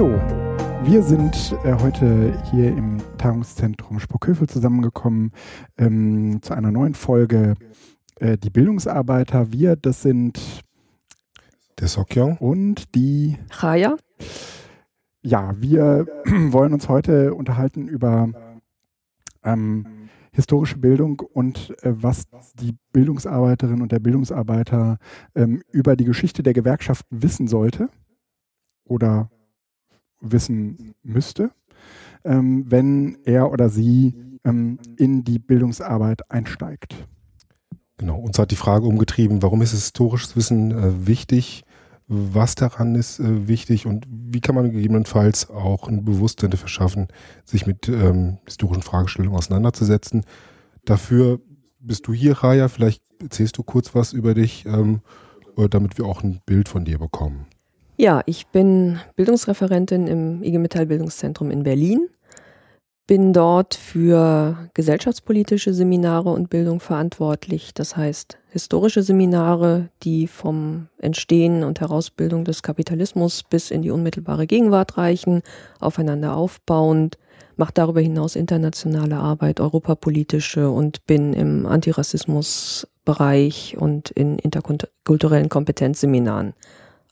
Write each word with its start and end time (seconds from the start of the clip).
Hallo, 0.00 0.18
wir 0.84 1.02
sind 1.02 1.54
äh, 1.62 1.74
heute 1.74 2.32
hier 2.50 2.68
im 2.68 3.02
Tagungszentrum 3.18 4.00
Sprockhövel 4.00 4.48
zusammengekommen 4.48 5.32
ähm, 5.76 6.40
zu 6.40 6.54
einer 6.54 6.70
neuen 6.70 6.94
Folge 6.94 7.52
äh, 8.18 8.38
Die 8.38 8.48
Bildungsarbeiter. 8.48 9.52
Wir, 9.52 9.76
das 9.76 10.00
sind 10.00 10.64
der 11.78 11.88
Sokyong 11.88 12.38
und 12.38 12.94
die 12.94 13.36
Chaya. 13.50 13.98
Ja, 15.20 15.52
wir 15.58 16.06
wollen 16.48 16.72
uns 16.72 16.88
heute 16.88 17.34
unterhalten 17.34 17.86
über 17.86 18.30
ähm, 19.44 20.08
historische 20.32 20.78
Bildung 20.78 21.20
und 21.20 21.76
äh, 21.82 21.92
was 21.92 22.24
die 22.54 22.74
Bildungsarbeiterin 22.94 23.82
und 23.82 23.92
der 23.92 24.00
Bildungsarbeiter 24.00 24.96
ähm, 25.34 25.62
über 25.70 25.94
die 25.94 26.06
Geschichte 26.06 26.42
der 26.42 26.54
Gewerkschaften 26.54 27.22
wissen 27.22 27.48
sollte 27.48 27.90
oder 28.84 29.28
wissen 30.20 30.94
müsste, 31.02 31.50
ähm, 32.24 32.70
wenn 32.70 33.18
er 33.24 33.50
oder 33.50 33.68
sie 33.68 34.14
ähm, 34.44 34.78
in 34.96 35.24
die 35.24 35.38
Bildungsarbeit 35.38 36.30
einsteigt. 36.30 36.94
Genau, 37.98 38.18
uns 38.18 38.38
hat 38.38 38.50
die 38.50 38.56
Frage 38.56 38.86
umgetrieben, 38.86 39.42
warum 39.42 39.60
ist 39.60 39.72
historisches 39.72 40.36
Wissen 40.36 40.70
äh, 40.70 41.06
wichtig? 41.06 41.64
Was 42.08 42.54
daran 42.54 42.94
ist 42.94 43.20
äh, 43.20 43.46
wichtig 43.46 43.86
und 43.86 44.06
wie 44.08 44.40
kann 44.40 44.54
man 44.54 44.72
gegebenenfalls 44.72 45.50
auch 45.50 45.86
ein 45.86 46.04
Bewusstsein 46.04 46.50
dafür 46.50 46.68
schaffen, 46.68 47.08
sich 47.44 47.66
mit 47.66 47.88
ähm, 47.88 48.38
historischen 48.46 48.82
Fragestellungen 48.82 49.36
auseinanderzusetzen? 49.36 50.24
Dafür 50.84 51.40
bist 51.78 52.06
du 52.06 52.14
hier, 52.14 52.38
Raya. 52.38 52.68
Vielleicht 52.68 53.02
erzählst 53.20 53.58
du 53.58 53.62
kurz 53.62 53.94
was 53.94 54.12
über 54.12 54.34
dich, 54.34 54.64
ähm, 54.66 55.02
damit 55.68 55.98
wir 55.98 56.06
auch 56.06 56.22
ein 56.22 56.40
Bild 56.46 56.68
von 56.68 56.84
dir 56.84 56.98
bekommen. 56.98 57.46
Ja, 58.00 58.22
ich 58.24 58.46
bin 58.46 58.98
Bildungsreferentin 59.14 60.06
im 60.06 60.42
IG 60.42 60.56
Metall 60.56 60.86
Bildungszentrum 60.86 61.50
in 61.50 61.64
Berlin. 61.64 62.08
Bin 63.06 63.34
dort 63.34 63.74
für 63.74 64.70
gesellschaftspolitische 64.72 65.74
Seminare 65.74 66.30
und 66.30 66.48
Bildung 66.48 66.80
verantwortlich. 66.80 67.74
Das 67.74 67.98
heißt, 67.98 68.38
historische 68.48 69.02
Seminare, 69.02 69.90
die 70.02 70.28
vom 70.28 70.88
Entstehen 70.96 71.62
und 71.62 71.82
Herausbildung 71.82 72.46
des 72.46 72.62
Kapitalismus 72.62 73.42
bis 73.42 73.70
in 73.70 73.82
die 73.82 73.90
unmittelbare 73.90 74.46
Gegenwart 74.46 74.96
reichen, 74.96 75.42
aufeinander 75.78 76.36
aufbauend, 76.36 77.18
mache 77.56 77.74
darüber 77.74 78.00
hinaus 78.00 78.34
internationale 78.34 79.18
Arbeit, 79.18 79.60
europapolitische 79.60 80.70
und 80.70 81.06
bin 81.06 81.34
im 81.34 81.66
Antirassismusbereich 81.66 83.76
und 83.78 84.08
in 84.08 84.38
interkulturellen 84.38 85.50
Kompetenzseminaren 85.50 86.54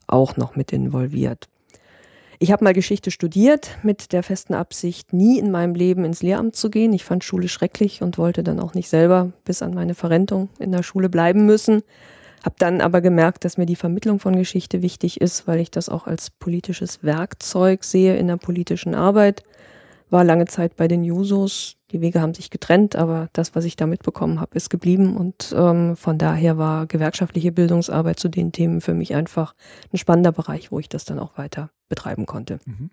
auch 0.09 0.37
noch 0.37 0.55
mit 0.55 0.73
involviert. 0.73 1.47
Ich 2.41 2.53
habe 2.53 2.63
mal 2.63 2.73
Geschichte 2.73 3.11
studiert 3.11 3.77
mit 3.83 4.13
der 4.13 4.23
festen 4.23 4.53
Absicht, 4.53 5.11
nie 5.11 5.39
in 5.39 5.51
meinem 5.51 5.75
Leben 5.75 6.05
ins 6.05 6.21
Lehramt 6.21 6.55
zu 6.55 6.69
gehen. 6.69 6.93
Ich 6.93 7.03
fand 7.03 7.25
Schule 7.25 7.49
schrecklich 7.49 8.01
und 8.01 8.17
wollte 8.17 8.43
dann 8.43 8.61
auch 8.61 8.73
nicht 8.73 8.87
selber 8.87 9.33
bis 9.43 9.61
an 9.61 9.73
meine 9.73 9.93
Verrentung 9.93 10.47
in 10.57 10.71
der 10.71 10.83
Schule 10.83 11.09
bleiben 11.09 11.45
müssen. 11.45 11.83
Hab 12.43 12.57
dann 12.57 12.79
aber 12.79 13.01
gemerkt, 13.01 13.43
dass 13.43 13.57
mir 13.57 13.65
die 13.65 13.75
Vermittlung 13.75 14.19
von 14.21 14.37
Geschichte 14.37 14.81
wichtig 14.81 15.19
ist, 15.19 15.47
weil 15.47 15.59
ich 15.59 15.69
das 15.69 15.89
auch 15.89 16.07
als 16.07 16.29
politisches 16.29 17.03
Werkzeug 17.03 17.83
sehe 17.83 18.15
in 18.15 18.27
der 18.27 18.37
politischen 18.37 18.95
Arbeit 18.95 19.43
war 20.09 20.23
lange 20.23 20.45
Zeit 20.45 20.75
bei 20.75 20.87
den 20.87 21.03
Jusos. 21.03 21.75
Die 21.91 22.01
Wege 22.01 22.21
haben 22.21 22.33
sich 22.33 22.49
getrennt, 22.49 22.95
aber 22.95 23.29
das, 23.33 23.55
was 23.55 23.65
ich 23.65 23.75
da 23.75 23.87
mitbekommen 23.87 24.39
habe, 24.39 24.55
ist 24.55 24.69
geblieben. 24.69 25.17
Und 25.17 25.53
ähm, 25.57 25.95
von 25.95 26.17
daher 26.17 26.57
war 26.57 26.85
gewerkschaftliche 26.85 27.51
Bildungsarbeit 27.51 28.19
zu 28.19 28.29
den 28.29 28.51
Themen 28.51 28.81
für 28.81 28.93
mich 28.93 29.15
einfach 29.15 29.55
ein 29.91 29.97
spannender 29.97 30.31
Bereich, 30.31 30.71
wo 30.71 30.79
ich 30.79 30.89
das 30.89 31.05
dann 31.05 31.19
auch 31.19 31.37
weiter 31.37 31.71
betreiben 31.87 32.25
konnte. 32.25 32.59
Mhm. 32.65 32.89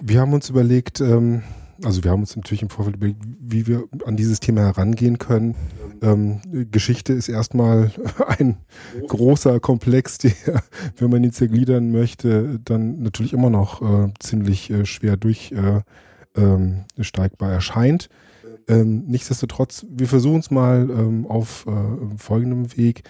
Wir 0.00 0.20
haben 0.20 0.32
uns 0.34 0.50
überlegt, 0.50 1.00
ähm, 1.00 1.42
also 1.82 2.04
wir 2.04 2.10
haben 2.10 2.20
uns 2.20 2.36
natürlich 2.36 2.62
im 2.62 2.70
Vorfeld 2.70 2.96
überlegt, 2.96 3.18
wie 3.40 3.66
wir 3.66 3.84
an 4.04 4.16
dieses 4.16 4.40
Thema 4.40 4.62
herangehen 4.62 5.18
können. 5.18 5.56
Ähm, 6.02 6.40
Geschichte 6.70 7.12
ist 7.12 7.28
erstmal 7.28 7.90
ein 8.38 8.58
großer 9.06 9.60
Komplex, 9.60 10.18
der, 10.18 10.32
wenn 10.96 11.10
man 11.10 11.24
ihn 11.24 11.32
zergliedern 11.32 11.90
möchte, 11.90 12.58
dann 12.64 13.02
natürlich 13.02 13.32
immer 13.32 13.50
noch 13.50 13.82
äh, 13.82 14.12
ziemlich 14.18 14.70
äh, 14.70 14.86
schwer 14.86 15.16
durchsteigbar 15.16 15.82
äh, 16.36 17.52
ähm, 17.52 17.54
erscheint. 17.54 18.08
Ähm, 18.68 19.04
nichtsdestotrotz, 19.06 19.86
wir 19.90 20.06
versuchen 20.06 20.40
es 20.40 20.50
mal 20.50 20.88
ähm, 20.90 21.26
auf 21.26 21.66
äh, 21.66 22.16
folgendem 22.16 22.76
Weg 22.76 23.02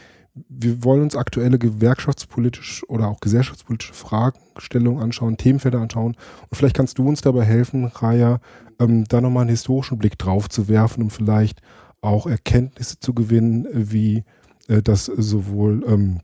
wir 0.48 0.84
wollen 0.84 1.02
uns 1.02 1.16
aktuelle 1.16 1.58
gewerkschaftspolitische 1.58 2.86
oder 2.86 3.08
auch 3.08 3.20
gesellschaftspolitische 3.20 3.94
Fragestellungen 3.94 5.02
anschauen, 5.02 5.36
Themenfelder 5.36 5.80
anschauen. 5.80 6.16
Und 6.48 6.56
vielleicht 6.56 6.76
kannst 6.76 6.98
du 6.98 7.08
uns 7.08 7.20
dabei 7.20 7.44
helfen, 7.44 7.86
Raya, 7.86 8.40
ähm, 8.78 9.04
da 9.08 9.20
nochmal 9.20 9.42
einen 9.42 9.50
historischen 9.50 9.98
Blick 9.98 10.18
drauf 10.18 10.48
zu 10.48 10.68
werfen, 10.68 11.02
um 11.02 11.10
vielleicht 11.10 11.60
auch 12.00 12.26
Erkenntnisse 12.26 12.98
zu 12.98 13.14
gewinnen, 13.14 13.66
wie 13.72 14.24
äh, 14.68 14.82
das 14.82 15.06
sowohl 15.06 15.84
ähm, 15.86 16.20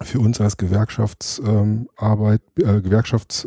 für 0.00 0.20
uns 0.20 0.40
als 0.40 0.56
Gewerkschaftsarbeit, 0.56 2.42
ähm, 2.58 2.78
äh, 2.78 2.80
Gewerkschafts 2.80 3.46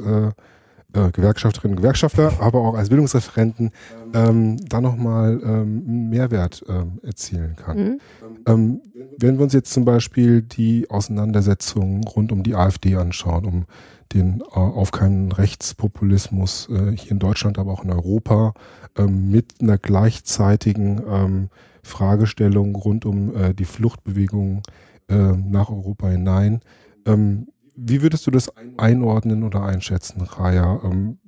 äh, 0.96 1.06
äh, 1.06 1.12
Gewerkschafterinnen 1.12 1.76
und 1.78 1.82
Gewerkschafter, 1.82 2.34
aber 2.40 2.60
auch 2.60 2.76
als 2.76 2.90
Bildungsreferenten 2.90 3.72
ähm, 4.14 4.58
da 4.68 4.82
nochmal 4.82 5.40
ähm, 5.44 6.10
Mehrwert 6.10 6.64
ähm, 6.68 7.00
erzielen 7.04 7.56
kann. 7.56 7.78
Mhm. 7.78 8.00
Ähm, 8.48 8.82
wenn 9.18 9.38
wir 9.38 9.44
uns 9.44 9.54
jetzt 9.54 9.74
zum 9.74 9.86
Beispiel 9.86 10.42
die 10.42 10.90
Auseinandersetzung 10.90 12.04
rund 12.04 12.32
um 12.32 12.44
die 12.44 12.56
AfD 12.56 12.96
anschauen, 12.96 13.46
um 13.46 13.66
den 14.14 14.42
äh, 14.42 14.44
aufkeimenden 14.54 15.32
Rechtspopulismus 15.32 16.70
äh, 16.70 16.96
hier 16.96 17.12
in 17.12 17.20
Deutschland, 17.20 17.58
aber 17.58 17.72
auch 17.72 17.84
in 17.84 17.92
Europa, 17.92 18.54
ähm, 18.98 19.32
mit 19.32 19.56
einer 19.62 19.78
gleichzeitigen 19.78 21.02
ähm, 21.10 21.50
Fragestellung 21.84 22.76
rund 22.76 23.06
um 23.06 23.36
äh, 23.36 23.54
die 23.54 23.66
Fluchtbewegung 23.66 24.62
äh, 25.08 25.16
nach 25.16 25.70
Europa 25.70 26.08
hinein. 26.08 26.62
Ähm, 27.06 27.48
wie 27.76 28.02
würdest 28.02 28.26
du 28.28 28.32
das 28.32 28.52
einordnen 28.78 29.44
oder 29.44 29.64
einschätzen, 29.64 30.22
Raya? 30.22 30.82
Ähm, 30.84 31.20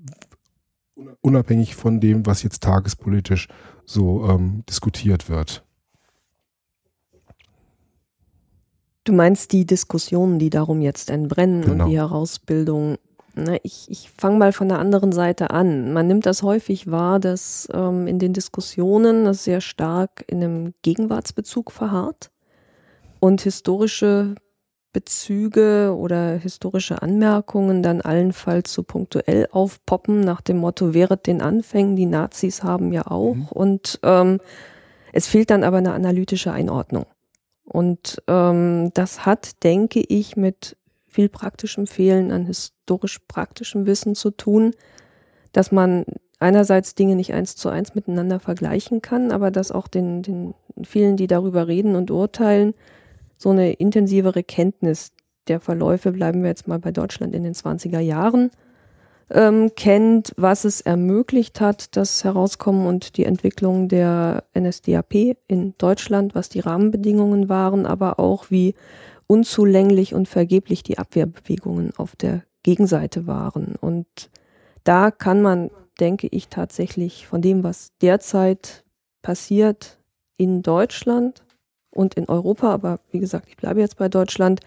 unabhängig 1.21 1.75
von 1.75 1.99
dem, 1.99 2.25
was 2.25 2.43
jetzt 2.43 2.63
tagespolitisch 2.63 3.47
so 3.85 4.27
ähm, 4.29 4.63
diskutiert 4.67 5.29
wird. 5.29 5.63
Du 9.03 9.13
meinst 9.13 9.53
die 9.53 9.65
Diskussionen, 9.65 10.37
die 10.37 10.49
darum 10.49 10.81
jetzt 10.81 11.09
entbrennen 11.09 11.61
genau. 11.61 11.85
und 11.85 11.89
die 11.89 11.97
Herausbildung. 11.97 12.97
Na, 13.35 13.55
ich 13.63 13.89
ich 13.89 14.09
fange 14.09 14.37
mal 14.37 14.51
von 14.51 14.67
der 14.67 14.79
anderen 14.79 15.11
Seite 15.11 15.51
an. 15.51 15.93
Man 15.93 16.07
nimmt 16.07 16.25
das 16.25 16.43
häufig 16.43 16.91
wahr, 16.91 17.19
dass 17.19 17.69
ähm, 17.71 18.07
in 18.07 18.19
den 18.19 18.33
Diskussionen 18.33 19.25
das 19.25 19.43
sehr 19.43 19.61
stark 19.61 20.25
in 20.27 20.43
einem 20.43 20.73
Gegenwartsbezug 20.81 21.71
verharrt 21.71 22.31
und 23.19 23.41
historische 23.41 24.35
Bezüge 24.97 25.95
oder 25.95 26.37
historische 26.37 27.03
Anmerkungen 27.03 27.83
dann 27.83 28.01
allenfalls 28.01 28.73
so 28.73 28.81
punktuell 28.81 29.47
aufpoppen, 29.51 30.21
nach 30.21 30.41
dem 30.41 30.57
Motto, 30.57 30.95
während 30.95 31.27
den 31.27 31.39
Anfängen, 31.39 31.95
die 31.95 32.07
Nazis 32.07 32.63
haben 32.63 32.91
ja 32.91 33.05
auch. 33.05 33.35
Mhm. 33.35 33.47
Und 33.49 33.99
ähm, 34.01 34.39
es 35.13 35.27
fehlt 35.27 35.51
dann 35.51 35.63
aber 35.63 35.77
eine 35.77 35.93
analytische 35.93 36.51
Einordnung. 36.51 37.05
Und 37.63 38.23
ähm, 38.27 38.89
das 38.95 39.23
hat, 39.23 39.63
denke 39.63 39.99
ich, 39.99 40.35
mit 40.35 40.77
viel 41.05 41.29
praktischem 41.29 41.85
Fehlen 41.85 42.31
an 42.31 42.47
historisch 42.47 43.19
praktischem 43.27 43.85
Wissen 43.85 44.15
zu 44.15 44.31
tun, 44.31 44.71
dass 45.51 45.71
man 45.71 46.05
einerseits 46.39 46.95
Dinge 46.95 47.15
nicht 47.15 47.35
eins 47.35 47.55
zu 47.55 47.69
eins 47.69 47.93
miteinander 47.93 48.39
vergleichen 48.39 49.03
kann, 49.03 49.31
aber 49.31 49.51
dass 49.51 49.71
auch 49.71 49.87
den, 49.87 50.23
den 50.23 50.55
vielen, 50.81 51.17
die 51.17 51.27
darüber 51.27 51.67
reden 51.67 51.95
und 51.95 52.09
urteilen, 52.09 52.73
so 53.37 53.49
eine 53.49 53.73
intensivere 53.73 54.43
Kenntnis 54.43 55.11
der 55.47 55.59
Verläufe, 55.59 56.11
bleiben 56.11 56.41
wir 56.41 56.49
jetzt 56.49 56.67
mal 56.67 56.79
bei 56.79 56.91
Deutschland 56.91 57.33
in 57.33 57.43
den 57.43 57.53
20er 57.53 57.99
Jahren, 57.99 58.51
ähm, 59.29 59.71
kennt, 59.75 60.33
was 60.37 60.63
es 60.63 60.81
ermöglicht 60.81 61.59
hat, 61.59 61.95
das 61.97 62.23
Herauskommen 62.23 62.87
und 62.87 63.17
die 63.17 63.25
Entwicklung 63.25 63.89
der 63.89 64.43
NSDAP 64.57 65.37
in 65.47 65.73
Deutschland, 65.77 66.33
was 66.33 66.49
die 66.49 66.61
Rahmenbedingungen 66.61 67.49
waren, 67.49 67.85
aber 67.85 68.19
auch 68.19 68.49
wie 68.49 68.75
unzulänglich 69.27 70.13
und 70.13 70.27
vergeblich 70.27 70.83
die 70.83 70.97
Abwehrbewegungen 70.97 71.91
auf 71.97 72.15
der 72.15 72.43
Gegenseite 72.63 73.27
waren. 73.27 73.75
Und 73.75 74.29
da 74.85 75.11
kann 75.11 75.41
man, 75.41 75.69
denke 75.99 76.27
ich, 76.31 76.47
tatsächlich 76.47 77.27
von 77.27 77.41
dem, 77.41 77.63
was 77.63 77.91
derzeit 78.01 78.85
passiert 79.21 79.99
in 80.37 80.61
Deutschland, 80.61 81.43
und 81.97 82.13
in 82.13 82.29
Europa, 82.29 82.71
aber 82.71 82.99
wie 83.11 83.19
gesagt, 83.19 83.47
ich 83.49 83.57
bleibe 83.57 83.79
jetzt 83.79 83.97
bei 83.97 84.07
Deutschland, 84.07 84.61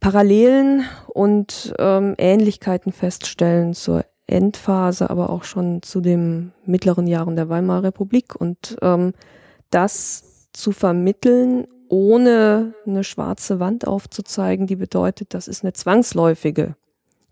Parallelen 0.00 0.84
und 1.08 1.74
ähm, 1.78 2.14
Ähnlichkeiten 2.18 2.92
feststellen 2.92 3.74
zur 3.74 4.04
Endphase, 4.26 5.10
aber 5.10 5.30
auch 5.30 5.44
schon 5.44 5.82
zu 5.82 6.00
den 6.00 6.52
mittleren 6.64 7.06
Jahren 7.06 7.36
der 7.36 7.48
Weimarer 7.48 7.84
Republik 7.84 8.34
und 8.36 8.76
ähm, 8.82 9.12
das 9.70 10.48
zu 10.52 10.72
vermitteln, 10.72 11.66
ohne 11.88 12.74
eine 12.86 13.04
schwarze 13.04 13.60
Wand 13.60 13.86
aufzuzeigen, 13.86 14.66
die 14.66 14.76
bedeutet, 14.76 15.34
das 15.34 15.48
ist 15.48 15.62
eine 15.62 15.72
zwangsläufige 15.72 16.76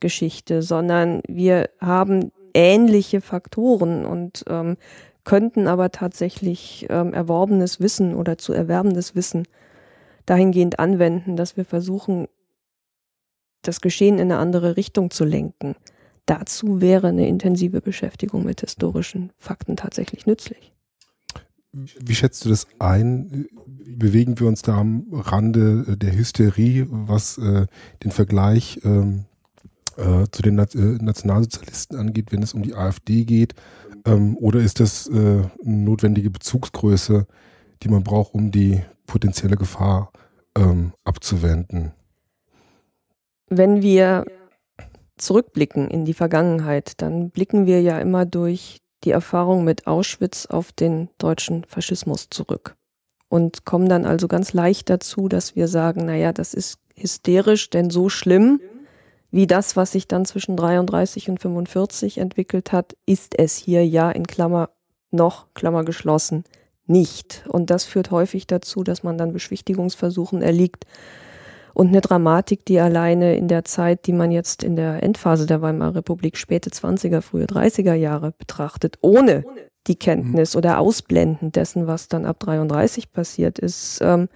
Geschichte, 0.01 0.63
sondern 0.63 1.23
wir 1.27 1.71
haben 1.81 2.33
ähnliche 2.55 3.21
Faktoren 3.21 4.05
und 4.05 4.45
ähm, 4.49 4.77
könnten 5.25 5.67
aber 5.69 5.91
tatsächlich 5.91 6.87
ähm, 6.91 7.13
erworbenes 7.13 7.81
Wissen 7.81 8.15
oder 8.15 8.39
zu 8.39 8.53
erwerbendes 8.53 9.15
Wissen 9.15 9.47
dahingehend 10.27 10.79
anwenden, 10.79 11.37
dass 11.37 11.57
wir 11.57 11.65
versuchen, 11.65 12.27
das 13.63 13.81
Geschehen 13.81 14.17
in 14.17 14.33
eine 14.33 14.39
andere 14.39 14.77
Richtung 14.77 15.11
zu 15.11 15.25
lenken. 15.25 15.77
Dazu 16.27 16.81
wäre 16.81 17.09
eine 17.09 17.29
intensive 17.29 17.81
Beschäftigung 17.81 18.45
mit 18.45 18.61
historischen 18.61 19.33
Fakten 19.39 19.77
tatsächlich 19.77 20.27
nützlich. 20.27 20.73
Wie 21.73 22.15
schätzt 22.15 22.45
du 22.45 22.51
das 22.51 22.67
ein? 22.79 23.47
Bewegen 23.67 24.39
wir 24.39 24.47
uns 24.47 24.63
da 24.63 24.77
am 24.77 25.07
Rande 25.11 25.97
der 25.97 26.15
Hysterie, 26.15 26.87
was 26.91 27.39
äh, 27.39 27.67
den 28.05 28.11
Vergleich 28.11 28.81
ähm, 28.85 29.25
äh, 29.97 30.27
zu 30.31 30.43
den 30.43 30.57
Na 30.57 30.65
äh, 30.75 30.99
Nationalsozialisten 31.03 31.97
angeht, 31.99 32.31
wenn 32.31 32.43
es 32.43 32.53
um 32.53 32.63
die 32.63 32.75
AfD 32.75 33.25
geht? 33.25 33.55
Ähm, 34.05 34.37
oder 34.37 34.61
ist 34.61 34.81
das 34.81 35.09
äh, 35.09 35.13
eine 35.13 35.51
notwendige 35.65 36.31
Bezugsgröße, 36.31 37.27
die 37.83 37.89
man 37.89 38.03
braucht, 38.03 38.35
um 38.35 38.51
die 38.51 38.83
potenzielle 39.07 39.57
Gefahr 39.57 40.11
ähm, 40.57 40.93
abzuwenden? 41.05 41.93
Wenn 43.49 43.83
wir 43.83 44.25
zurückblicken 45.19 45.89
in 45.89 46.05
die 46.05 46.15
Vergangenheit, 46.15 47.01
dann 47.03 47.31
blicken 47.31 47.67
wir 47.67 47.83
ja 47.83 47.99
immer 47.99 48.25
durch 48.27 48.79
die 49.05 49.11
Erfahrung 49.11 49.65
mit 49.65 49.87
Auschwitz 49.87 50.47
auf 50.47 50.73
den 50.73 51.09
deutschen 51.19 51.65
Faschismus 51.65 52.29
zurück 52.31 52.77
und 53.29 53.65
kommen 53.65 53.89
dann 53.89 54.05
also 54.05 54.29
ganz 54.29 54.53
leicht 54.53 54.91
dazu, 54.91 55.29
dass 55.29 55.57
wir 55.57 55.69
sagen, 55.69 56.07
naja, 56.07 56.33
das 56.33 56.55
ist 56.55 56.79
hysterisch, 56.95 57.71
denn 57.71 57.91
so 57.91 58.09
schlimm 58.09 58.61
wie 59.33 59.49
das, 59.49 59.77
was 59.77 59.93
sich 59.93 60.07
dann 60.07 60.25
zwischen 60.25 60.57
33 60.57 61.29
und 61.29 61.41
45 61.41 62.19
entwickelt 62.19 62.71
hat, 62.71 62.97
ist 63.07 63.39
es 63.39 63.57
hier 63.57 63.85
ja 63.85 64.11
in 64.11 64.27
Klammer 64.27 64.71
noch, 65.11 65.47
Klammer 65.55 65.85
geschlossen, 65.85 66.45
nicht. 66.87 67.45
Und 67.49 67.71
das 67.71 67.85
führt 67.85 68.11
häufig 68.11 68.47
dazu, 68.47 68.85
dass 68.85 69.03
man 69.03 69.19
dann 69.19 69.33
Beschwichtigungsversuchen 69.33 70.43
erliegt 70.43 70.87
und 71.75 71.89
eine 71.89 72.01
Dramatik, 72.01 72.67
die 72.67 72.81
alleine 72.81 73.37
in 73.37 73.49
der 73.49 73.65
Zeit, 73.65 74.07
die 74.07 74.13
man 74.13 74.31
jetzt 74.31 74.63
in 74.63 74.77
der 74.77 75.03
Endphase 75.03 75.47
der 75.47 75.63
Weimarer 75.63 75.97
Republik, 75.97 76.37
späte 76.37 76.71
20er, 76.71 77.23
frühe 77.23 77.47
30er 77.47 77.95
Jahre 77.95 78.33
betrachtet, 78.33 78.99
ohne 79.01 79.45
die 79.87 79.97
Kenntnis 79.97 80.55
mhm. 80.55 80.59
oder 80.59 80.79
Ausblenden 80.79 81.51
dessen, 81.53 81.87
was 81.87 82.09
dann 82.09 82.27
ab 82.27 82.39
33 82.41 83.11
passiert 83.11 83.59
ist, 83.59 84.01
ähm, 84.03 84.29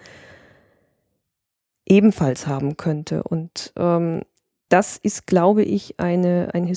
ebenfalls 1.85 2.47
haben 2.47 2.77
könnte. 2.77 3.23
Und 3.23 3.73
ähm, 3.77 4.23
das 4.69 4.97
ist, 4.97 5.27
glaube 5.27 5.63
ich, 5.63 5.99
eine, 6.01 6.51
ein, 6.53 6.73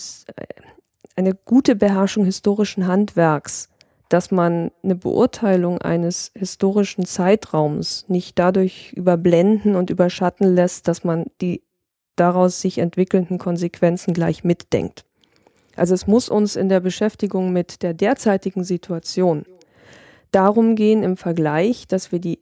eine 1.16 1.34
gute 1.34 1.76
Beherrschung 1.76 2.26
historischen 2.26 2.88
Handwerks, 2.88 3.70
dass 4.10 4.32
man 4.32 4.72
eine 4.84 4.96
Beurteilung 4.96 5.80
eines 5.82 6.32
historischen 6.36 7.06
Zeitraums 7.06 8.06
nicht 8.08 8.40
dadurch 8.40 8.92
überblenden 8.94 9.76
und 9.76 9.90
überschatten 9.90 10.56
lässt, 10.56 10.88
dass 10.88 11.04
man 11.04 11.26
die 11.42 11.64
daraus 12.16 12.60
sich 12.62 12.80
entwickelnden 12.80 13.38
Konsequenzen 13.38 14.14
gleich 14.14 14.44
mitdenkt. 14.44 15.06
Also 15.76 15.94
es 15.94 16.08
muss 16.08 16.28
uns 16.28 16.56
in 16.56 16.70
der 16.70 16.80
Beschäftigung 16.80 17.54
mit 17.54 17.82
der 17.84 17.94
derzeitigen 17.94 18.64
Situation 18.64 19.46
darum 20.32 20.76
gehen 20.76 21.04
im 21.04 21.18
Vergleich, 21.18 21.88
dass 21.88 22.12
wir 22.12 22.20
die 22.20 22.40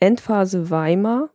Endphase 0.00 0.70
Weimar 0.70 1.30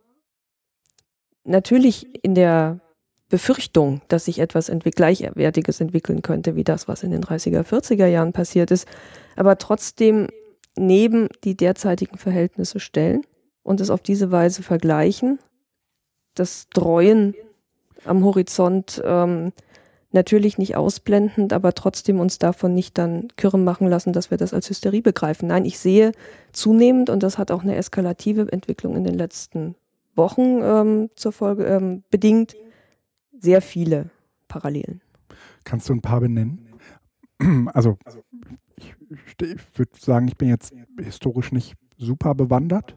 natürlich 1.44 2.24
in 2.24 2.34
der 2.34 2.80
Befürchtung, 3.28 4.02
dass 4.08 4.26
sich 4.26 4.38
etwas 4.38 4.68
entwick 4.68 4.94
Gleichwertiges 4.96 5.80
entwickeln 5.80 6.20
könnte, 6.22 6.54
wie 6.54 6.64
das, 6.64 6.86
was 6.86 7.02
in 7.02 7.10
den 7.10 7.22
30er, 7.22 7.62
40er 7.62 8.06
Jahren 8.06 8.32
passiert 8.32 8.70
ist, 8.70 8.86
aber 9.36 9.56
trotzdem 9.56 10.28
neben 10.76 11.28
die 11.42 11.56
derzeitigen 11.56 12.18
Verhältnisse 12.18 12.78
stellen 12.78 13.22
und 13.62 13.80
es 13.80 13.90
auf 13.90 14.02
diese 14.02 14.30
Weise 14.30 14.62
vergleichen, 14.62 15.38
das 16.34 16.68
Dreuen 16.74 17.34
am 18.04 18.24
Horizont 18.24 19.02
ähm, 19.04 19.52
natürlich 20.10 20.58
nicht 20.58 20.76
ausblendend, 20.76 21.52
aber 21.52 21.72
trotzdem 21.72 22.20
uns 22.20 22.38
davon 22.38 22.74
nicht 22.74 22.98
dann 22.98 23.28
kirren 23.36 23.64
machen 23.64 23.88
lassen, 23.88 24.12
dass 24.12 24.30
wir 24.30 24.38
das 24.38 24.52
als 24.52 24.68
Hysterie 24.68 25.00
begreifen. 25.00 25.48
Nein, 25.48 25.64
ich 25.64 25.78
sehe 25.78 26.12
zunehmend, 26.52 27.08
und 27.10 27.22
das 27.22 27.38
hat 27.38 27.50
auch 27.50 27.62
eine 27.62 27.76
eskalative 27.76 28.52
Entwicklung 28.52 28.96
in 28.96 29.04
den 29.04 29.14
letzten 29.14 29.74
Wochen 30.14 30.60
ähm, 30.62 31.10
zur 31.16 31.32
Folge 31.32 31.64
ähm, 31.64 32.04
bedingt, 32.10 32.54
sehr 33.38 33.62
viele 33.62 34.10
Parallelen. 34.48 35.00
Kannst 35.64 35.88
du 35.88 35.94
ein 35.94 36.02
paar 36.02 36.20
benennen? 36.20 36.68
Also, 37.74 37.98
ich, 38.76 38.94
ich 39.40 39.78
würde 39.78 39.90
sagen, 39.98 40.28
ich 40.28 40.36
bin 40.36 40.48
jetzt 40.48 40.72
historisch 40.96 41.50
nicht 41.50 41.74
super 41.96 42.36
bewandert. 42.36 42.96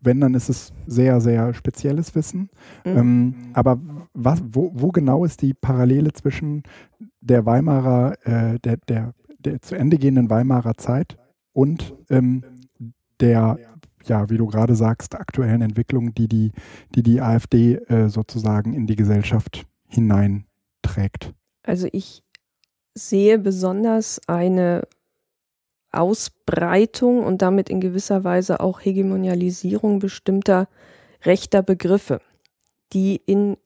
Wenn, 0.00 0.20
dann 0.20 0.32
ist 0.32 0.48
es 0.48 0.72
sehr, 0.86 1.20
sehr 1.20 1.52
spezielles 1.52 2.14
Wissen. 2.14 2.48
Mhm. 2.86 2.96
Ähm, 2.96 3.34
aber 3.52 3.78
was, 4.14 4.42
wo, 4.48 4.70
wo, 4.74 4.88
genau 4.88 5.24
ist 5.24 5.42
die 5.42 5.52
Parallele 5.52 6.12
zwischen 6.14 6.62
der 7.20 7.44
Weimarer, 7.44 8.14
äh, 8.26 8.58
der, 8.60 8.78
der, 8.88 9.12
der 9.38 9.60
zu 9.60 9.74
Ende 9.74 9.98
gehenden 9.98 10.30
Weimarer 10.30 10.76
Zeit 10.76 11.18
und 11.52 11.94
ähm, 12.08 12.44
der 13.20 13.58
ja, 14.06 14.30
wie 14.30 14.38
du 14.38 14.46
gerade 14.46 14.74
sagst, 14.74 15.14
aktuellen 15.14 15.62
Entwicklungen, 15.62 16.14
die 16.14 16.28
die, 16.28 16.52
die, 16.94 17.02
die 17.02 17.20
AfD 17.20 17.74
äh, 17.74 18.08
sozusagen 18.08 18.74
in 18.74 18.86
die 18.86 18.96
Gesellschaft 18.96 19.66
hineinträgt? 19.86 21.32
Also 21.62 21.88
ich 21.92 22.22
sehe 22.94 23.38
besonders 23.38 24.20
eine 24.26 24.86
Ausbreitung 25.90 27.24
und 27.24 27.42
damit 27.42 27.70
in 27.70 27.80
gewisser 27.80 28.24
Weise 28.24 28.60
auch 28.60 28.80
Hegemonialisierung 28.80 29.98
bestimmter 29.98 30.68
rechter 31.24 31.62
Begriffe, 31.62 32.20
die 32.92 33.20
in 33.26 33.56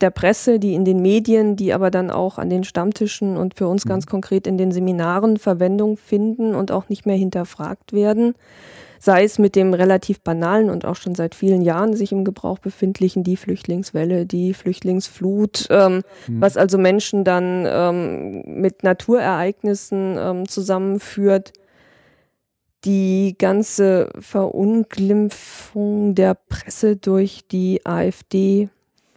der 0.00 0.10
Presse, 0.10 0.58
die 0.58 0.74
in 0.74 0.84
den 0.84 1.02
Medien, 1.02 1.56
die 1.56 1.72
aber 1.72 1.90
dann 1.90 2.10
auch 2.10 2.38
an 2.38 2.48
den 2.48 2.64
Stammtischen 2.64 3.36
und 3.36 3.54
für 3.54 3.68
uns 3.68 3.84
ganz 3.84 4.06
mhm. 4.06 4.10
konkret 4.10 4.46
in 4.46 4.56
den 4.56 4.72
Seminaren 4.72 5.36
Verwendung 5.36 5.96
finden 5.96 6.54
und 6.54 6.70
auch 6.70 6.88
nicht 6.88 7.06
mehr 7.06 7.16
hinterfragt 7.16 7.92
werden 7.92 8.34
sei 9.00 9.24
es 9.24 9.38
mit 9.38 9.56
dem 9.56 9.72
relativ 9.72 10.20
banalen 10.20 10.68
und 10.68 10.84
auch 10.84 10.94
schon 10.94 11.14
seit 11.14 11.34
vielen 11.34 11.62
Jahren 11.62 11.96
sich 11.96 12.12
im 12.12 12.22
Gebrauch 12.22 12.58
befindlichen, 12.58 13.24
die 13.24 13.38
Flüchtlingswelle, 13.38 14.26
die 14.26 14.52
Flüchtlingsflut, 14.52 15.66
ähm, 15.70 16.02
mhm. 16.28 16.40
was 16.40 16.58
also 16.58 16.76
Menschen 16.76 17.24
dann 17.24 17.64
ähm, 17.66 18.42
mit 18.60 18.84
Naturereignissen 18.84 20.16
ähm, 20.18 20.46
zusammenführt. 20.46 21.54
Die 22.84 23.36
ganze 23.38 24.10
Verunglimpfung 24.18 26.14
der 26.14 26.34
Presse 26.34 26.96
durch 26.96 27.46
die 27.50 27.84
AfD. 27.84 28.68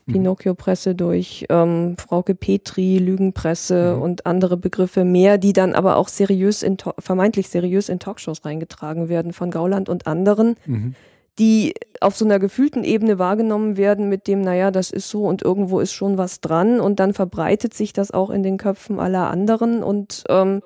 Pinocchio-Presse 0.06 0.96
durch 0.96 1.46
ähm, 1.50 1.96
Frauke 1.98 2.36
Petri, 2.36 2.98
Lügenpresse 2.98 3.96
mhm. 3.96 4.02
und 4.02 4.26
andere 4.26 4.58
Begriffe 4.58 5.06
mehr, 5.06 5.38
die 5.38 5.54
dann 5.54 5.74
aber 5.74 5.98
auch 5.98 6.08
seriös 6.08 6.64
in, 6.64 6.78
vermeintlich 7.00 7.50
seriös 7.50 7.90
in 7.90 8.00
Talkshows 8.00 8.44
reingetragen 8.46 9.10
werden 9.10 9.34
von 9.34 9.52
Gauland 9.52 9.90
und 9.90 10.08
anderen, 10.08 10.56
mhm. 10.66 10.96
die 11.40 11.74
auf 12.02 12.16
so 12.16 12.26
einer 12.26 12.40
gefühlten 12.40 12.84
Ebene 12.84 13.18
wahrgenommen 13.20 13.78
werden 13.78 14.10
mit 14.10 14.28
dem, 14.28 14.42
naja, 14.42 14.72
das 14.72 14.92
ist 14.92 15.10
so 15.10 15.26
und 15.26 15.42
irgendwo 15.42 15.80
ist 15.80 15.94
schon 15.94 16.18
was 16.18 16.42
dran 16.42 16.80
und 16.80 17.00
dann 17.00 17.14
verbreitet 17.14 17.74
sich 17.74 17.94
das 17.94 18.12
auch 18.12 18.30
in 18.30 18.44
den 18.44 18.58
Köpfen 18.58 19.00
aller 19.00 19.30
anderen 19.30 19.84
und 19.84 20.24
ähm, 20.30 20.62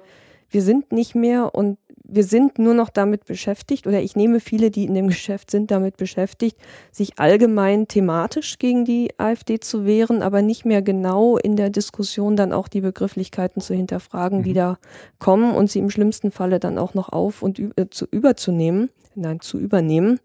wir 0.49 0.61
sind 0.61 0.91
nicht 0.91 1.13
mehr 1.13 1.53
und 1.53 1.77
wir 2.09 2.23
sind 2.23 2.59
nur 2.59 2.73
noch 2.73 2.89
damit 2.89 3.25
beschäftigt, 3.25 3.87
oder 3.87 4.01
ich 4.01 4.15
nehme 4.15 4.39
viele, 4.39 4.71
die 4.71 4.85
in 4.85 4.95
dem 4.95 5.07
Geschäft 5.07 5.51
sind, 5.51 5.71
damit 5.71 5.97
beschäftigt, 5.97 6.57
sich 6.91 7.19
allgemein 7.19 7.87
thematisch 7.87 8.57
gegen 8.59 8.85
die 8.85 9.11
AfD 9.17 9.59
zu 9.59 9.85
wehren, 9.85 10.21
aber 10.21 10.41
nicht 10.41 10.65
mehr 10.65 10.81
genau 10.81 11.37
in 11.37 11.55
der 11.55 11.69
Diskussion 11.69 12.35
dann 12.35 12.53
auch 12.53 12.67
die 12.67 12.81
Begrifflichkeiten 12.81 13.61
zu 13.61 13.73
hinterfragen, 13.73 14.39
mhm. 14.39 14.43
die 14.43 14.53
da 14.53 14.77
kommen 15.19 15.55
und 15.55 15.69
sie 15.69 15.79
im 15.79 15.89
schlimmsten 15.89 16.31
Falle 16.31 16.59
dann 16.59 16.77
auch 16.77 16.93
noch 16.93 17.09
auf 17.09 17.41
und 17.41 17.59
äh, 17.59 17.89
zu 17.89 18.05
überzunehmen, 18.09 18.89
nein, 19.15 19.39
zu 19.39 19.59
übernehmen. 19.59 20.19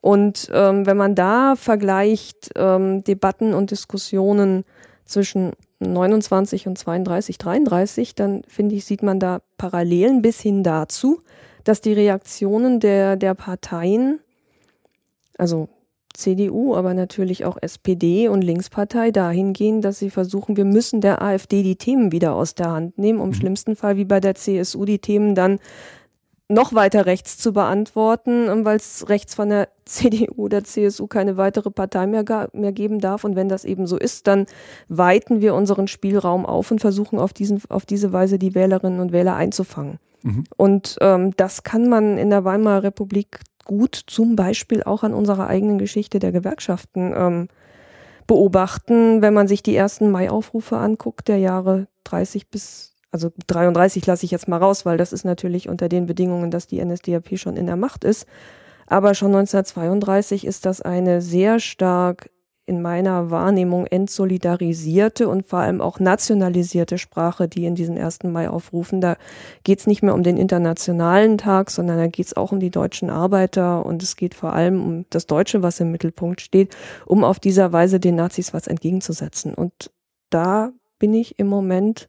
Und 0.00 0.50
ähm, 0.52 0.86
wenn 0.86 0.96
man 0.96 1.14
da 1.14 1.56
vergleicht 1.56 2.50
ähm, 2.54 3.02
Debatten 3.02 3.54
und 3.54 3.72
Diskussionen 3.72 4.64
zwischen 5.04 5.52
29 5.80 6.66
und 6.66 6.78
32, 6.78 7.38
33, 7.38 8.14
dann 8.14 8.42
finde 8.48 8.74
ich, 8.74 8.84
sieht 8.84 9.02
man 9.02 9.20
da 9.20 9.40
Parallelen 9.58 10.22
bis 10.22 10.40
hin 10.40 10.62
dazu, 10.62 11.20
dass 11.64 11.80
die 11.80 11.92
Reaktionen 11.92 12.80
der, 12.80 13.16
der 13.16 13.34
Parteien, 13.34 14.20
also 15.36 15.68
CDU, 16.14 16.74
aber 16.74 16.94
natürlich 16.94 17.44
auch 17.44 17.58
SPD 17.60 18.28
und 18.28 18.42
Linkspartei 18.42 19.10
dahin 19.10 19.52
gehen, 19.52 19.82
dass 19.82 19.98
sie 19.98 20.10
versuchen, 20.10 20.56
wir 20.56 20.64
müssen 20.64 21.00
der 21.00 21.20
AfD 21.20 21.62
die 21.62 21.76
Themen 21.76 22.10
wieder 22.10 22.34
aus 22.34 22.54
der 22.54 22.70
Hand 22.70 22.98
nehmen, 22.98 23.20
um 23.20 23.26
im 23.26 23.30
mhm. 23.30 23.34
schlimmsten 23.34 23.76
Fall 23.76 23.96
wie 23.96 24.04
bei 24.04 24.20
der 24.20 24.34
CSU 24.34 24.84
die 24.84 24.98
Themen 24.98 25.34
dann 25.34 25.58
noch 26.48 26.74
weiter 26.74 27.06
rechts 27.06 27.38
zu 27.38 27.52
beantworten, 27.52 28.48
ähm, 28.48 28.64
weil 28.64 28.76
es 28.76 29.08
rechts 29.08 29.34
von 29.34 29.48
der 29.48 29.68
CDU 29.84 30.44
oder 30.44 30.64
CSU 30.64 31.06
keine 31.06 31.36
weitere 31.36 31.70
Partei 31.70 32.06
mehr, 32.06 32.24
mehr 32.52 32.72
geben 32.72 33.00
darf. 33.00 33.24
Und 33.24 33.36
wenn 33.36 33.48
das 33.48 33.64
eben 33.64 33.86
so 33.86 33.96
ist, 33.96 34.26
dann 34.26 34.46
weiten 34.88 35.40
wir 35.40 35.54
unseren 35.54 35.88
Spielraum 35.88 36.46
auf 36.46 36.70
und 36.70 36.80
versuchen 36.80 37.18
auf, 37.18 37.32
diesen, 37.32 37.62
auf 37.68 37.86
diese 37.86 38.12
Weise 38.12 38.38
die 38.38 38.54
Wählerinnen 38.54 39.00
und 39.00 39.12
Wähler 39.12 39.36
einzufangen. 39.36 39.98
Mhm. 40.22 40.44
Und 40.56 40.96
ähm, 41.00 41.34
das 41.36 41.62
kann 41.62 41.88
man 41.88 42.18
in 42.18 42.30
der 42.30 42.44
Weimarer 42.44 42.82
Republik 42.84 43.40
gut 43.64 44.00
zum 44.06 44.36
Beispiel 44.36 44.82
auch 44.82 45.02
an 45.02 45.14
unserer 45.14 45.48
eigenen 45.48 45.78
Geschichte 45.78 46.18
der 46.18 46.32
Gewerkschaften 46.32 47.12
ähm, 47.16 47.48
beobachten, 48.26 49.22
wenn 49.22 49.34
man 49.34 49.48
sich 49.48 49.62
die 49.62 49.76
ersten 49.76 50.10
Mai-Aufrufe 50.10 50.78
anguckt, 50.78 51.28
der 51.28 51.38
Jahre 51.38 51.86
30 52.04 52.48
bis 52.48 52.95
also 53.12 53.30
33 53.46 54.04
lasse 54.06 54.24
ich 54.24 54.30
jetzt 54.30 54.48
mal 54.48 54.58
raus, 54.58 54.84
weil 54.84 54.96
das 54.98 55.12
ist 55.12 55.24
natürlich 55.24 55.68
unter 55.68 55.88
den 55.88 56.06
Bedingungen, 56.06 56.50
dass 56.50 56.66
die 56.66 56.84
NSDAP 56.84 57.38
schon 57.38 57.56
in 57.56 57.66
der 57.66 57.76
Macht 57.76 58.04
ist. 58.04 58.26
Aber 58.86 59.14
schon 59.14 59.34
1932 59.34 60.46
ist 60.46 60.66
das 60.66 60.80
eine 60.80 61.20
sehr 61.20 61.58
stark 61.58 62.30
in 62.66 62.82
meiner 62.82 63.30
Wahrnehmung 63.30 63.86
entsolidarisierte 63.86 65.28
und 65.28 65.46
vor 65.46 65.60
allem 65.60 65.80
auch 65.80 66.00
nationalisierte 66.00 66.98
Sprache, 66.98 67.46
die 67.46 67.64
in 67.64 67.76
diesen 67.76 67.96
1. 67.96 68.24
Mai 68.24 68.50
aufrufen. 68.50 69.00
Da 69.00 69.16
geht 69.62 69.78
es 69.78 69.86
nicht 69.86 70.02
mehr 70.02 70.14
um 70.14 70.24
den 70.24 70.36
internationalen 70.36 71.38
Tag, 71.38 71.70
sondern 71.70 71.96
da 71.96 72.08
geht 72.08 72.26
es 72.26 72.36
auch 72.36 72.50
um 72.50 72.58
die 72.58 72.72
deutschen 72.72 73.08
Arbeiter 73.08 73.86
und 73.86 74.02
es 74.02 74.16
geht 74.16 74.34
vor 74.34 74.52
allem 74.52 74.84
um 74.84 75.06
das 75.10 75.26
Deutsche, 75.26 75.62
was 75.62 75.78
im 75.78 75.92
Mittelpunkt 75.92 76.40
steht, 76.40 76.76
um 77.06 77.22
auf 77.22 77.38
dieser 77.38 77.72
Weise 77.72 78.00
den 78.00 78.16
Nazis 78.16 78.52
was 78.52 78.66
entgegenzusetzen. 78.66 79.54
Und 79.54 79.92
da 80.30 80.72
bin 80.98 81.14
ich 81.14 81.38
im 81.38 81.46
Moment 81.46 82.08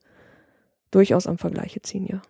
durchaus 0.92 1.28
am 1.28 1.38
Vergleiche 1.38 1.82
ziehen, 1.82 2.06
ja. 2.06 2.22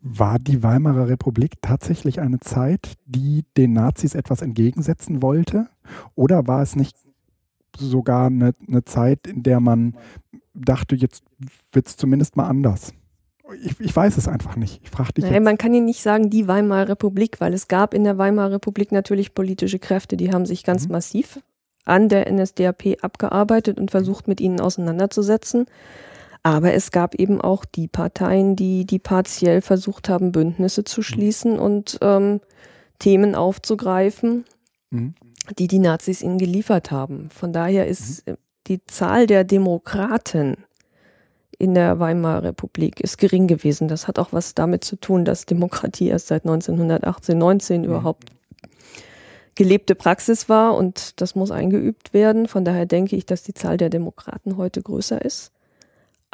War 0.00 0.38
die 0.38 0.62
Weimarer 0.62 1.08
Republik 1.08 1.54
tatsächlich 1.62 2.20
eine 2.20 2.38
Zeit, 2.40 2.92
die 3.06 3.44
den 3.56 3.72
Nazis 3.72 4.14
etwas 4.14 4.42
entgegensetzen 4.42 5.22
wollte? 5.22 5.68
Oder 6.14 6.46
war 6.46 6.60
es 6.60 6.76
nicht 6.76 6.96
sogar 7.78 8.26
eine, 8.26 8.54
eine 8.68 8.84
Zeit, 8.84 9.26
in 9.26 9.42
der 9.42 9.60
man 9.60 9.96
dachte, 10.52 10.94
jetzt 10.94 11.24
wird 11.72 11.86
es 11.86 11.96
zumindest 11.96 12.36
mal 12.36 12.46
anders? 12.46 12.92
Ich, 13.62 13.78
ich, 13.78 13.94
weiß 13.94 14.16
es 14.16 14.26
einfach 14.26 14.56
nicht. 14.56 14.80
Ich 14.82 14.90
frage 14.90 15.12
dich. 15.14 15.24
Nein, 15.24 15.42
man 15.42 15.58
kann 15.58 15.74
Ihnen 15.74 15.84
nicht 15.84 16.02
sagen, 16.02 16.30
die 16.30 16.48
Weimarer 16.48 16.90
Republik, 16.90 17.40
weil 17.40 17.52
es 17.52 17.68
gab 17.68 17.92
in 17.92 18.04
der 18.04 18.16
Weimarer 18.16 18.52
Republik 18.52 18.90
natürlich 18.90 19.34
politische 19.34 19.78
Kräfte, 19.78 20.16
die 20.16 20.32
haben 20.32 20.46
sich 20.46 20.64
ganz 20.64 20.86
mhm. 20.86 20.92
massiv 20.92 21.40
an 21.84 22.08
der 22.08 22.30
NSDAP 22.32 22.96
abgearbeitet 23.02 23.78
und 23.78 23.90
versucht, 23.90 24.28
mit 24.28 24.40
ihnen 24.40 24.60
auseinanderzusetzen. 24.60 25.66
Aber 26.44 26.74
es 26.74 26.90
gab 26.90 27.14
eben 27.14 27.40
auch 27.40 27.64
die 27.64 27.88
Parteien, 27.88 28.54
die, 28.54 28.84
die 28.84 28.98
partiell 28.98 29.62
versucht 29.62 30.10
haben, 30.10 30.30
Bündnisse 30.30 30.84
zu 30.84 31.00
schließen 31.02 31.58
und 31.58 31.98
ähm, 32.02 32.42
Themen 32.98 33.34
aufzugreifen, 33.34 34.44
mhm. 34.90 35.14
die 35.58 35.68
die 35.68 35.78
Nazis 35.78 36.20
ihnen 36.20 36.36
geliefert 36.36 36.90
haben. 36.90 37.30
Von 37.30 37.54
daher 37.54 37.86
ist 37.86 38.28
mhm. 38.28 38.36
die 38.66 38.84
Zahl 38.84 39.26
der 39.26 39.44
Demokraten 39.44 40.58
in 41.58 41.72
der 41.72 41.98
Weimarer 41.98 42.42
Republik 42.42 43.00
ist 43.00 43.16
gering 43.16 43.46
gewesen. 43.46 43.88
Das 43.88 44.06
hat 44.06 44.18
auch 44.18 44.32
was 44.32 44.54
damit 44.54 44.84
zu 44.84 44.96
tun, 44.96 45.24
dass 45.24 45.46
Demokratie 45.46 46.08
erst 46.08 46.26
seit 46.26 46.44
1918, 46.44 47.38
19 47.38 47.80
mhm. 47.80 47.86
überhaupt 47.86 48.32
gelebte 49.54 49.94
Praxis 49.94 50.50
war 50.50 50.76
und 50.76 51.22
das 51.22 51.36
muss 51.36 51.50
eingeübt 51.50 52.12
werden. 52.12 52.48
Von 52.48 52.66
daher 52.66 52.84
denke 52.84 53.16
ich, 53.16 53.24
dass 53.24 53.44
die 53.44 53.54
Zahl 53.54 53.78
der 53.78 53.88
Demokraten 53.88 54.58
heute 54.58 54.82
größer 54.82 55.24
ist. 55.24 55.53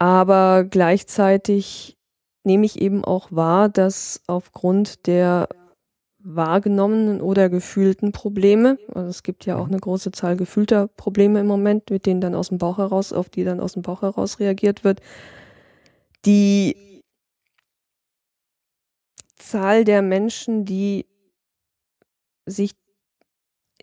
Aber 0.01 0.65
gleichzeitig 0.65 1.99
nehme 2.43 2.65
ich 2.65 2.81
eben 2.81 3.05
auch 3.05 3.31
wahr, 3.33 3.69
dass 3.69 4.23
aufgrund 4.27 5.07
der 5.07 5.47
wahrgenommenen 6.19 7.21
oder 7.21 7.51
gefühlten 7.51 8.11
Probleme, 8.11 8.79
also 8.95 9.11
es 9.11 9.23
gibt 9.23 9.45
ja 9.45 9.57
auch 9.59 9.69
eine 9.69 9.79
große 9.79 10.11
Zahl 10.13 10.37
gefühlter 10.39 10.89
Probleme 10.89 11.41
im 11.41 11.47
Moment, 11.47 11.91
mit 11.91 12.07
denen 12.07 12.23
dann 12.23 12.35
aus 12.35 12.49
dem 12.49 12.57
Bauch 12.57 12.79
heraus, 12.79 13.13
auf 13.13 13.29
die 13.29 13.45
dann 13.45 13.61
aus 13.61 13.75
dem 13.75 13.83
Bauch 13.83 14.01
heraus 14.01 14.41
reagiert 14.41 14.85
wird, 14.85 15.01
die 16.25 17.03
Zahl 19.37 19.85
der 19.85 20.01
Menschen, 20.01 20.65
die 20.65 21.05
sich 22.47 22.73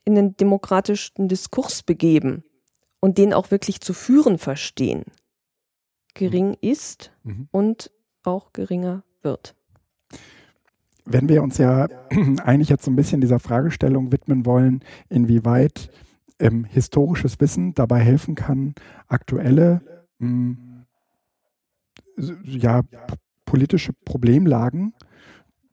in 0.03 0.15
den 0.15 0.35
demokratischen 0.35 1.27
Diskurs 1.27 1.83
begeben 1.83 2.43
und 3.01 3.19
den 3.19 3.35
auch 3.35 3.51
wirklich 3.51 3.81
zu 3.81 3.93
führen 3.93 4.39
verstehen, 4.39 5.03
gering 6.17 6.57
ist 6.59 7.11
mhm. 7.23 7.47
und 7.51 7.91
auch 8.23 8.51
geringer 8.51 9.03
wird. 9.21 9.55
Wenn 11.05 11.29
wir 11.29 11.41
uns 11.41 11.57
ja 11.57 11.87
eigentlich 12.43 12.69
jetzt 12.69 12.83
so 12.83 12.91
ein 12.91 12.95
bisschen 12.97 13.21
dieser 13.21 13.39
Fragestellung 13.39 14.11
widmen 14.11 14.45
wollen, 14.45 14.81
inwieweit 15.09 15.89
ähm, 16.39 16.65
historisches 16.65 17.39
Wissen 17.39 17.73
dabei 17.73 17.99
helfen 17.99 18.35
kann, 18.35 18.75
aktuelle 19.07 19.81
mh, 20.19 20.57
hm, 22.17 22.43
ja, 22.43 22.81
politische 23.45 23.93
Problemlagen 23.93 24.93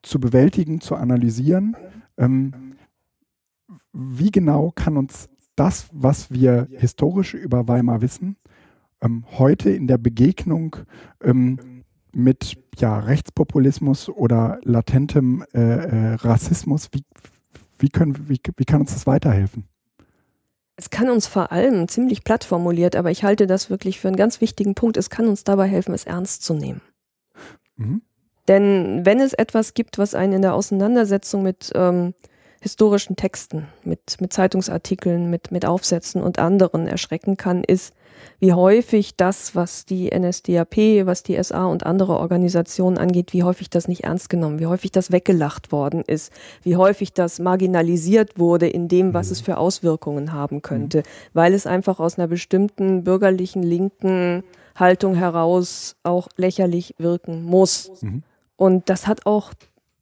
zu 0.02 0.20
bewältigen, 0.20 0.80
zu 0.80 0.94
analysieren. 0.94 1.76
Ähm, 2.18 2.76
wie 3.92 4.30
genau 4.30 4.70
kann 4.74 4.96
uns 4.96 5.28
das, 5.56 5.88
was 5.92 6.30
wir 6.30 6.68
historisch 6.70 7.34
über 7.34 7.66
Weimar 7.66 8.02
wissen, 8.02 8.36
ähm, 9.04 9.24
heute 9.38 9.70
in 9.70 9.86
der 9.86 9.98
Begegnung 9.98 10.76
ähm, 11.22 11.84
mit 12.12 12.56
ja, 12.78 12.98
Rechtspopulismus 12.98 14.08
oder 14.08 14.58
latentem 14.62 15.44
äh, 15.52 15.60
äh, 15.60 16.14
Rassismus, 16.14 16.88
wie, 16.92 17.04
wie, 17.78 17.88
können, 17.88 18.28
wie, 18.28 18.40
wie 18.56 18.64
kann 18.64 18.80
uns 18.80 18.92
das 18.92 19.06
weiterhelfen? 19.06 19.68
Es 20.76 20.90
kann 20.90 21.08
uns 21.08 21.26
vor 21.26 21.52
allem 21.52 21.86
ziemlich 21.86 22.24
platt 22.24 22.42
formuliert, 22.42 22.96
aber 22.96 23.10
ich 23.10 23.22
halte 23.22 23.46
das 23.46 23.70
wirklich 23.70 24.00
für 24.00 24.08
einen 24.08 24.16
ganz 24.16 24.40
wichtigen 24.40 24.74
Punkt. 24.74 24.96
Es 24.96 25.08
kann 25.08 25.28
uns 25.28 25.44
dabei 25.44 25.68
helfen, 25.68 25.94
es 25.94 26.04
ernst 26.04 26.42
zu 26.42 26.54
nehmen. 26.54 26.80
Mhm. 27.76 28.02
Denn 28.48 29.06
wenn 29.06 29.20
es 29.20 29.32
etwas 29.32 29.74
gibt, 29.74 29.98
was 29.98 30.14
einen 30.14 30.34
in 30.34 30.42
der 30.42 30.54
Auseinandersetzung 30.54 31.42
mit 31.42 31.70
ähm, 31.74 32.14
historischen 32.64 33.14
Texten, 33.14 33.68
mit, 33.84 34.22
mit 34.22 34.32
Zeitungsartikeln, 34.32 35.28
mit, 35.28 35.52
mit 35.52 35.66
Aufsätzen 35.66 36.22
und 36.22 36.38
anderen 36.38 36.86
erschrecken 36.86 37.36
kann, 37.36 37.62
ist, 37.62 37.92
wie 38.40 38.54
häufig 38.54 39.16
das, 39.16 39.54
was 39.54 39.84
die 39.84 40.08
NSDAP, 40.18 41.04
was 41.04 41.22
die 41.22 41.36
SA 41.42 41.66
und 41.66 41.84
andere 41.84 42.18
Organisationen 42.18 42.96
angeht, 42.96 43.34
wie 43.34 43.42
häufig 43.42 43.68
das 43.68 43.86
nicht 43.86 44.04
ernst 44.04 44.30
genommen, 44.30 44.60
wie 44.60 44.66
häufig 44.66 44.92
das 44.92 45.12
weggelacht 45.12 45.72
worden 45.72 46.04
ist, 46.06 46.32
wie 46.62 46.76
häufig 46.76 47.12
das 47.12 47.38
marginalisiert 47.38 48.38
wurde 48.38 48.66
in 48.66 48.88
dem, 48.88 49.12
was 49.12 49.30
es 49.30 49.42
mhm. 49.42 49.44
für 49.44 49.58
Auswirkungen 49.58 50.32
haben 50.32 50.62
könnte, 50.62 51.00
mhm. 51.00 51.02
weil 51.34 51.52
es 51.52 51.66
einfach 51.66 52.00
aus 52.00 52.18
einer 52.18 52.28
bestimmten 52.28 53.04
bürgerlichen 53.04 53.62
linken 53.62 54.42
Haltung 54.74 55.14
heraus 55.16 55.96
auch 56.02 56.28
lächerlich 56.38 56.94
wirken 56.96 57.44
muss. 57.44 57.92
Mhm. 58.00 58.22
Und 58.56 58.88
das 58.88 59.06
hat 59.06 59.26
auch 59.26 59.52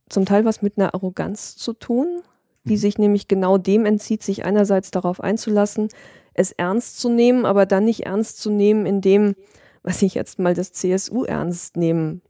zum 0.09 0.27
Teil 0.27 0.45
was 0.45 0.63
mit 0.63 0.79
einer 0.79 0.95
Arroganz 0.95 1.57
zu 1.57 1.73
tun, 1.73 2.23
die 2.65 2.77
sich 2.77 2.99
nämlich 2.99 3.29
genau 3.29 3.59
dem 3.59 3.87
entzieht, 3.87 4.23
sich 4.23 4.45
einerseits 4.45 4.91
darauf 4.91 5.21
einzulassen, 5.21 5.89
es 6.35 6.53
ernst 6.53 7.01
zu 7.01 7.09
nehmen, 7.09 7.45
aber 7.45 7.67
dann 7.67 7.85
nicht 7.85 8.07
ernst 8.07 8.41
zu 8.41 8.51
nehmen 8.51 8.87
in 8.87 9.01
dem, 9.01 9.35
was 9.83 10.03
ich 10.03 10.15
jetzt 10.15 10.39
mal 10.39 10.55
das 10.55 10.73
CSU 10.73 11.25
ernst 11.25 11.77
nehmen 11.77 12.23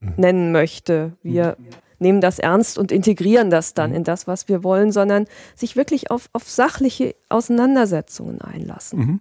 mhm. 0.00 0.12
nennen 0.16 0.52
möchte. 0.52 1.12
Wir 1.22 1.56
mhm. 1.58 1.66
nehmen 1.98 2.20
das 2.20 2.38
ernst 2.38 2.78
und 2.78 2.92
integrieren 2.92 3.50
das 3.50 3.74
dann 3.74 3.90
mhm. 3.90 3.96
in 3.96 4.04
das, 4.04 4.26
was 4.26 4.48
wir 4.48 4.62
wollen, 4.62 4.92
sondern 4.92 5.26
sich 5.54 5.76
wirklich 5.76 6.10
auf, 6.10 6.28
auf 6.32 6.48
sachliche 6.48 7.14
Auseinandersetzungen 7.28 8.40
einlassen. 8.40 8.98
Mhm. 8.98 9.20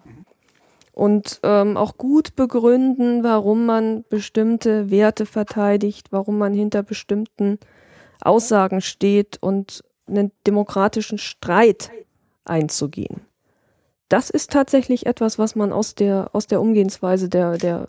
Und 0.91 1.39
ähm, 1.41 1.75
auch 1.75 1.97
gut 1.97 2.35
begründen, 2.35 3.23
warum 3.23 3.65
man 3.65 4.05
bestimmte 4.09 4.91
Werte 4.91 5.25
verteidigt, 5.25 6.11
warum 6.11 6.37
man 6.37 6.53
hinter 6.53 6.83
bestimmten 6.83 7.57
Aussagen 8.21 8.79
steht 8.79 9.39
und 9.41 9.83
einen 10.07 10.31
demokratischen 10.45 11.17
Streit 11.17 11.91
einzugehen 12.45 13.21
das 14.13 14.29
ist 14.29 14.51
tatsächlich 14.51 15.07
etwas, 15.07 15.39
was 15.39 15.55
man 15.55 15.73
aus 15.73 15.95
der, 15.95 16.29
aus 16.33 16.45
der 16.45 16.61
Umgehensweise 16.61 17.29
der, 17.29 17.57
der 17.57 17.87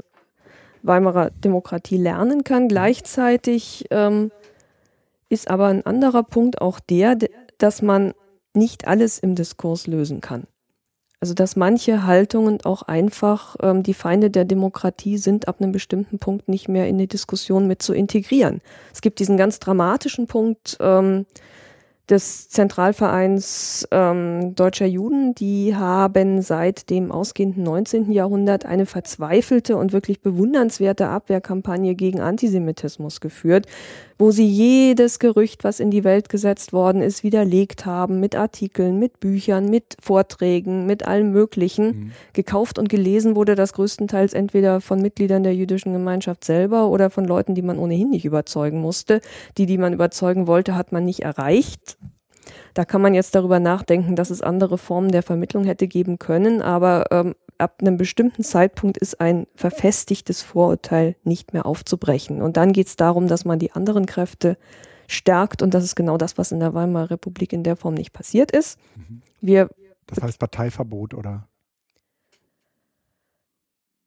Weimarer 0.82 1.28
Demokratie 1.28 1.98
lernen 1.98 2.44
kann. 2.44 2.66
Gleichzeitig 2.66 3.84
ähm, 3.90 4.30
ist 5.28 5.50
aber 5.50 5.66
ein 5.66 5.84
anderer 5.84 6.22
Punkt 6.22 6.62
auch 6.62 6.80
der, 6.80 7.18
dass 7.58 7.82
man 7.82 8.14
nicht 8.54 8.88
alles 8.88 9.18
im 9.18 9.34
Diskurs 9.34 9.86
lösen 9.86 10.22
kann. 10.22 10.44
Also 11.20 11.34
dass 11.34 11.56
manche 11.56 12.06
Haltungen 12.06 12.64
auch 12.64 12.80
einfach 12.80 13.56
ähm, 13.60 13.82
die 13.82 13.92
Feinde 13.92 14.30
der 14.30 14.46
Demokratie 14.46 15.18
sind, 15.18 15.46
ab 15.46 15.60
einem 15.60 15.72
bestimmten 15.72 16.18
Punkt 16.18 16.48
nicht 16.48 16.68
mehr 16.68 16.88
in 16.88 16.96
die 16.96 17.06
Diskussion 17.06 17.66
mit 17.66 17.82
zu 17.82 17.92
integrieren. 17.92 18.62
Es 18.94 19.02
gibt 19.02 19.18
diesen 19.18 19.36
ganz 19.36 19.58
dramatischen 19.58 20.26
Punkt, 20.26 20.78
ähm, 20.80 21.26
des 22.10 22.48
Zentralvereins 22.50 23.88
ähm, 23.90 24.54
deutscher 24.54 24.86
Juden, 24.86 25.34
die 25.34 25.74
haben 25.74 26.42
seit 26.42 26.90
dem 26.90 27.10
ausgehenden 27.10 27.62
19. 27.62 28.12
Jahrhundert 28.12 28.66
eine 28.66 28.84
verzweifelte 28.84 29.76
und 29.76 29.92
wirklich 29.92 30.20
bewundernswerte 30.20 31.08
Abwehrkampagne 31.08 31.94
gegen 31.94 32.20
Antisemitismus 32.20 33.20
geführt, 33.20 33.66
wo 34.18 34.30
sie 34.30 34.46
jedes 34.46 35.18
Gerücht, 35.18 35.64
was 35.64 35.80
in 35.80 35.90
die 35.90 36.04
Welt 36.04 36.28
gesetzt 36.28 36.72
worden 36.72 37.02
ist, 37.02 37.22
widerlegt 37.22 37.86
haben 37.86 38.20
mit 38.20 38.36
Artikeln, 38.36 38.98
mit 38.98 39.20
Büchern, 39.20 39.68
mit 39.70 39.96
Vorträgen, 40.00 40.86
mit 40.86 41.06
allem 41.06 41.32
Möglichen. 41.32 41.86
Mhm. 41.86 42.12
Gekauft 42.32 42.78
und 42.78 42.88
gelesen 42.88 43.36
wurde 43.36 43.54
das 43.54 43.72
größtenteils 43.72 44.32
entweder 44.32 44.80
von 44.80 45.00
Mitgliedern 45.00 45.42
der 45.42 45.54
jüdischen 45.54 45.92
Gemeinschaft 45.92 46.44
selber 46.44 46.88
oder 46.88 47.10
von 47.10 47.24
Leuten, 47.24 47.54
die 47.54 47.62
man 47.62 47.78
ohnehin 47.78 48.10
nicht 48.10 48.24
überzeugen 48.24 48.80
musste. 48.80 49.20
Die, 49.58 49.66
die 49.66 49.78
man 49.78 49.92
überzeugen 49.92 50.46
wollte, 50.46 50.74
hat 50.74 50.92
man 50.92 51.04
nicht 51.04 51.20
erreicht. 51.20 51.96
Da 52.74 52.84
kann 52.84 53.00
man 53.00 53.14
jetzt 53.14 53.34
darüber 53.34 53.60
nachdenken, 53.60 54.16
dass 54.16 54.30
es 54.30 54.42
andere 54.42 54.78
Formen 54.78 55.10
der 55.10 55.22
Vermittlung 55.22 55.64
hätte 55.64 55.86
geben 55.86 56.18
können, 56.18 56.60
aber 56.60 57.06
ähm, 57.12 57.34
ab 57.56 57.76
einem 57.80 57.96
bestimmten 57.96 58.42
Zeitpunkt 58.42 58.98
ist 58.98 59.20
ein 59.20 59.46
verfestigtes 59.54 60.42
Vorurteil 60.42 61.16
nicht 61.22 61.52
mehr 61.52 61.66
aufzubrechen. 61.66 62.42
Und 62.42 62.56
dann 62.56 62.72
geht 62.72 62.88
es 62.88 62.96
darum, 62.96 63.28
dass 63.28 63.44
man 63.44 63.60
die 63.60 63.72
anderen 63.72 64.06
Kräfte 64.06 64.58
stärkt 65.06 65.62
und 65.62 65.72
das 65.72 65.84
ist 65.84 65.94
genau 65.94 66.16
das, 66.16 66.36
was 66.36 66.50
in 66.50 66.60
der 66.60 66.74
Weimarer 66.74 67.10
Republik 67.10 67.52
in 67.52 67.62
der 67.62 67.76
Form 67.76 67.94
nicht 67.94 68.12
passiert 68.12 68.50
ist. 68.50 68.78
Mhm. 68.96 69.22
Wir 69.40 69.68
das 70.06 70.22
heißt 70.22 70.38
Parteiverbot 70.38 71.14
oder? 71.14 71.48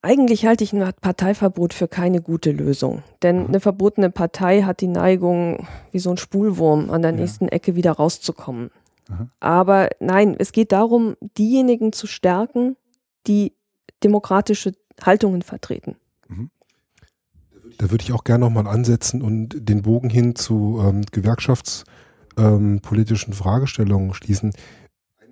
Eigentlich 0.02 0.46
halte 0.46 0.64
ich 0.64 0.74
ein 0.74 0.94
Parteiverbot 1.02 1.74
für 1.74 1.88
keine 1.88 2.22
gute 2.22 2.52
Lösung. 2.52 3.04
Denn 3.24 3.40
mhm. 3.40 3.48
eine 3.48 3.60
verbotene 3.60 4.10
Partei 4.10 4.62
hat 4.62 4.82
die 4.82 4.88
Neigung, 4.88 5.68
wie 5.92 6.00
so 6.00 6.12
ein 6.12 6.18
Spulwurm 6.18 6.92
an 6.92 7.02
der 7.02 7.12
ja. 7.12 7.18
nächsten 7.18 7.48
Ecke 7.48 7.76
wieder 7.76 7.94
rauszukommen. 7.94 8.70
Mhm. 9.10 9.30
Aber 9.40 9.90
nein, 10.00 10.36
es 10.38 10.52
geht 10.52 10.72
darum, 10.72 11.16
diejenigen 11.38 11.94
zu 11.94 12.08
stärken, 12.08 12.76
die 13.26 13.54
demokratische 14.04 14.74
Haltungen 15.02 15.42
vertreten. 15.42 15.96
Mhm. 16.28 16.52
Da 17.78 17.92
würde 17.92 18.04
ich 18.04 18.14
auch 18.14 18.24
gerne 18.24 18.46
nochmal 18.46 18.68
ansetzen 18.68 19.22
und 19.22 19.70
den 19.70 19.82
Bogen 19.82 20.10
hin 20.10 20.36
zu 20.36 20.82
ähm, 20.84 21.04
gewerkschaftspolitischen 21.12 23.34
ähm, 23.34 23.38
Fragestellungen 23.38 24.14
schließen. 24.14 24.54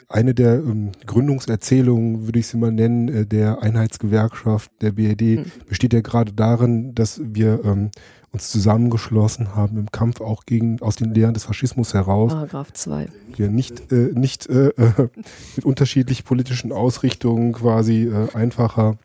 Eine 0.07 0.33
der 0.33 0.55
ähm, 0.55 0.91
Gründungserzählungen, 1.05 2.25
würde 2.27 2.39
ich 2.39 2.47
sie 2.47 2.57
mal 2.57 2.71
nennen, 2.71 3.07
äh, 3.07 3.25
der 3.25 3.61
Einheitsgewerkschaft 3.61 4.71
der 4.81 4.91
BRD, 4.91 5.21
mhm. 5.21 5.45
besteht 5.67 5.93
ja 5.93 6.01
gerade 6.01 6.31
darin, 6.31 6.93
dass 6.93 7.21
wir 7.23 7.63
ähm, 7.63 7.89
uns 8.31 8.49
zusammengeschlossen 8.49 9.55
haben 9.55 9.77
im 9.77 9.91
Kampf 9.91 10.21
auch 10.21 10.45
gegen 10.45 10.81
aus 10.81 10.97
den 10.97 11.13
Lehren 11.13 11.33
des 11.33 11.45
Faschismus 11.45 11.93
heraus. 11.93 12.33
Paragraph 12.33 12.73
2. 12.73 13.07
Wir 13.35 13.49
nicht, 13.49 13.91
äh, 13.91 14.11
nicht 14.13 14.47
äh, 14.47 14.71
mit 15.55 15.65
unterschiedlich 15.65 16.25
politischen 16.25 16.71
Ausrichtungen 16.71 17.53
quasi 17.53 18.03
äh, 18.03 18.35
einfacher 18.35 18.97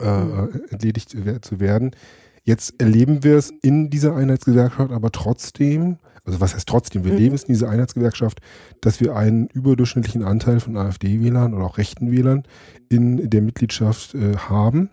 mhm. 0.00 0.62
entledigt 0.70 1.10
zu 1.42 1.60
werden. 1.60 1.92
Jetzt 2.42 2.80
erleben 2.80 3.22
wir 3.22 3.36
es 3.36 3.52
in 3.62 3.90
dieser 3.90 4.16
Einheitsgewerkschaft, 4.16 4.92
aber 4.92 5.12
trotzdem, 5.12 5.98
also 6.30 6.40
was 6.40 6.54
heißt 6.54 6.68
trotzdem, 6.68 7.04
wir 7.04 7.12
mhm. 7.12 7.18
leben 7.18 7.34
es 7.34 7.44
in 7.44 7.54
dieser 7.54 7.68
Einheitsgewerkschaft, 7.68 8.40
dass 8.80 9.00
wir 9.00 9.16
einen 9.16 9.48
überdurchschnittlichen 9.48 10.22
Anteil 10.22 10.60
von 10.60 10.76
AfD-Wählern 10.76 11.54
oder 11.54 11.64
auch 11.64 11.78
rechten 11.78 12.12
Wählern 12.12 12.44
in 12.88 13.28
der 13.28 13.42
Mitgliedschaft 13.42 14.14
äh, 14.14 14.36
haben. 14.36 14.90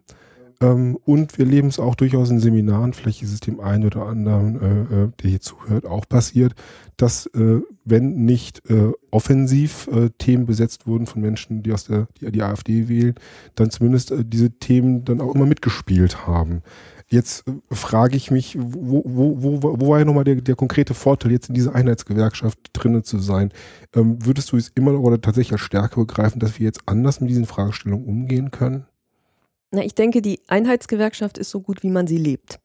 Ähm, 0.60 0.98
und 1.06 1.38
wir 1.38 1.46
leben 1.46 1.68
es 1.68 1.80
auch 1.80 1.94
durchaus 1.94 2.32
in 2.32 2.40
Seminaren, 2.40 2.94
vielleicht 2.94 3.22
ist 3.22 3.34
es 3.34 3.40
dem 3.40 3.60
einen 3.60 3.86
oder 3.86 4.08
anderen, 4.08 4.62
äh, 4.62 5.04
äh, 5.04 5.10
der 5.22 5.30
hier 5.30 5.42
zuhört, 5.42 5.86
auch 5.86 6.10
passiert, 6.10 6.56
dass, 6.98 7.28
äh, 7.28 7.62
wenn 7.86 8.26
nicht 8.26 8.68
äh, 8.70 8.92
offensiv 9.12 9.88
äh, 9.92 10.10
Themen 10.18 10.48
besetzt 10.48 10.88
wurden 10.88 11.06
von 11.06 11.22
Menschen, 11.22 11.62
die 11.62 11.72
aus 11.72 11.86
der, 11.86 12.08
die, 12.20 12.32
die 12.32 12.42
AfD 12.42 12.88
wählen, 12.88 13.14
dann 13.54 13.70
zumindest 13.70 14.12
äh, 14.12 14.26
diese 14.26 14.50
Themen 14.50 15.06
dann 15.06 15.22
auch 15.22 15.36
immer 15.36 15.46
mitgespielt 15.46 16.26
haben. 16.26 16.64
Jetzt 17.10 17.46
frage 17.72 18.18
ich 18.18 18.32
mich, 18.32 18.58
wo, 18.60 19.02
wo, 19.06 19.42
wo, 19.42 19.80
wo 19.80 19.88
war 19.88 20.00
ja 20.00 20.06
nochmal 20.06 20.26
der, 20.26 20.36
der 20.36 20.56
konkrete 20.56 20.94
Vorteil, 20.94 21.32
jetzt 21.32 21.48
in 21.48 21.56
dieser 21.56 21.74
Einheitsgewerkschaft 21.74 22.60
drinnen 22.74 23.04
zu 23.04 23.20
sein? 23.20 23.54
Ähm, 23.96 24.26
würdest 24.26 24.52
du 24.52 24.58
es 24.58 24.70
immer 24.76 24.92
noch 24.92 25.00
oder 25.00 25.22
tatsächlich 25.22 25.54
als 25.54 25.62
Stärke 25.62 26.02
begreifen, 26.02 26.40
dass 26.40 26.60
wir 26.60 26.66
jetzt 26.66 26.82
anders 26.86 27.22
mit 27.22 27.30
diesen 27.30 27.46
Fragestellungen 27.46 28.06
umgehen 28.06 28.52
können? 28.52 28.86
Na, 29.72 29.84
ich 29.84 29.96
denke, 29.96 30.22
die 30.22 30.42
Einheitsgewerkschaft 30.48 31.38
ist 31.38 31.50
so 31.50 31.62
gut, 31.62 31.82
wie 31.82 31.90
man 31.90 32.08
sie 32.08 32.18
lebt. 32.18 32.60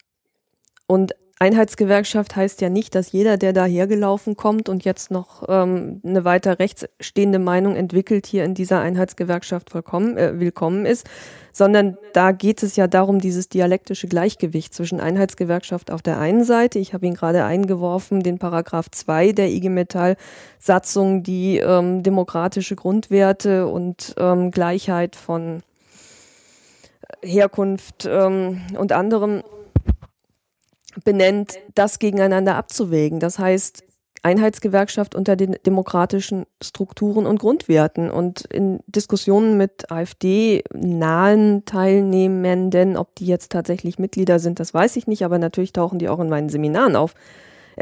Und 0.89 1.13
Einheitsgewerkschaft 1.39 2.37
heißt 2.37 2.61
ja 2.61 2.69
nicht, 2.69 2.95
dass 2.95 3.13
jeder, 3.13 3.37
der 3.37 3.53
da 3.53 3.65
hergelaufen 3.65 4.37
kommt 4.37 4.69
und 4.69 4.85
jetzt 4.85 5.11
noch 5.11 5.43
ähm, 5.49 6.01
eine 6.05 6.25
weiter 6.25 6.59
rechtsstehende 6.59 7.39
Meinung 7.39 7.75
entwickelt, 7.75 8.27
hier 8.27 8.45
in 8.45 8.55
dieser 8.55 8.81
Einheitsgewerkschaft 8.81 9.71
vollkommen 9.71 10.17
äh, 10.17 10.39
willkommen 10.39 10.87
ist, 10.87 11.09
sondern 11.53 11.99
da 12.13 12.33
geht 12.33 12.63
es 12.63 12.77
ja 12.77 12.87
darum, 12.87 13.21
dieses 13.21 13.49
dialektische 13.49 14.07
Gleichgewicht 14.07 14.73
zwischen 14.73 15.01
Einheitsgewerkschaft 15.01 15.91
auf 15.91 16.03
der 16.03 16.19
einen 16.19 16.45
Seite, 16.45 16.79
ich 16.79 16.95
habe 16.95 17.07
ihn 17.07 17.15
gerade 17.15 17.45
eingeworfen, 17.45 18.23
den 18.23 18.39
Paragraph 18.39 18.91
2 18.91 19.33
der 19.33 19.49
IG 19.49 19.69
Metall 19.69 20.17
Satzung, 20.59 21.23
die 21.23 21.59
ähm, 21.59 22.03
demokratische 22.03 22.77
Grundwerte 22.77 23.67
und 23.67 24.15
ähm, 24.17 24.51
Gleichheit 24.51 25.17
von 25.17 25.63
Herkunft 27.23 28.07
ähm, 28.09 28.61
und 28.79 28.93
anderem 28.93 29.43
benennt, 31.05 31.59
das 31.75 31.99
gegeneinander 31.99 32.57
abzuwägen. 32.57 33.21
Das 33.21 33.39
heißt, 33.39 33.85
Einheitsgewerkschaft 34.23 35.15
unter 35.15 35.35
den 35.35 35.57
demokratischen 35.67 36.47
Strukturen 36.63 37.27
und 37.27 37.41
Grundwerten. 37.41 38.11
Und 38.11 38.43
in 38.43 38.81
Diskussionen 38.87 39.57
mit 39.57 39.91
AfD-nahen 39.91 41.65
Teilnehmenden, 41.65 42.97
ob 42.97 43.15
die 43.17 43.27
jetzt 43.27 43.51
tatsächlich 43.51 43.99
Mitglieder 43.99 44.39
sind, 44.39 44.61
das 44.61 44.73
weiß 44.73 44.97
ich 44.97 45.09
nicht, 45.09 45.25
aber 45.25 45.39
natürlich 45.39 45.73
tauchen 45.73 45.99
die 45.99 46.09
auch 46.09 46.21
in 46.21 46.29
meinen 46.29 46.49
Seminaren 46.49 46.95
auf 46.95 47.15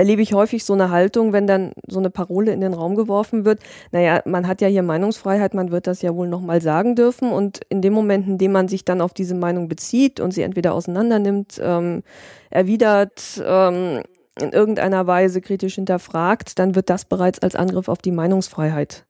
erlebe 0.00 0.22
ich 0.22 0.32
häufig 0.32 0.64
so 0.64 0.72
eine 0.72 0.88
Haltung, 0.88 1.34
wenn 1.34 1.46
dann 1.46 1.72
so 1.86 1.98
eine 1.98 2.08
Parole 2.08 2.52
in 2.52 2.62
den 2.62 2.72
Raum 2.72 2.94
geworfen 2.94 3.44
wird. 3.44 3.60
Naja, 3.92 4.22
man 4.24 4.48
hat 4.48 4.62
ja 4.62 4.68
hier 4.68 4.82
Meinungsfreiheit, 4.82 5.52
man 5.52 5.70
wird 5.70 5.86
das 5.86 6.00
ja 6.00 6.14
wohl 6.16 6.26
nochmal 6.26 6.62
sagen 6.62 6.96
dürfen. 6.96 7.30
Und 7.30 7.60
in 7.68 7.82
dem 7.82 7.92
Moment, 7.92 8.26
in 8.26 8.38
dem 8.38 8.50
man 8.50 8.66
sich 8.66 8.86
dann 8.86 9.02
auf 9.02 9.12
diese 9.12 9.34
Meinung 9.34 9.68
bezieht 9.68 10.18
und 10.18 10.32
sie 10.32 10.40
entweder 10.40 10.72
auseinandernimmt, 10.72 11.60
ähm, 11.62 12.02
erwidert, 12.48 13.42
ähm, 13.44 14.00
in 14.40 14.52
irgendeiner 14.52 15.06
Weise 15.06 15.42
kritisch 15.42 15.74
hinterfragt, 15.74 16.58
dann 16.58 16.74
wird 16.74 16.88
das 16.88 17.04
bereits 17.04 17.40
als 17.40 17.54
Angriff 17.54 17.88
auf 17.88 17.98
die 17.98 18.12
Meinungsfreiheit 18.12 19.04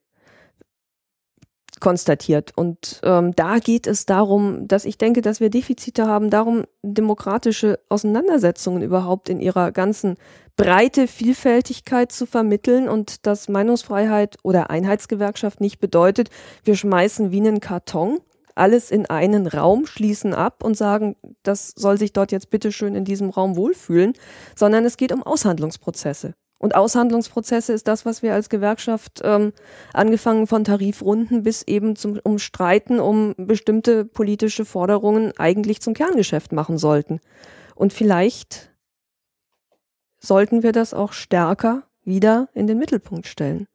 konstatiert. 1.81 2.53
Und 2.57 3.01
ähm, 3.03 3.35
da 3.35 3.59
geht 3.59 3.87
es 3.87 4.07
darum, 4.07 4.69
dass 4.69 4.85
ich 4.85 4.99
denke, 4.99 5.23
dass 5.23 5.41
wir 5.41 5.51
Defizite 5.51 6.07
haben, 6.07 6.31
darum 6.31 6.65
demokratische 6.83 7.81
Auseinandersetzungen 7.89 8.83
überhaupt 8.83 9.29
in 9.29 9.41
ihrer 9.41 9.73
ganzen 9.73 10.17
breite 10.57 11.07
Vielfältigkeit 11.07 12.13
zu 12.13 12.27
vermitteln 12.27 12.89
und 12.89 13.27
dass 13.27 13.49
Meinungsfreiheit 13.49 14.37
oder 14.43 14.71
Einheitsgewerkschaft 14.71 15.61
nicht 15.61 15.81
bedeutet, 15.81 16.29
wir 16.65 16.77
schmeißen 16.77 17.33
wie 17.33 17.41
einen 17.41 17.61
Karton 17.61 18.21
alles 18.55 18.91
in 18.91 19.07
einen 19.07 19.47
Raum, 19.47 19.87
schließen 19.87 20.35
ab 20.35 20.63
und 20.63 20.77
sagen, 20.77 21.17
das 21.43 21.73
soll 21.77 21.99
sich 21.99 22.13
dort 22.13 22.31
jetzt 22.31 22.51
bitteschön 22.51 22.95
in 22.95 23.05
diesem 23.05 23.31
Raum 23.31 23.57
wohlfühlen, 23.57 24.13
sondern 24.55 24.85
es 24.85 24.97
geht 24.97 25.13
um 25.13 25.23
Aushandlungsprozesse. 25.23 26.35
Und 26.61 26.75
Aushandlungsprozesse 26.75 27.73
ist 27.73 27.89
das, 27.89 28.05
was 28.05 28.23
wir 28.23 28.35
als 28.35 28.51
Gewerkschaft 28.51 29.23
ähm, 29.25 29.55
angefangen 29.95 30.47
von 30.47 30.63
Tarifrunden 30.63 31.43
bis 31.43 31.63
eben 31.63 31.97
zum 31.97 32.21
um 32.23 32.39
Streiten 32.39 33.01
um 33.01 33.35
bestimmte 33.39 34.05
politische 34.05 34.67
Forderungen 34.67 35.33
eigentlich 35.39 35.81
zum 35.81 35.95
Kerngeschäft 35.95 36.53
machen 36.53 36.77
sollten. 36.77 37.21
Und 37.75 37.95
vielleicht 37.95 38.71
sollten 40.19 40.63
wir 40.63 40.73
das 40.73 40.93
auch 40.93 41.15
stärker 41.15 41.85
wieder 42.05 42.51
in 42.53 42.67
den 42.67 42.79
Mittelpunkt 42.79 43.27
stellen. 43.27 43.67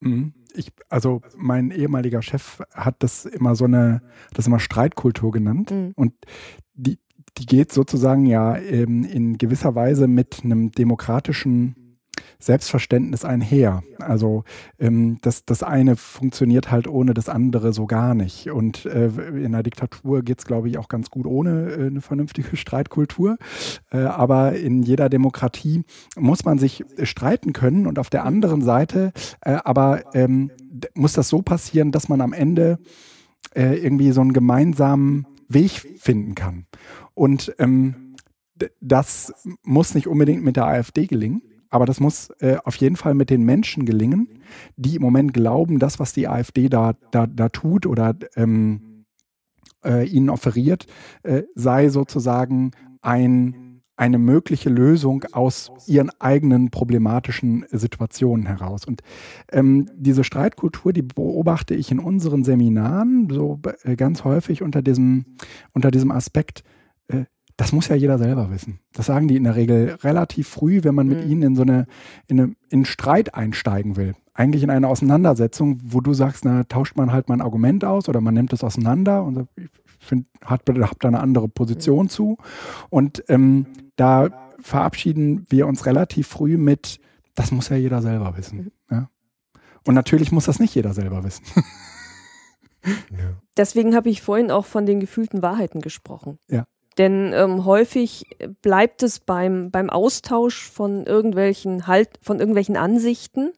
Mhm. 0.00 0.34
Ich, 0.54 0.72
also 0.88 1.22
mein 1.36 1.70
ehemaliger 1.70 2.22
Chef 2.22 2.60
hat 2.72 2.96
das 3.04 3.24
immer 3.24 3.54
so 3.54 3.66
eine, 3.66 4.02
das 4.34 4.48
immer 4.48 4.58
Streitkultur 4.58 5.30
genannt. 5.30 5.70
Mhm. 5.70 5.92
Und 5.94 6.12
die, 6.74 6.98
die 7.38 7.46
geht 7.46 7.72
sozusagen 7.72 8.26
ja 8.26 8.56
ähm, 8.56 9.04
in 9.04 9.38
gewisser 9.38 9.74
Weise 9.74 10.08
mit 10.08 10.40
einem 10.44 10.72
demokratischen 10.72 11.76
Selbstverständnis 12.38 13.24
einher. 13.24 13.82
Also 13.98 14.44
ähm, 14.78 15.18
das, 15.20 15.44
das 15.44 15.62
eine 15.62 15.96
funktioniert 15.96 16.70
halt 16.70 16.88
ohne 16.88 17.14
das 17.14 17.28
andere 17.28 17.72
so 17.72 17.86
gar 17.86 18.14
nicht. 18.14 18.50
Und 18.50 18.86
äh, 18.86 19.08
in 19.08 19.52
der 19.52 19.62
Diktatur 19.62 20.22
geht 20.22 20.38
es, 20.40 20.46
glaube 20.46 20.68
ich, 20.68 20.78
auch 20.78 20.88
ganz 20.88 21.10
gut 21.10 21.26
ohne 21.26 21.70
äh, 21.70 21.86
eine 21.86 22.00
vernünftige 22.00 22.56
Streitkultur. 22.56 23.36
Äh, 23.90 23.98
aber 23.98 24.54
in 24.54 24.82
jeder 24.82 25.08
Demokratie 25.08 25.84
muss 26.16 26.44
man 26.44 26.58
sich 26.58 26.84
streiten 27.02 27.52
können 27.52 27.86
und 27.86 27.98
auf 27.98 28.10
der 28.10 28.24
anderen 28.24 28.62
Seite 28.62 29.12
äh, 29.42 29.58
aber 29.64 30.14
ähm, 30.14 30.50
muss 30.94 31.12
das 31.12 31.28
so 31.28 31.42
passieren, 31.42 31.92
dass 31.92 32.08
man 32.08 32.20
am 32.20 32.32
Ende 32.32 32.78
äh, 33.54 33.76
irgendwie 33.76 34.12
so 34.12 34.20
einen 34.20 34.32
gemeinsamen 34.32 35.26
Weg 35.48 35.72
finden 35.98 36.34
kann. 36.34 36.66
Und 37.14 37.54
ähm, 37.58 38.14
das 38.80 39.32
muss 39.62 39.94
nicht 39.94 40.06
unbedingt 40.06 40.44
mit 40.44 40.56
der 40.56 40.66
AfD 40.66 41.06
gelingen, 41.06 41.42
aber 41.70 41.86
das 41.86 42.00
muss 42.00 42.30
äh, 42.40 42.56
auf 42.64 42.76
jeden 42.76 42.96
Fall 42.96 43.14
mit 43.14 43.30
den 43.30 43.44
Menschen 43.44 43.86
gelingen, 43.86 44.40
die 44.76 44.96
im 44.96 45.02
Moment 45.02 45.32
glauben, 45.32 45.78
das, 45.78 45.98
was 45.98 46.12
die 46.12 46.28
AfD 46.28 46.68
da, 46.68 46.94
da, 47.10 47.26
da 47.26 47.48
tut 47.48 47.86
oder 47.86 48.16
ähm, 48.36 49.04
äh, 49.84 50.06
ihnen 50.06 50.30
offeriert, 50.30 50.86
äh, 51.22 51.44
sei 51.54 51.88
sozusagen 51.88 52.72
ein 53.00 53.70
eine 54.00 54.16
mögliche 54.16 54.70
Lösung 54.70 55.24
aus 55.32 55.70
ihren 55.86 56.08
eigenen 56.20 56.70
problematischen 56.70 57.66
Situationen 57.70 58.46
heraus. 58.46 58.86
Und 58.86 59.02
ähm, 59.52 59.90
diese 59.94 60.24
Streitkultur, 60.24 60.94
die 60.94 61.02
beobachte 61.02 61.74
ich 61.74 61.90
in 61.90 61.98
unseren 61.98 62.42
Seminaren 62.42 63.28
so 63.30 63.60
äh, 63.82 63.96
ganz 63.96 64.24
häufig 64.24 64.62
unter 64.62 64.80
diesem, 64.80 65.26
unter 65.74 65.90
diesem 65.90 66.12
Aspekt, 66.12 66.64
das 67.60 67.72
muss 67.72 67.88
ja 67.88 67.94
jeder 67.94 68.16
selber 68.16 68.50
wissen. 68.50 68.80
Das 68.94 69.04
sagen 69.04 69.28
die 69.28 69.36
in 69.36 69.44
der 69.44 69.54
Regel 69.54 69.98
relativ 70.02 70.48
früh, 70.48 70.82
wenn 70.82 70.94
man 70.94 71.08
mit 71.08 71.22
mhm. 71.22 71.30
ihnen 71.30 71.42
in 71.42 71.56
so 71.56 71.62
eine, 71.62 71.86
in 72.26 72.40
eine, 72.40 72.54
in 72.70 72.86
Streit 72.86 73.34
einsteigen 73.34 73.96
will. 73.96 74.14
Eigentlich 74.32 74.62
in 74.62 74.70
eine 74.70 74.88
Auseinandersetzung, 74.88 75.78
wo 75.84 76.00
du 76.00 76.14
sagst, 76.14 76.46
na, 76.46 76.64
tauscht 76.64 76.96
man 76.96 77.12
halt 77.12 77.28
mal 77.28 77.34
ein 77.34 77.42
Argument 77.42 77.84
aus 77.84 78.08
oder 78.08 78.22
man 78.22 78.32
nimmt 78.32 78.54
es 78.54 78.64
auseinander 78.64 79.24
und 79.24 79.46
ich 79.56 79.68
find, 79.98 80.26
hat, 80.42 80.62
hab 80.70 81.00
da 81.00 81.08
eine 81.08 81.20
andere 81.20 81.48
Position 81.48 82.06
mhm. 82.06 82.08
zu. 82.08 82.38
Und 82.88 83.22
ähm, 83.28 83.66
da 83.96 84.30
verabschieden 84.60 85.44
wir 85.50 85.66
uns 85.66 85.84
relativ 85.84 86.28
früh 86.28 86.56
mit, 86.56 86.98
das 87.34 87.52
muss 87.52 87.68
ja 87.68 87.76
jeder 87.76 88.00
selber 88.00 88.38
wissen. 88.38 88.58
Mhm. 88.58 88.72
Ja? 88.90 89.10
Und 89.86 89.94
natürlich 89.94 90.32
muss 90.32 90.46
das 90.46 90.60
nicht 90.60 90.74
jeder 90.74 90.94
selber 90.94 91.24
wissen. 91.24 91.44
ja. 92.86 93.36
Deswegen 93.58 93.94
habe 93.94 94.08
ich 94.08 94.22
vorhin 94.22 94.50
auch 94.50 94.64
von 94.64 94.86
den 94.86 94.98
gefühlten 94.98 95.42
Wahrheiten 95.42 95.82
gesprochen. 95.82 96.38
Ja. 96.48 96.64
Denn 97.00 97.32
ähm, 97.32 97.64
häufig 97.64 98.26
bleibt 98.60 99.02
es 99.02 99.20
beim, 99.20 99.70
beim 99.70 99.88
Austausch 99.88 100.68
von 100.70 101.06
irgendwelchen 101.06 101.86
halt, 101.86 102.10
von 102.20 102.40
irgendwelchen 102.40 102.76
Ansichten 102.76 103.52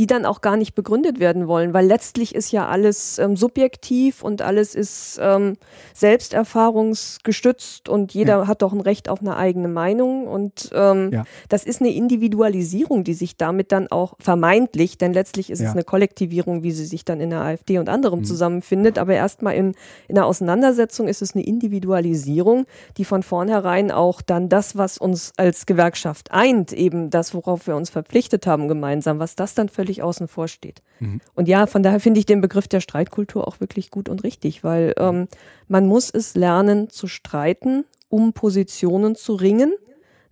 die 0.00 0.06
dann 0.06 0.24
auch 0.24 0.40
gar 0.40 0.56
nicht 0.56 0.74
begründet 0.74 1.20
werden 1.20 1.46
wollen, 1.46 1.74
weil 1.74 1.84
letztlich 1.84 2.34
ist 2.34 2.52
ja 2.52 2.66
alles 2.66 3.18
ähm, 3.18 3.36
subjektiv 3.36 4.24
und 4.24 4.40
alles 4.40 4.74
ist 4.74 5.20
ähm, 5.22 5.58
selbsterfahrungsgestützt 5.92 7.90
und 7.90 8.14
jeder 8.14 8.38
ja. 8.38 8.46
hat 8.46 8.62
doch 8.62 8.72
ein 8.72 8.80
Recht 8.80 9.10
auf 9.10 9.20
eine 9.20 9.36
eigene 9.36 9.68
Meinung 9.68 10.26
und 10.26 10.70
ähm, 10.72 11.10
ja. 11.12 11.24
das 11.50 11.64
ist 11.64 11.82
eine 11.82 11.92
Individualisierung, 11.92 13.04
die 13.04 13.12
sich 13.12 13.36
damit 13.36 13.72
dann 13.72 13.88
auch 13.88 14.14
vermeintlich, 14.18 14.96
denn 14.96 15.12
letztlich 15.12 15.50
ist 15.50 15.60
ja. 15.60 15.68
es 15.68 15.72
eine 15.74 15.84
Kollektivierung, 15.84 16.62
wie 16.62 16.70
sie 16.70 16.86
sich 16.86 17.04
dann 17.04 17.20
in 17.20 17.28
der 17.28 17.42
AfD 17.42 17.78
und 17.78 17.90
anderem 17.90 18.20
mhm. 18.20 18.24
zusammenfindet, 18.24 18.96
aber 18.96 19.12
erstmal 19.12 19.54
in, 19.54 19.74
in 20.08 20.14
der 20.14 20.24
Auseinandersetzung 20.24 21.08
ist 21.08 21.20
es 21.20 21.34
eine 21.34 21.44
Individualisierung, 21.44 22.64
die 22.96 23.04
von 23.04 23.22
vornherein 23.22 23.90
auch 23.90 24.22
dann 24.22 24.48
das, 24.48 24.78
was 24.78 24.96
uns 24.96 25.34
als 25.36 25.66
Gewerkschaft 25.66 26.32
eint, 26.32 26.72
eben 26.72 27.10
das, 27.10 27.34
worauf 27.34 27.66
wir 27.66 27.76
uns 27.76 27.90
verpflichtet 27.90 28.46
haben 28.46 28.66
gemeinsam, 28.66 29.18
was 29.18 29.36
das 29.36 29.52
dann 29.52 29.68
völlig 29.68 29.89
außen 29.98 30.28
vor 30.28 30.48
steht. 30.48 30.82
Mhm. 31.00 31.20
Und 31.34 31.48
ja, 31.48 31.66
von 31.66 31.82
daher 31.82 32.00
finde 32.00 32.20
ich 32.20 32.26
den 32.26 32.40
Begriff 32.40 32.68
der 32.68 32.80
Streitkultur 32.80 33.46
auch 33.46 33.60
wirklich 33.60 33.90
gut 33.90 34.08
und 34.08 34.22
richtig, 34.22 34.64
weil 34.64 34.94
ähm, 34.98 35.28
man 35.68 35.86
muss 35.86 36.10
es 36.10 36.34
lernen 36.34 36.88
zu 36.88 37.06
streiten, 37.06 37.84
um 38.08 38.32
Positionen 38.32 39.16
zu 39.16 39.34
ringen. 39.34 39.74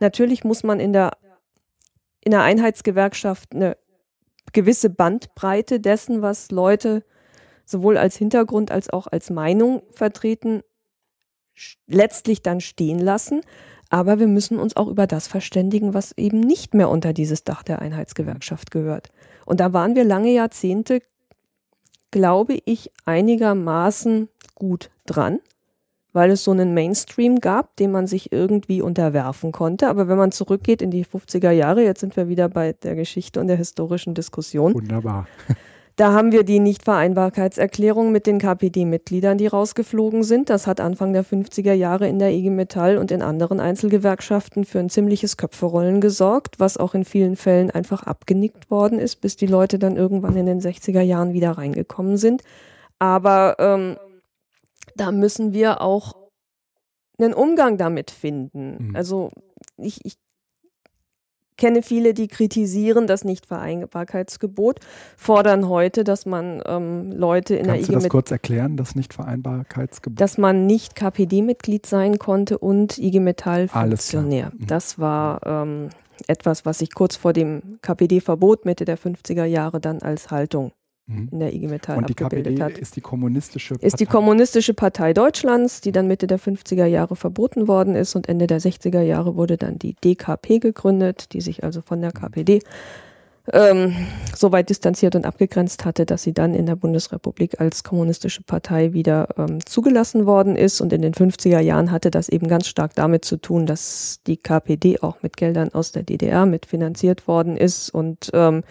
Natürlich 0.00 0.44
muss 0.44 0.62
man 0.62 0.80
in 0.80 0.92
der, 0.92 1.12
in 2.20 2.30
der 2.30 2.42
Einheitsgewerkschaft 2.42 3.54
eine 3.54 3.76
gewisse 4.52 4.90
Bandbreite 4.90 5.80
dessen, 5.80 6.22
was 6.22 6.50
Leute 6.50 7.02
sowohl 7.64 7.98
als 7.98 8.16
Hintergrund 8.16 8.70
als 8.70 8.90
auch 8.90 9.06
als 9.06 9.30
Meinung 9.30 9.82
vertreten, 9.90 10.62
letztlich 11.86 12.42
dann 12.42 12.60
stehen 12.60 12.98
lassen. 12.98 13.42
Aber 13.90 14.18
wir 14.18 14.26
müssen 14.26 14.58
uns 14.58 14.76
auch 14.76 14.88
über 14.88 15.06
das 15.06 15.28
verständigen, 15.28 15.94
was 15.94 16.12
eben 16.16 16.40
nicht 16.40 16.74
mehr 16.74 16.90
unter 16.90 17.12
dieses 17.12 17.44
Dach 17.44 17.62
der 17.62 17.80
Einheitsgewerkschaft 17.80 18.70
gehört. 18.70 19.08
Und 19.46 19.60
da 19.60 19.72
waren 19.72 19.94
wir 19.96 20.04
lange 20.04 20.30
Jahrzehnte, 20.30 21.00
glaube 22.10 22.58
ich, 22.64 22.90
einigermaßen 23.06 24.28
gut 24.54 24.90
dran, 25.06 25.40
weil 26.12 26.30
es 26.30 26.44
so 26.44 26.50
einen 26.50 26.74
Mainstream 26.74 27.40
gab, 27.40 27.76
dem 27.76 27.92
man 27.92 28.06
sich 28.06 28.32
irgendwie 28.32 28.82
unterwerfen 28.82 29.52
konnte. 29.52 29.88
Aber 29.88 30.08
wenn 30.08 30.18
man 30.18 30.32
zurückgeht 30.32 30.82
in 30.82 30.90
die 30.90 31.04
50er 31.04 31.50
Jahre, 31.50 31.82
jetzt 31.82 32.00
sind 32.00 32.16
wir 32.16 32.28
wieder 32.28 32.48
bei 32.48 32.72
der 32.74 32.94
Geschichte 32.94 33.40
und 33.40 33.46
der 33.46 33.56
historischen 33.56 34.14
Diskussion. 34.14 34.74
Wunderbar. 34.74 35.26
Da 35.98 36.12
haben 36.12 36.30
wir 36.30 36.44
die 36.44 36.60
Nichtvereinbarkeitserklärung 36.60 38.12
mit 38.12 38.28
den 38.28 38.38
KPD-Mitgliedern, 38.38 39.36
die 39.36 39.48
rausgeflogen 39.48 40.22
sind. 40.22 40.48
Das 40.48 40.68
hat 40.68 40.78
Anfang 40.78 41.12
der 41.12 41.24
50er 41.24 41.72
Jahre 41.72 42.06
in 42.06 42.20
der 42.20 42.30
IG 42.30 42.50
Metall 42.50 42.98
und 42.98 43.10
in 43.10 43.20
anderen 43.20 43.58
Einzelgewerkschaften 43.58 44.64
für 44.64 44.78
ein 44.78 44.90
ziemliches 44.90 45.36
Köpferollen 45.36 46.00
gesorgt, 46.00 46.60
was 46.60 46.76
auch 46.76 46.94
in 46.94 47.04
vielen 47.04 47.34
Fällen 47.34 47.72
einfach 47.72 48.04
abgenickt 48.04 48.70
worden 48.70 49.00
ist, 49.00 49.16
bis 49.16 49.34
die 49.34 49.48
Leute 49.48 49.80
dann 49.80 49.96
irgendwann 49.96 50.36
in 50.36 50.46
den 50.46 50.60
60er 50.60 51.00
Jahren 51.00 51.32
wieder 51.32 51.50
reingekommen 51.58 52.16
sind. 52.16 52.44
Aber 53.00 53.56
ähm, 53.58 53.96
da 54.94 55.10
müssen 55.10 55.52
wir 55.52 55.80
auch 55.80 56.14
einen 57.18 57.34
Umgang 57.34 57.76
damit 57.76 58.12
finden. 58.12 58.90
Mhm. 58.90 58.96
Also 58.96 59.32
ich, 59.76 60.04
ich 60.04 60.14
kenne 61.58 61.82
viele, 61.82 62.14
die 62.14 62.28
kritisieren 62.28 63.06
das 63.06 63.24
Nichtvereinbarkeitsgebot, 63.24 64.80
fordern 65.16 65.68
heute, 65.68 66.04
dass 66.04 66.24
man 66.24 66.62
ähm, 66.64 67.12
Leute 67.12 67.56
in 67.56 67.66
Kannst 67.66 67.88
der 67.88 67.88
IG 67.88 67.92
du 67.92 68.00
das 68.00 68.08
kurz 68.08 68.30
erklären, 68.30 68.76
das 68.78 68.94
Nichtvereinbarkeitsgebot? 68.94 70.18
Dass 70.18 70.38
man 70.38 70.64
nicht 70.64 70.94
KPD-Mitglied 70.94 71.84
sein 71.84 72.18
konnte 72.18 72.56
und 72.58 72.96
IG 72.96 73.20
Metall-Funktionär. 73.20 74.52
Mhm. 74.56 74.66
Das 74.66 74.98
war 74.98 75.40
ähm, 75.44 75.90
etwas, 76.26 76.64
was 76.64 76.78
sich 76.78 76.94
kurz 76.94 77.16
vor 77.16 77.34
dem 77.34 77.78
KPD-Verbot 77.82 78.64
Mitte 78.64 78.84
der 78.86 78.98
50er 78.98 79.44
Jahre 79.44 79.80
dann 79.80 80.00
als 80.00 80.30
Haltung 80.30 80.72
Mhm. 81.08 81.28
in 81.32 81.40
der 81.40 81.54
IG 81.54 81.68
Metall 81.68 81.96
Und 81.96 82.08
die 82.08 82.14
KPD 82.14 82.62
hat. 82.62 82.76
ist 82.76 82.94
die 82.94 83.00
kommunistische 83.00 83.74
Partei? 83.74 83.86
Ist 83.86 83.98
die 83.98 84.06
kommunistische 84.06 84.74
Partei 84.74 85.14
Deutschlands, 85.14 85.80
die 85.80 85.90
dann 85.90 86.06
Mitte 86.06 86.26
der 86.26 86.38
50er 86.38 86.84
Jahre 86.84 87.16
verboten 87.16 87.66
worden 87.66 87.96
ist 87.96 88.14
und 88.14 88.28
Ende 88.28 88.46
der 88.46 88.60
60er 88.60 89.00
Jahre 89.00 89.34
wurde 89.34 89.56
dann 89.56 89.78
die 89.78 89.94
DKP 89.94 90.58
gegründet, 90.58 91.32
die 91.32 91.40
sich 91.40 91.64
also 91.64 91.80
von 91.80 92.02
der 92.02 92.10
mhm. 92.10 92.20
KPD 92.20 92.60
ähm, 93.52 93.96
so 94.36 94.52
weit 94.52 94.68
distanziert 94.68 95.16
und 95.16 95.24
abgegrenzt 95.24 95.86
hatte, 95.86 96.04
dass 96.04 96.22
sie 96.22 96.34
dann 96.34 96.54
in 96.54 96.66
der 96.66 96.76
Bundesrepublik 96.76 97.58
als 97.58 97.82
kommunistische 97.82 98.42
Partei 98.42 98.92
wieder 98.92 99.28
ähm, 99.38 99.64
zugelassen 99.64 100.26
worden 100.26 100.56
ist. 100.56 100.82
Und 100.82 100.92
in 100.92 101.00
den 101.00 101.14
50er 101.14 101.60
Jahren 101.60 101.90
hatte 101.90 102.10
das 102.10 102.28
eben 102.28 102.48
ganz 102.48 102.66
stark 102.66 102.94
damit 102.94 103.24
zu 103.24 103.38
tun, 103.38 103.64
dass 103.64 104.20
die 104.26 104.36
KPD 104.36 105.00
auch 105.00 105.22
mit 105.22 105.38
Geldern 105.38 105.72
aus 105.72 105.92
der 105.92 106.02
DDR 106.02 106.44
mitfinanziert 106.44 107.26
worden 107.26 107.56
ist 107.56 107.88
und 107.88 108.30
ähm, 108.34 108.62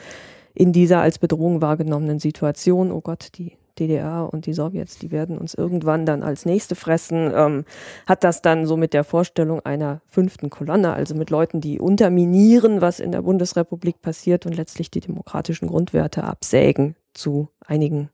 in 0.57 0.73
dieser 0.73 1.01
als 1.01 1.19
Bedrohung 1.19 1.61
wahrgenommenen 1.61 2.19
Situation, 2.19 2.91
oh 2.91 3.01
Gott, 3.01 3.29
die 3.35 3.57
DDR 3.77 4.27
und 4.31 4.47
die 4.47 4.53
Sowjets, 4.53 4.97
die 4.97 5.11
werden 5.11 5.37
uns 5.37 5.53
irgendwann 5.53 6.07
dann 6.07 6.23
als 6.23 6.45
nächste 6.45 6.73
fressen, 6.73 7.31
ähm, 7.35 7.63
hat 8.07 8.23
das 8.23 8.41
dann 8.41 8.65
so 8.65 8.75
mit 8.75 8.93
der 8.93 9.03
Vorstellung 9.03 9.63
einer 9.63 10.01
fünften 10.07 10.49
Kolonne, 10.49 10.93
also 10.93 11.13
mit 11.13 11.29
Leuten, 11.29 11.61
die 11.61 11.79
unterminieren, 11.79 12.81
was 12.81 12.99
in 12.99 13.11
der 13.11 13.21
Bundesrepublik 13.21 14.01
passiert 14.01 14.47
und 14.47 14.55
letztlich 14.55 14.89
die 14.89 14.99
demokratischen 14.99 15.67
Grundwerte 15.67 16.23
absägen, 16.23 16.95
zu 17.13 17.49
einigen 17.63 18.09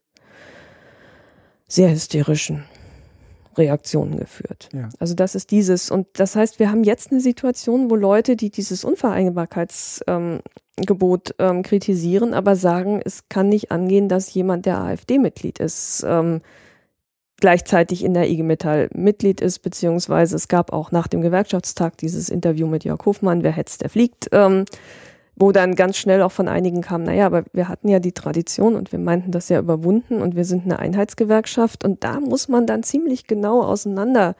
sehr 1.68 1.92
hysterischen 1.92 2.66
Reaktionen 3.58 4.18
geführt. 4.18 4.70
Ja. 4.74 4.90
Also 5.00 5.14
das 5.14 5.36
ist 5.36 5.52
dieses. 5.52 5.92
Und 5.92 6.08
das 6.14 6.36
heißt, 6.36 6.60
wir 6.60 6.72
haben 6.72 6.84
jetzt 6.84 7.12
eine 7.12 7.22
Situation, 7.22 7.90
wo 7.90 7.96
Leute, 7.96 8.36
die 8.36 8.50
dieses 8.50 8.84
Unvereinbarkeitsgebot 8.84 11.36
ähm, 11.38 11.40
ähm, 11.40 11.64
kritisieren, 11.64 12.34
aber 12.34 12.56
sagen, 12.56 13.02
es 13.04 13.30
kann 13.30 13.50
nicht 13.50 13.72
angehen, 13.72 14.10
dass 14.10 14.34
jemand, 14.34 14.66
der 14.66 14.82
AfD-Mitglied 14.82 15.60
ist, 15.60 16.04
ähm, 16.08 16.42
gleichzeitig 17.38 18.04
in 18.04 18.14
der 18.14 18.30
IG 18.30 18.44
Metall 18.44 18.90
Mitglied 18.94 19.42
ist, 19.42 19.60
beziehungsweise 19.60 20.36
es 20.36 20.48
gab 20.48 20.72
auch 20.72 20.92
nach 20.92 21.08
dem 21.08 21.22
Gewerkschaftstag 21.22 21.98
dieses 21.98 22.30
Interview 22.30 22.68
mit 22.68 22.86
Jörg 22.86 23.06
Hofmann, 23.06 23.44
wer 23.44 23.52
hetzt, 23.52 23.82
der 23.82 23.90
fliegt. 23.90 24.30
Wo 25.36 25.52
dann 25.52 25.76
ganz 25.76 25.98
schnell 25.98 26.22
auch 26.22 26.32
von 26.32 26.48
einigen 26.48 26.82
kam, 26.82 27.04
naja, 27.04 27.26
aber 27.26 27.44
wir 27.54 27.68
hatten 27.68 27.88
ja 27.88 28.00
die 28.00 28.12
Tradition 28.12 28.76
und 28.76 28.92
wir 28.92 29.00
meinten 29.00 29.32
das 29.32 29.50
ja 29.50 29.60
überwunden 29.60 30.22
und 30.22 30.36
wir 30.36 30.46
sind 30.46 30.66
eine 30.66 30.78
Einheitsgewerkschaft 30.78 31.84
und 31.84 32.04
da 32.04 32.20
muss 32.20 32.48
man 32.50 32.68
dann 32.68 32.84
ziemlich 32.84 33.26
genau 33.26 33.64
auseinander 33.64 34.36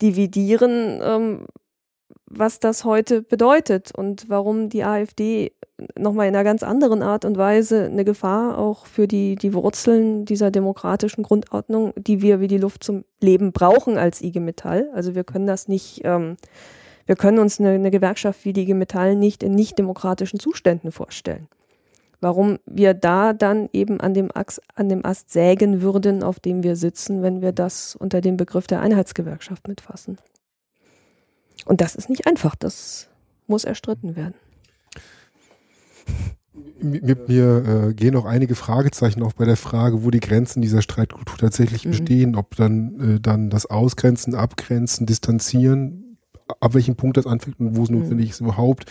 dividieren, 0.00 1.00
ähm, 1.02 1.46
was 2.26 2.60
das 2.60 2.84
heute 2.84 3.22
bedeutet 3.22 3.92
und 3.96 4.28
warum 4.28 4.68
die 4.68 4.84
AfD 4.84 5.52
nochmal 5.96 6.28
in 6.28 6.34
einer 6.34 6.44
ganz 6.44 6.62
anderen 6.62 7.02
Art 7.02 7.24
und 7.24 7.38
Weise 7.38 7.84
eine 7.84 8.04
Gefahr 8.04 8.58
auch 8.58 8.86
für 8.86 9.06
die, 9.06 9.36
die 9.36 9.54
Wurzeln 9.54 10.24
dieser 10.24 10.50
demokratischen 10.50 11.22
Grundordnung, 11.22 11.92
die 11.96 12.20
wir 12.20 12.40
wie 12.40 12.48
die 12.48 12.58
Luft 12.58 12.82
zum 12.82 13.04
Leben 13.20 13.52
brauchen 13.52 13.96
als 13.96 14.20
IG 14.20 14.40
Metall. 14.40 14.88
Also 14.92 15.14
wir 15.14 15.24
können 15.24 15.46
das 15.46 15.68
nicht 15.68 16.00
ähm, 16.04 16.36
wir 17.08 17.16
können 17.16 17.38
uns 17.38 17.58
eine, 17.58 17.70
eine 17.70 17.90
Gewerkschaft 17.90 18.44
wie 18.44 18.52
die 18.52 18.62
IG 18.62 18.74
Metall 18.74 19.16
nicht 19.16 19.42
in 19.42 19.54
nicht 19.54 19.78
demokratischen 19.78 20.38
Zuständen 20.38 20.92
vorstellen. 20.92 21.48
Warum 22.20 22.58
wir 22.66 22.92
da 22.92 23.32
dann 23.32 23.70
eben 23.72 23.98
an 23.98 24.12
dem, 24.12 24.30
Ast, 24.34 24.60
an 24.74 24.90
dem 24.90 25.06
Ast 25.06 25.30
sägen 25.30 25.80
würden, 25.80 26.22
auf 26.22 26.38
dem 26.38 26.62
wir 26.62 26.76
sitzen, 26.76 27.22
wenn 27.22 27.40
wir 27.40 27.52
das 27.52 27.96
unter 27.96 28.20
dem 28.20 28.36
Begriff 28.36 28.66
der 28.66 28.82
Einheitsgewerkschaft 28.82 29.68
mitfassen. 29.68 30.18
Und 31.64 31.80
das 31.80 31.94
ist 31.94 32.10
nicht 32.10 32.26
einfach, 32.26 32.54
das 32.54 33.08
muss 33.46 33.64
erstritten 33.64 34.14
werden. 34.14 34.34
Mir, 36.82 37.16
mir 37.26 37.88
äh, 37.88 37.94
gehen 37.94 38.16
auch 38.16 38.26
einige 38.26 38.54
Fragezeichen 38.54 39.22
auf 39.22 39.34
bei 39.34 39.46
der 39.46 39.56
Frage, 39.56 40.04
wo 40.04 40.10
die 40.10 40.20
Grenzen 40.20 40.60
dieser 40.60 40.82
Streitkultur 40.82 41.38
tatsächlich 41.38 41.86
mhm. 41.86 41.90
bestehen, 41.90 42.36
ob 42.36 42.54
dann, 42.56 43.14
äh, 43.16 43.20
dann 43.20 43.48
das 43.48 43.64
Ausgrenzen, 43.64 44.34
Abgrenzen, 44.34 45.06
Distanzieren 45.06 46.07
ab 46.60 46.74
welchem 46.74 46.96
Punkt 46.96 47.16
das 47.16 47.26
anfängt 47.26 47.60
und 47.60 47.76
wo 47.76 47.82
es 47.82 47.90
mhm. 47.90 48.00
notwendig 48.00 48.30
ist, 48.30 48.40
überhaupt 48.40 48.86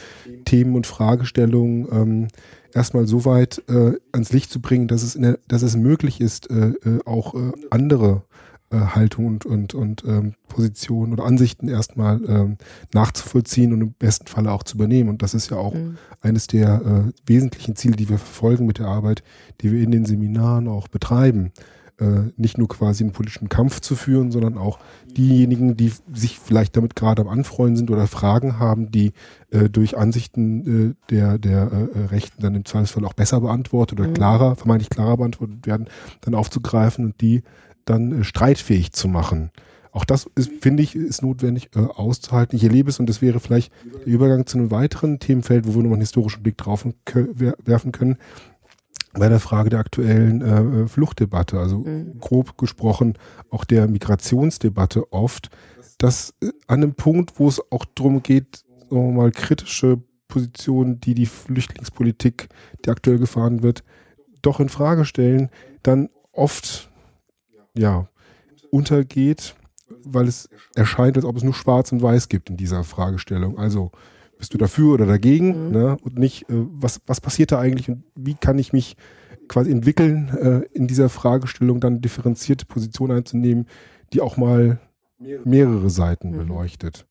Themen 0.45 0.75
und 0.75 0.87
Fragestellungen 0.87 1.87
ähm, 1.91 2.27
erstmal 2.73 3.07
so 3.07 3.25
weit 3.25 3.63
äh, 3.69 3.93
ans 4.11 4.31
Licht 4.31 4.51
zu 4.51 4.61
bringen, 4.61 4.87
dass 4.87 5.03
es, 5.03 5.13
der, 5.13 5.39
dass 5.47 5.61
es 5.61 5.75
möglich 5.75 6.21
ist, 6.21 6.49
äh, 6.49 6.69
äh, 6.69 6.99
auch 7.05 7.33
äh, 7.35 7.51
andere 7.69 8.23
äh, 8.69 8.77
Haltungen 8.77 9.39
und, 9.45 9.45
und, 9.45 9.73
und 9.73 10.03
ähm, 10.05 10.33
Positionen 10.49 11.13
oder 11.13 11.25
Ansichten 11.25 11.67
erstmal 11.67 12.21
ähm, 12.27 12.57
nachzuvollziehen 12.93 13.73
und 13.73 13.81
im 13.81 13.93
besten 13.93 14.27
Falle 14.27 14.51
auch 14.51 14.63
zu 14.63 14.75
übernehmen. 14.75 15.09
Und 15.09 15.21
das 15.21 15.33
ist 15.33 15.49
ja 15.51 15.57
auch 15.57 15.73
mhm. 15.73 15.97
eines 16.21 16.47
der 16.47 16.81
äh, 16.81 17.11
wesentlichen 17.25 17.75
Ziele, 17.75 17.95
die 17.95 18.09
wir 18.09 18.17
verfolgen 18.17 18.65
mit 18.65 18.79
der 18.79 18.87
Arbeit, 18.87 19.23
die 19.61 19.71
wir 19.71 19.81
in 19.81 19.91
den 19.91 20.05
Seminaren 20.05 20.67
auch 20.67 20.87
betreiben 20.87 21.51
äh, 21.99 22.31
nicht 22.37 22.57
nur 22.57 22.67
quasi 22.67 23.03
einen 23.03 23.13
politischen 23.13 23.49
Kampf 23.49 23.81
zu 23.81 23.95
führen, 23.95 24.31
sondern 24.31 24.57
auch 24.57 24.79
diejenigen, 25.05 25.75
die 25.77 25.91
sich 26.13 26.39
vielleicht 26.39 26.77
damit 26.77 26.95
gerade 26.95 27.21
am 27.23 27.27
Anfreunden 27.27 27.75
sind 27.75 27.91
oder 27.91 28.07
Fragen 28.07 28.59
haben, 28.59 28.91
die 28.91 29.13
äh, 29.49 29.69
durch 29.69 29.97
Ansichten 29.97 30.91
äh, 30.91 30.95
der, 31.09 31.37
der 31.39 31.71
äh, 31.71 32.05
Rechten 32.05 32.41
dann 32.41 32.55
im 32.55 32.65
Zweifelsfall 32.65 33.05
auch 33.05 33.13
besser 33.13 33.41
beantwortet 33.41 33.99
oder 33.99 34.09
mhm. 34.09 34.13
klarer, 34.13 34.55
vermeintlich 34.55 34.89
klarer 34.89 35.17
beantwortet 35.17 35.65
werden, 35.65 35.87
dann 36.21 36.35
aufzugreifen 36.35 37.05
und 37.05 37.21
die 37.21 37.43
dann 37.85 38.21
äh, 38.21 38.23
streitfähig 38.23 38.91
zu 38.91 39.07
machen. 39.07 39.51
Auch 39.91 40.05
das 40.05 40.29
ist, 40.35 40.51
finde 40.61 40.83
ich, 40.83 40.95
ist 40.95 41.23
notwendig 41.23 41.69
äh, 41.75 41.79
auszuhalten. 41.79 42.55
Ich 42.55 42.63
erlebe 42.63 42.89
es 42.91 42.99
und 42.99 43.09
das 43.09 43.23
wäre 43.23 43.39
vielleicht 43.39 43.71
der 44.05 44.05
Übergang 44.05 44.45
zu 44.45 44.59
einem 44.59 44.69
weiteren 44.69 45.17
Themenfeld, 45.17 45.65
wo 45.65 45.71
wir 45.71 45.77
nochmal 45.77 45.93
einen 45.93 46.01
historischen 46.01 46.43
Blick 46.43 46.57
drauf 46.57 46.85
werfen 47.65 47.91
können 47.91 48.17
bei 49.19 49.29
der 49.29 49.39
Frage 49.39 49.69
der 49.69 49.79
aktuellen 49.79 50.41
äh, 50.41 50.87
Fluchtdebatte, 50.87 51.59
also 51.59 51.79
mhm. 51.79 52.19
grob 52.19 52.57
gesprochen 52.57 53.17
auch 53.49 53.65
der 53.65 53.87
Migrationsdebatte 53.87 55.11
oft, 55.11 55.49
dass 55.97 56.33
äh, 56.41 56.47
an 56.67 56.83
einem 56.83 56.93
Punkt, 56.95 57.39
wo 57.39 57.47
es 57.47 57.61
auch 57.71 57.85
darum 57.95 58.23
geht, 58.23 58.63
sagen 58.89 59.15
mal, 59.15 59.31
kritische 59.31 60.01
Positionen, 60.27 60.99
die 60.99 61.13
die 61.13 61.25
Flüchtlingspolitik, 61.25 62.49
die 62.85 62.89
aktuell 62.89 63.17
gefahren 63.17 63.63
wird, 63.63 63.83
doch 64.41 64.59
in 64.59 64.69
Frage 64.69 65.05
stellen, 65.05 65.49
dann 65.83 66.09
oft 66.31 66.89
ja 67.73 68.09
untergeht, 68.71 69.55
weil 70.03 70.27
es 70.27 70.49
erscheint, 70.75 71.15
als 71.15 71.25
ob 71.25 71.37
es 71.37 71.43
nur 71.43 71.53
Schwarz 71.53 71.91
und 71.91 72.01
Weiß 72.01 72.29
gibt 72.29 72.49
in 72.49 72.57
dieser 72.57 72.83
Fragestellung. 72.83 73.57
Also 73.57 73.91
bist 74.37 74.53
du 74.53 74.57
dafür 74.57 74.93
oder 74.93 75.05
dagegen? 75.05 75.67
Mhm. 75.67 75.71
Ne? 75.71 75.97
Und 76.01 76.17
nicht, 76.17 76.43
äh, 76.43 76.53
was, 76.53 77.01
was 77.05 77.21
passiert 77.21 77.51
da 77.51 77.59
eigentlich 77.59 77.89
und 77.89 78.03
wie 78.15 78.35
kann 78.35 78.59
ich 78.59 78.73
mich 78.73 78.95
quasi 79.47 79.71
entwickeln, 79.71 80.29
äh, 80.29 80.77
in 80.77 80.87
dieser 80.87 81.09
Fragestellung 81.09 81.79
dann 81.79 82.01
differenzierte 82.01 82.65
Position 82.65 83.11
einzunehmen, 83.11 83.67
die 84.13 84.21
auch 84.21 84.37
mal 84.37 84.79
mehrere 85.45 85.89
Seiten 85.89 86.31
mhm. 86.31 86.37
beleuchtet. 86.37 87.07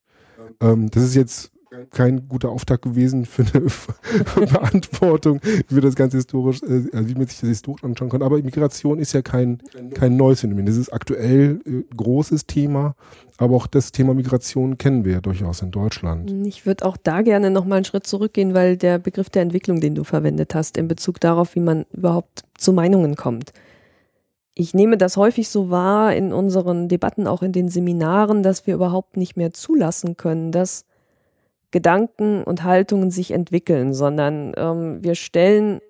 Ähm, 0.61 0.89
das 0.89 1.03
ist 1.03 1.15
jetzt 1.15 1.51
kein 1.91 2.27
guter 2.27 2.49
Auftakt 2.49 2.83
gewesen 2.83 3.25
für 3.25 3.43
eine 3.53 4.45
Beantwortung, 4.47 5.39
wie 5.69 5.81
das 5.81 5.95
Ganze 5.95 6.17
historisch, 6.17 6.61
äh, 6.63 6.87
also 6.93 7.09
wie 7.09 7.15
man 7.15 7.27
sich 7.27 7.39
das 7.39 7.49
historisch 7.49 7.83
anschauen 7.83 8.09
kann. 8.09 8.21
Aber 8.21 8.37
Migration 8.37 8.99
ist 8.99 9.13
ja 9.13 9.21
kein, 9.21 9.59
kein 9.93 10.17
neues 10.17 10.41
Phänomen. 10.41 10.65
Das 10.65 10.77
ist 10.77 10.93
aktuell 10.93 11.59
äh, 11.65 11.83
großes 11.95 12.45
Thema, 12.45 12.95
aber 13.37 13.55
auch 13.55 13.67
das 13.67 13.91
Thema 13.91 14.13
Migration 14.13 14.77
kennen 14.77 15.05
wir 15.05 15.13
ja 15.13 15.21
durchaus 15.21 15.61
in 15.61 15.71
Deutschland. 15.71 16.31
Ich 16.47 16.65
würde 16.65 16.85
auch 16.85 16.97
da 16.97 17.21
gerne 17.21 17.51
nochmal 17.51 17.77
einen 17.77 17.85
Schritt 17.85 18.07
zurückgehen, 18.07 18.53
weil 18.53 18.77
der 18.77 18.99
Begriff 18.99 19.29
der 19.29 19.43
Entwicklung, 19.43 19.79
den 19.79 19.95
du 19.95 20.03
verwendet 20.03 20.55
hast, 20.55 20.77
in 20.77 20.87
Bezug 20.87 21.19
darauf, 21.19 21.55
wie 21.55 21.59
man 21.59 21.85
überhaupt 21.91 22.43
zu 22.57 22.73
Meinungen 22.73 23.15
kommt. 23.15 23.51
Ich 24.59 24.73
nehme 24.73 24.97
das 24.97 25.17
häufig 25.17 25.49
so 25.49 25.69
wahr 25.69 26.15
in 26.15 26.33
unseren 26.33 26.87
Debatten, 26.87 27.27
auch 27.27 27.43
in 27.43 27.51
den 27.51 27.69
Seminaren, 27.69 28.41
dass 28.41 28.65
wir 28.65 28.73
überhaupt 28.73 29.15
nicht 29.15 29.37
mehr 29.37 29.53
zulassen 29.53 30.17
können, 30.17 30.51
dass 30.51 30.86
Gedanken 31.71 32.43
und 32.43 32.63
Haltungen 32.63 33.11
sich 33.11 33.31
entwickeln, 33.31 33.93
sondern 33.93 34.53
ähm, 34.57 35.03
wir 35.03 35.15
stellen 35.15 35.81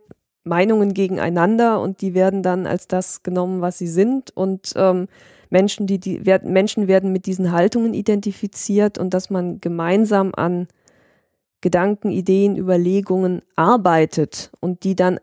Meinungen 0.44 0.94
gegeneinander 0.94 1.80
und 1.82 2.02
die 2.02 2.14
werden 2.14 2.42
dann 2.42 2.66
als 2.66 2.88
das 2.88 3.22
genommen, 3.22 3.62
was 3.62 3.78
sie 3.78 3.88
sind. 3.88 4.36
Und 4.36 4.74
ähm, 4.76 5.08
Menschen, 5.50 5.88
die, 5.88 6.00
die 6.00 6.26
werden, 6.26 6.52
Menschen 6.52 6.88
werden 6.88 7.12
mit 7.12 7.26
diesen 7.26 7.52
Haltungen 7.52 7.94
identifiziert 7.94 8.98
und 8.98 9.14
dass 9.14 9.30
man 9.30 9.62
gemeinsam 9.62 10.32
an 10.36 10.68
Gedanken, 11.62 12.12
Ideen, 12.12 12.56
Überlegungen 12.56 13.42
arbeitet 13.56 14.52
und 14.60 14.84
die 14.84 14.96
dann 14.96 15.20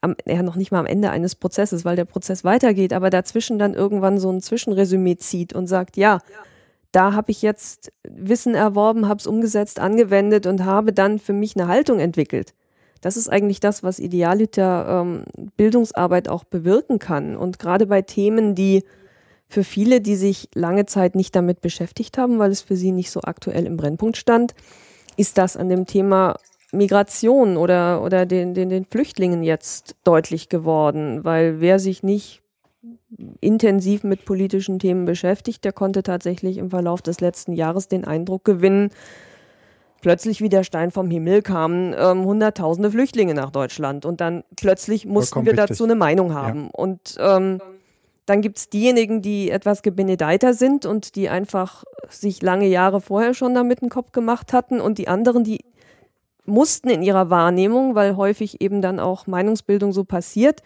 am, 0.00 0.14
ja 0.26 0.42
noch 0.42 0.56
nicht 0.56 0.70
mal 0.70 0.80
am 0.80 0.86
Ende 0.86 1.10
eines 1.10 1.34
Prozesses, 1.34 1.84
weil 1.84 1.96
der 1.96 2.04
Prozess 2.04 2.44
weitergeht, 2.44 2.92
aber 2.92 3.10
dazwischen 3.10 3.58
dann 3.58 3.74
irgendwann 3.74 4.18
so 4.18 4.30
ein 4.30 4.42
Zwischenresümee 4.42 5.16
zieht 5.16 5.54
und 5.54 5.66
sagt, 5.66 5.96
ja, 5.96 6.20
da 6.94 7.12
habe 7.12 7.32
ich 7.32 7.42
jetzt 7.42 7.92
Wissen 8.08 8.54
erworben, 8.54 9.08
habe 9.08 9.18
es 9.18 9.26
umgesetzt, 9.26 9.80
angewendet 9.80 10.46
und 10.46 10.64
habe 10.64 10.92
dann 10.92 11.18
für 11.18 11.32
mich 11.32 11.56
eine 11.56 11.66
Haltung 11.66 11.98
entwickelt. 11.98 12.54
Das 13.00 13.16
ist 13.16 13.28
eigentlich 13.28 13.60
das, 13.60 13.82
was 13.82 13.98
Idealiter 13.98 15.02
ähm, 15.02 15.24
Bildungsarbeit 15.56 16.28
auch 16.28 16.44
bewirken 16.44 16.98
kann. 16.98 17.36
Und 17.36 17.58
gerade 17.58 17.86
bei 17.86 18.00
Themen, 18.00 18.54
die 18.54 18.84
für 19.48 19.64
viele, 19.64 20.00
die 20.00 20.16
sich 20.16 20.48
lange 20.54 20.86
Zeit 20.86 21.14
nicht 21.14 21.34
damit 21.36 21.60
beschäftigt 21.60 22.16
haben, 22.16 22.38
weil 22.38 22.50
es 22.50 22.62
für 22.62 22.76
sie 22.76 22.92
nicht 22.92 23.10
so 23.10 23.20
aktuell 23.22 23.66
im 23.66 23.76
Brennpunkt 23.76 24.16
stand, 24.16 24.54
ist 25.16 25.36
das 25.36 25.56
an 25.56 25.68
dem 25.68 25.86
Thema 25.86 26.36
Migration 26.72 27.56
oder, 27.56 28.02
oder 28.02 28.24
den, 28.24 28.54
den, 28.54 28.68
den 28.68 28.84
Flüchtlingen 28.84 29.42
jetzt 29.42 29.96
deutlich 30.04 30.48
geworden, 30.48 31.24
weil 31.24 31.60
wer 31.60 31.78
sich 31.78 32.02
nicht 32.02 32.43
intensiv 33.40 34.04
mit 34.04 34.24
politischen 34.24 34.78
Themen 34.78 35.04
beschäftigt, 35.04 35.64
der 35.64 35.72
konnte 35.72 36.02
tatsächlich 36.02 36.58
im 36.58 36.70
Verlauf 36.70 37.02
des 37.02 37.20
letzten 37.20 37.52
Jahres 37.52 37.88
den 37.88 38.04
Eindruck 38.04 38.44
gewinnen, 38.44 38.90
plötzlich 40.00 40.40
wie 40.40 40.48
der 40.48 40.64
Stein 40.64 40.90
vom 40.90 41.10
Himmel 41.10 41.40
kamen 41.42 41.94
ähm, 41.98 42.24
hunderttausende 42.24 42.90
Flüchtlinge 42.90 43.34
nach 43.34 43.50
Deutschland 43.50 44.04
und 44.04 44.20
dann 44.20 44.44
plötzlich 44.56 45.06
mussten 45.06 45.46
wir 45.46 45.54
dazu 45.54 45.84
eine 45.84 45.94
Meinung 45.94 46.34
haben. 46.34 46.64
Ja. 46.64 46.70
Und 46.72 47.16
ähm, 47.18 47.60
dann 48.26 48.40
gibt 48.40 48.58
es 48.58 48.68
diejenigen, 48.68 49.22
die 49.22 49.50
etwas 49.50 49.82
gebenedeiter 49.82 50.54
sind 50.54 50.86
und 50.86 51.14
die 51.14 51.28
einfach 51.28 51.84
sich 52.08 52.42
lange 52.42 52.66
Jahre 52.66 53.00
vorher 53.00 53.34
schon 53.34 53.54
damit 53.54 53.82
einen 53.82 53.90
Kopf 53.90 54.12
gemacht 54.12 54.52
hatten 54.52 54.80
und 54.80 54.98
die 54.98 55.08
anderen, 55.08 55.44
die 55.44 55.64
mussten 56.46 56.90
in 56.90 57.02
ihrer 57.02 57.30
Wahrnehmung, 57.30 57.94
weil 57.94 58.16
häufig 58.16 58.60
eben 58.60 58.82
dann 58.82 59.00
auch 59.00 59.26
Meinungsbildung 59.26 59.92
so 59.92 60.04
passiert, 60.04 60.62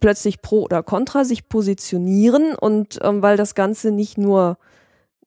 plötzlich 0.00 0.42
pro 0.42 0.62
oder 0.62 0.82
contra 0.82 1.24
sich 1.24 1.48
positionieren 1.48 2.54
und 2.54 2.98
ähm, 3.02 3.22
weil 3.22 3.36
das 3.36 3.54
Ganze 3.54 3.90
nicht 3.90 4.18
nur 4.18 4.58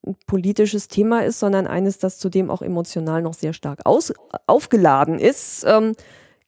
ein 0.06 0.16
politisches 0.26 0.88
Thema 0.88 1.24
ist, 1.24 1.40
sondern 1.40 1.68
eines, 1.68 1.98
das 1.98 2.20
zudem 2.20 2.50
auch 2.50 2.62
emotional 2.62 3.22
noch 3.22 3.34
sehr 3.34 3.54
stark 3.54 3.86
aus, 3.86 4.14
aufgeladen 4.46 5.20
ist, 5.20 5.66
ähm, 5.68 5.94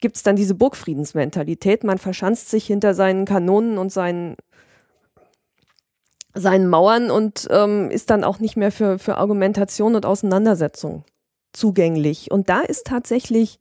gibt 0.00 0.16
es 0.16 0.22
dann 0.22 0.36
diese 0.36 0.54
Burgfriedensmentalität. 0.54 1.84
Man 1.84 1.98
verschanzt 1.98 2.50
sich 2.50 2.66
hinter 2.66 2.94
seinen 2.94 3.24
Kanonen 3.24 3.78
und 3.78 3.92
seinen 3.92 4.36
seinen 6.32 6.68
Mauern 6.68 7.10
und 7.10 7.48
ähm, 7.50 7.90
ist 7.90 8.10
dann 8.10 8.22
auch 8.22 8.38
nicht 8.38 8.56
mehr 8.56 8.70
für, 8.70 9.00
für 9.00 9.16
Argumentation 9.16 9.96
und 9.96 10.06
Auseinandersetzung 10.06 11.04
zugänglich. 11.52 12.30
Und 12.30 12.48
da 12.48 12.60
ist 12.60 12.86
tatsächlich 12.86 13.58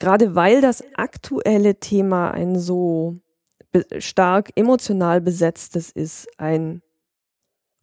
gerade 0.00 0.34
weil 0.34 0.60
das 0.60 0.82
aktuelle 0.94 1.76
Thema 1.76 2.32
ein 2.32 2.58
so 2.58 3.20
stark 3.98 4.50
emotional 4.56 5.20
besetztes 5.20 5.90
ist, 5.90 6.26
ein 6.38 6.82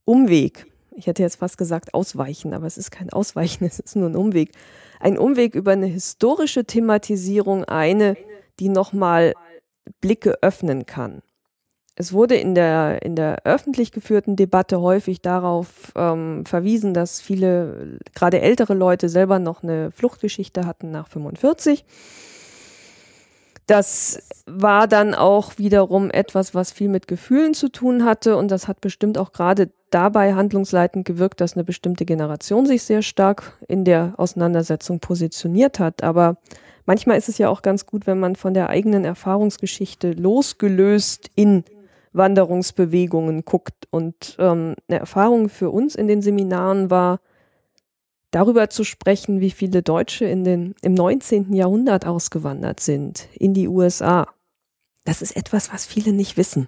Umweg. 0.04 0.66
Ich 0.92 1.08
hätte 1.08 1.22
jetzt 1.22 1.38
fast 1.38 1.58
gesagt 1.58 1.94
ausweichen, 1.94 2.54
aber 2.54 2.66
es 2.66 2.78
ist 2.78 2.92
kein 2.92 3.12
Ausweichen, 3.12 3.64
es 3.66 3.80
ist 3.80 3.96
nur 3.96 4.10
ein 4.10 4.18
Umweg. 4.18 4.52
Ein 5.00 5.18
Umweg 5.18 5.56
über 5.56 5.72
eine 5.72 5.86
historische 5.86 6.66
Thematisierung, 6.66 7.64
eine, 7.64 8.18
die 8.60 8.70
nochmal 8.70 9.34
Blicke 10.02 10.42
öffnen 10.42 10.86
kann. 10.86 11.22
Es 12.00 12.14
wurde 12.14 12.36
in 12.36 12.54
der, 12.54 13.02
in 13.02 13.16
der 13.16 13.40
öffentlich 13.44 13.92
geführten 13.92 14.36
Debatte 14.36 14.82
häufig 14.82 15.20
darauf 15.20 15.92
ähm, 15.96 16.46
verwiesen, 16.46 16.94
dass 16.94 17.22
viele, 17.22 17.98
gerade 18.14 18.40
ältere 18.40 18.76
Leute 18.76 19.10
selber 19.10 19.40
noch 19.40 19.64
eine 19.64 19.90
Fluchtgeschichte 19.90 20.68
hatten 20.68 20.92
nach 20.92 21.08
45. 21.08 21.84
Das 23.66 24.22
war 24.46 24.88
dann 24.88 25.16
auch 25.16 25.58
wiederum 25.58 26.12
etwas, 26.12 26.54
was 26.54 26.72
viel 26.72 26.88
mit 26.88 27.08
Gefühlen 27.08 27.56
zu 27.56 27.68
tun 27.68 28.06
hatte 28.06 28.38
und 28.38 28.52
das 28.52 28.68
hat 28.68 28.80
bestimmt 28.80 29.18
auch 29.18 29.32
gerade 29.32 29.72
dabei 29.90 30.36
handlungsleitend 30.36 31.04
gewirkt, 31.04 31.42
dass 31.42 31.56
eine 31.56 31.64
bestimmte 31.64 32.06
Generation 32.06 32.68
sich 32.68 32.84
sehr 32.84 33.02
stark 33.02 33.58
in 33.68 33.86
der 33.86 34.14
Auseinandersetzung 34.18 35.00
positioniert 35.00 35.80
hat. 35.80 36.04
Aber 36.04 36.38
manchmal 36.86 37.18
ist 37.18 37.28
es 37.28 37.40
ja 37.40 37.50
auch 37.50 37.64
ganz 37.64 37.88
gut, 37.88 38.06
wenn 38.06 38.20
man 38.20 38.36
von 38.36 38.54
der 38.54 38.70
eigenen 38.70 39.04
Erfahrungsgeschichte 39.04 40.12
losgelöst 40.12 41.32
in 41.34 41.64
Wanderungsbewegungen 42.18 43.46
guckt. 43.46 43.88
Und 43.92 44.36
ähm, 44.40 44.76
eine 44.88 45.00
Erfahrung 45.00 45.50
für 45.50 45.70
uns 45.70 45.96
in 45.96 46.08
den 46.08 46.22
Seminaren 46.22 46.90
war, 46.90 47.20
darüber 48.32 48.70
zu 48.70 48.84
sprechen, 48.84 49.40
wie 49.40 49.52
viele 49.52 49.84
Deutsche 49.84 50.26
in 50.26 50.44
den, 50.44 50.76
im 50.82 50.94
19. 50.94 51.54
Jahrhundert 51.54 52.06
ausgewandert 52.06 52.80
sind 52.80 53.28
in 53.34 53.54
die 53.54 53.68
USA. 53.68 54.28
Das 55.06 55.22
ist 55.22 55.36
etwas, 55.36 55.72
was 55.72 55.86
viele 55.86 56.12
nicht 56.12 56.38
wissen. 56.38 56.68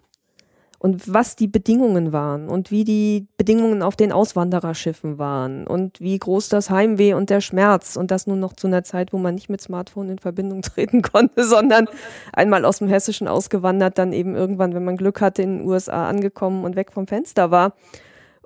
Und 0.80 1.14
was 1.14 1.36
die 1.36 1.48
Bedingungen 1.48 2.14
waren 2.14 2.48
und 2.48 2.72
wie 2.72 2.86
die 2.86 3.28
Bedingungen 3.38 3.84
auf 3.84 3.98
den 3.98 4.14
Auswandererschiffen 4.14 5.20
waren 5.20 5.68
und 5.68 6.00
wie 6.00 6.18
groß 6.18 6.48
das 6.48 6.70
Heimweh 6.70 7.14
und 7.14 7.30
der 7.30 7.42
Schmerz 7.42 7.98
und 7.98 8.12
das 8.12 8.28
nun 8.28 8.40
noch 8.40 8.54
zu 8.54 8.68
einer 8.68 8.84
Zeit, 8.86 9.12
wo 9.12 9.18
man 9.18 9.36
nicht 9.36 9.50
mit 9.50 9.62
Smartphone 9.62 10.10
in 10.10 10.20
Verbindung 10.20 10.62
treten 10.64 11.02
konnte, 11.02 11.44
sondern 11.44 11.88
einmal 12.32 12.64
aus 12.64 12.80
dem 12.80 12.88
Hessischen 12.88 13.28
ausgewandert, 13.28 13.98
dann 13.98 14.14
eben 14.14 14.36
irgendwann, 14.36 14.74
wenn 14.74 14.86
man 14.86 14.96
Glück 14.96 15.20
hatte, 15.20 15.42
in 15.42 15.60
den 15.60 15.68
USA 15.68 16.08
angekommen 16.08 16.64
und 16.64 16.78
weg 16.78 16.94
vom 16.94 17.08
Fenster 17.08 17.52
war. 17.52 17.74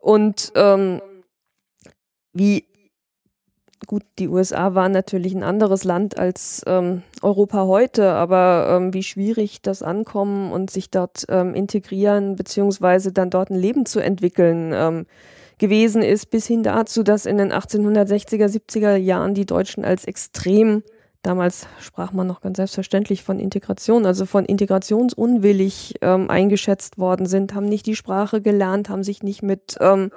Und 0.01 0.51
ähm, 0.55 1.01
wie 2.33 2.65
gut, 3.87 4.03
die 4.19 4.27
USA 4.27 4.75
waren 4.75 4.91
natürlich 4.91 5.33
ein 5.33 5.43
anderes 5.43 5.83
Land 5.83 6.17
als 6.17 6.63
ähm, 6.67 7.03
Europa 7.21 7.65
heute, 7.65 8.11
aber 8.11 8.77
ähm, 8.77 8.93
wie 8.93 9.03
schwierig 9.03 9.61
das 9.61 9.83
Ankommen 9.83 10.51
und 10.51 10.71
sich 10.71 10.89
dort 10.89 11.25
ähm, 11.29 11.53
integrieren, 11.53 12.35
beziehungsweise 12.35 13.11
dann 13.11 13.29
dort 13.29 13.49
ein 13.49 13.59
Leben 13.59 13.85
zu 13.85 13.99
entwickeln, 13.99 14.71
ähm, 14.73 15.05
gewesen 15.57 16.01
ist, 16.01 16.29
bis 16.29 16.47
hin 16.47 16.63
dazu, 16.63 17.03
dass 17.03 17.25
in 17.25 17.37
den 17.37 17.51
1860er, 17.51 18.47
70er 18.47 18.95
Jahren 18.95 19.33
die 19.33 19.45
Deutschen 19.45 19.85
als 19.85 20.05
extrem, 20.05 20.83
damals 21.21 21.67
sprach 21.79 22.11
man 22.11 22.27
noch 22.27 22.41
ganz 22.41 22.57
selbstverständlich 22.57 23.23
von 23.23 23.39
Integration, 23.39 24.05
also 24.05 24.25
von 24.25 24.45
integrationsunwillig 24.45 25.95
ähm, 26.01 26.29
eingeschätzt 26.29 26.97
worden 26.97 27.27
sind, 27.27 27.53
haben 27.55 27.67
nicht 27.67 27.85
die 27.85 27.95
Sprache 27.95 28.41
gelernt, 28.41 28.89
haben 28.89 29.03
sich 29.03 29.23
nicht 29.23 29.41
mit 29.41 29.77
ähm, 29.79 30.11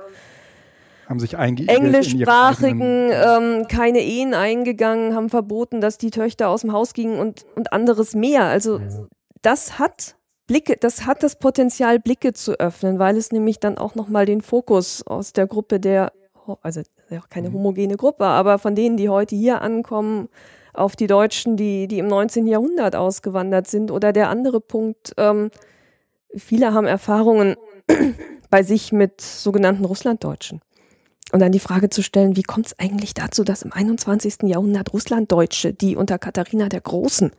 haben 1.08 1.20
sich 1.20 1.36
eingeigelt. 1.36 1.78
Englischsprachigen, 1.78 3.10
ähm, 3.12 3.66
keine 3.68 4.00
Ehen 4.00 4.34
eingegangen, 4.34 5.14
haben 5.14 5.28
verboten, 5.28 5.80
dass 5.80 5.98
die 5.98 6.10
Töchter 6.10 6.48
aus 6.48 6.62
dem 6.62 6.72
Haus 6.72 6.94
gingen 6.94 7.18
und, 7.18 7.46
und 7.54 7.72
anderes 7.72 8.14
mehr. 8.14 8.44
Also 8.44 8.80
das 9.42 9.78
hat 9.78 10.16
Blicke, 10.46 10.76
das 10.78 11.06
hat 11.06 11.22
das 11.22 11.38
Potenzial, 11.38 11.98
Blicke 11.98 12.32
zu 12.32 12.58
öffnen, 12.58 12.98
weil 12.98 13.16
es 13.16 13.32
nämlich 13.32 13.60
dann 13.60 13.78
auch 13.78 13.94
nochmal 13.94 14.26
den 14.26 14.40
Fokus 14.40 15.04
aus 15.06 15.32
der 15.32 15.46
Gruppe 15.46 15.80
der, 15.80 16.12
also 16.62 16.82
ja 17.10 17.22
keine 17.28 17.50
mhm. 17.50 17.54
homogene 17.54 17.96
Gruppe, 17.96 18.24
aber 18.24 18.58
von 18.58 18.74
denen, 18.74 18.96
die 18.96 19.08
heute 19.08 19.34
hier 19.34 19.62
ankommen, 19.62 20.28
auf 20.76 20.94
die 20.94 21.06
Deutschen, 21.06 21.56
die, 21.56 21.88
die 21.88 21.98
im 21.98 22.06
19. 22.06 22.46
Jahrhundert 22.46 22.94
ausgewandert 22.96 23.66
sind. 23.66 23.90
Oder 23.90 24.12
der 24.12 24.28
andere 24.28 24.60
Punkt, 24.60 25.14
ähm, 25.16 25.50
viele 26.36 26.74
haben 26.74 26.86
Erfahrungen 26.86 27.56
bei 28.50 28.62
sich 28.62 28.92
mit 28.92 29.20
sogenannten 29.20 29.84
Russlanddeutschen. 29.84 30.60
Und 31.32 31.40
dann 31.40 31.52
die 31.52 31.60
Frage 31.60 31.90
zu 31.90 32.02
stellen, 32.02 32.36
wie 32.36 32.44
kommt 32.44 32.66
es 32.66 32.78
eigentlich 32.78 33.12
dazu, 33.12 33.42
dass 33.42 33.62
im 33.62 33.72
21. 33.72 34.44
Jahrhundert 34.44 34.92
Russlanddeutsche, 34.92 35.72
die 35.72 35.96
unter 35.96 36.18
Katharina 36.18 36.68
der 36.68 36.80
Großen 36.80 37.32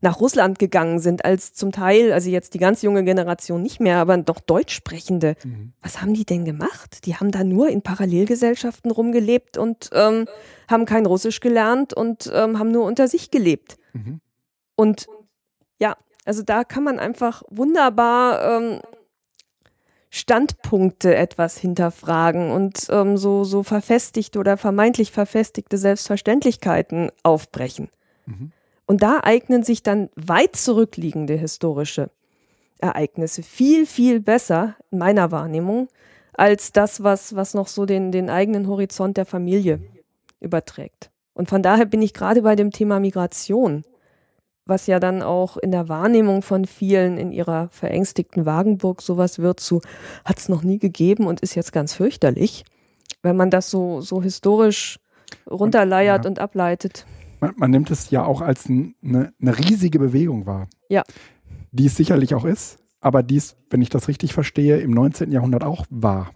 nach 0.00 0.20
Russland 0.20 0.58
gegangen 0.58 0.98
sind, 0.98 1.24
als 1.24 1.54
zum 1.54 1.72
Teil, 1.72 2.12
also 2.12 2.30
jetzt 2.30 2.54
die 2.54 2.58
ganz 2.58 2.82
junge 2.82 3.04
Generation 3.04 3.62
nicht 3.62 3.80
mehr, 3.80 3.98
aber 3.98 4.16
doch 4.18 4.38
Deutschsprechende, 4.38 5.34
mhm. 5.42 5.72
was 5.82 6.00
haben 6.00 6.14
die 6.14 6.26
denn 6.26 6.44
gemacht? 6.44 7.06
Die 7.06 7.16
haben 7.16 7.30
da 7.30 7.42
nur 7.42 7.68
in 7.68 7.82
Parallelgesellschaften 7.82 8.90
rumgelebt 8.90 9.56
und 9.58 9.90
ähm, 9.92 10.26
haben 10.68 10.84
kein 10.84 11.06
Russisch 11.06 11.40
gelernt 11.40 11.94
und 11.94 12.30
ähm, 12.32 12.58
haben 12.58 12.70
nur 12.70 12.84
unter 12.84 13.08
sich 13.08 13.30
gelebt. 13.30 13.76
Mhm. 13.94 14.20
Und 14.76 15.06
ja, 15.80 15.96
also 16.24 16.42
da 16.42 16.64
kann 16.64 16.84
man 16.84 16.98
einfach 16.98 17.42
wunderbar 17.48 18.60
ähm, 18.60 18.80
Standpunkte 20.14 21.16
etwas 21.16 21.58
hinterfragen 21.58 22.52
und 22.52 22.86
ähm, 22.88 23.16
so, 23.16 23.42
so 23.42 23.64
verfestigte 23.64 24.38
oder 24.38 24.56
vermeintlich 24.56 25.10
verfestigte 25.10 25.76
Selbstverständlichkeiten 25.76 27.10
aufbrechen. 27.24 27.88
Mhm. 28.26 28.52
Und 28.86 29.02
da 29.02 29.18
eignen 29.24 29.64
sich 29.64 29.82
dann 29.82 30.10
weit 30.14 30.54
zurückliegende 30.54 31.34
historische 31.34 32.10
Ereignisse 32.78 33.42
viel, 33.42 33.86
viel 33.86 34.20
besser 34.20 34.76
in 34.92 34.98
meiner 34.98 35.32
Wahrnehmung 35.32 35.88
als 36.32 36.70
das, 36.70 37.02
was, 37.02 37.34
was 37.34 37.54
noch 37.54 37.66
so 37.66 37.84
den, 37.84 38.12
den 38.12 38.30
eigenen 38.30 38.68
Horizont 38.68 39.16
der 39.16 39.26
Familie 39.26 39.80
überträgt. 40.38 41.10
Und 41.32 41.48
von 41.48 41.60
daher 41.60 41.86
bin 41.86 42.02
ich 42.02 42.14
gerade 42.14 42.42
bei 42.42 42.54
dem 42.54 42.70
Thema 42.70 43.00
Migration 43.00 43.82
was 44.66 44.86
ja 44.86 44.98
dann 44.98 45.22
auch 45.22 45.56
in 45.56 45.70
der 45.70 45.88
Wahrnehmung 45.88 46.42
von 46.42 46.64
vielen 46.64 47.18
in 47.18 47.32
ihrer 47.32 47.68
verängstigten 47.70 48.46
Wagenburg 48.46 49.02
sowas 49.02 49.38
wird 49.38 49.60
zu, 49.60 49.80
hat 50.24 50.38
es 50.38 50.48
noch 50.48 50.62
nie 50.62 50.78
gegeben 50.78 51.26
und 51.26 51.40
ist 51.40 51.54
jetzt 51.54 51.72
ganz 51.72 51.94
fürchterlich, 51.94 52.64
wenn 53.22 53.36
man 53.36 53.50
das 53.50 53.70
so, 53.70 54.00
so 54.00 54.22
historisch 54.22 54.98
runterleiert 55.50 56.20
und, 56.20 56.24
ja. 56.24 56.28
und 56.30 56.38
ableitet. 56.38 57.06
Man, 57.40 57.52
man, 57.56 57.70
nimmt 57.70 57.90
es 57.90 58.10
ja 58.10 58.24
auch 58.24 58.40
als 58.40 58.68
ein, 58.68 58.94
eine, 59.04 59.32
eine 59.40 59.58
riesige 59.58 59.98
Bewegung 59.98 60.46
wahr. 60.46 60.68
Ja. 60.88 61.02
Die 61.72 61.86
es 61.86 61.96
sicherlich 61.96 62.34
auch 62.34 62.44
ist, 62.44 62.78
aber 63.00 63.22
dies, 63.22 63.56
wenn 63.68 63.82
ich 63.82 63.90
das 63.90 64.08
richtig 64.08 64.32
verstehe, 64.32 64.78
im 64.78 64.92
19. 64.92 65.30
Jahrhundert 65.30 65.64
auch 65.64 65.84
war. 65.90 66.30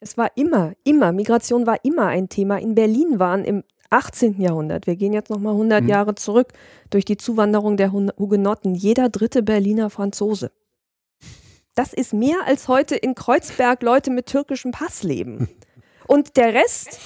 Es 0.00 0.16
war 0.16 0.30
immer, 0.34 0.72
immer, 0.82 1.12
Migration 1.12 1.66
war 1.66 1.84
immer 1.84 2.06
ein 2.06 2.28
Thema. 2.30 2.58
In 2.58 2.74
Berlin 2.74 3.18
waren 3.18 3.44
im 3.44 3.62
18. 3.90 4.40
Jahrhundert, 4.40 4.86
wir 4.86 4.96
gehen 4.96 5.12
jetzt 5.12 5.30
nochmal 5.30 5.52
100 5.52 5.82
mhm. 5.82 5.88
Jahre 5.88 6.14
zurück, 6.14 6.52
durch 6.90 7.04
die 7.04 7.16
Zuwanderung 7.16 7.76
der 7.76 7.92
Hugenotten, 7.92 8.74
jeder 8.74 9.08
dritte 9.08 9.42
Berliner 9.42 9.90
Franzose. 9.90 10.52
Das 11.74 11.92
ist 11.92 12.12
mehr 12.12 12.38
als 12.46 12.68
heute 12.68 12.96
in 12.96 13.14
Kreuzberg 13.14 13.82
Leute 13.82 14.10
mit 14.10 14.26
türkischem 14.26 14.72
Pass 14.72 15.02
leben. 15.02 15.48
Und 16.06 16.36
der 16.36 16.54
Rest 16.54 16.98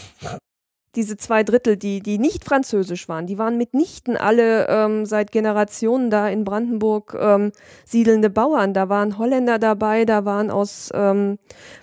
diese 0.97 1.17
zwei 1.17 1.43
Drittel, 1.43 1.77
die, 1.77 2.01
die 2.01 2.19
nicht 2.19 2.45
französisch 2.45 3.09
waren, 3.09 3.27
die 3.27 3.39
waren 3.39 3.57
mitnichten 3.57 4.17
alle 4.17 4.67
ähm, 4.69 5.07
seit 5.07 5.33
Generationen 5.33 6.11
da 6.11 6.29
in 6.29 6.45
Brandenburg 6.45 7.17
ähm, 7.19 7.53
siedelnde 7.85 8.31
Bauern. 8.31 8.75
Da 8.75 8.89
waren 8.89 9.19
Holländer 9.19 9.59
dabei, 9.59 10.05
da 10.05 10.25
waren 10.25 10.51
aus 10.51 10.91
ähm, 10.95 11.39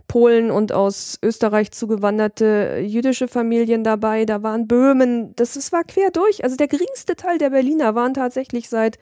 Polen 0.08 0.52
und 0.52 0.74
aus 0.74 1.18
Österreich 1.24 1.72
zugewanderte 1.72 2.84
jüdische 2.86 3.28
Familien 3.28 3.84
dabei, 3.84 4.26
da 4.26 4.44
waren 4.44 4.68
Böhmen. 4.68 5.34
Das, 5.36 5.54
das 5.54 5.72
war 5.72 5.84
quer 5.84 6.12
durch. 6.12 6.44
Also 6.44 6.56
der 6.56 6.68
geringste 6.68 7.16
Teil 7.16 7.38
der 7.38 7.50
Berliner 7.50 7.96
waren 7.96 8.14
tatsächlich 8.14 8.70
seit 8.70 9.00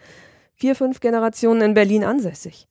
vier, 0.55 0.75
fünf 0.75 0.99
Generationen 0.99 1.61
in 1.61 1.73
Berlin 1.73 2.03
ansässig 2.03 2.68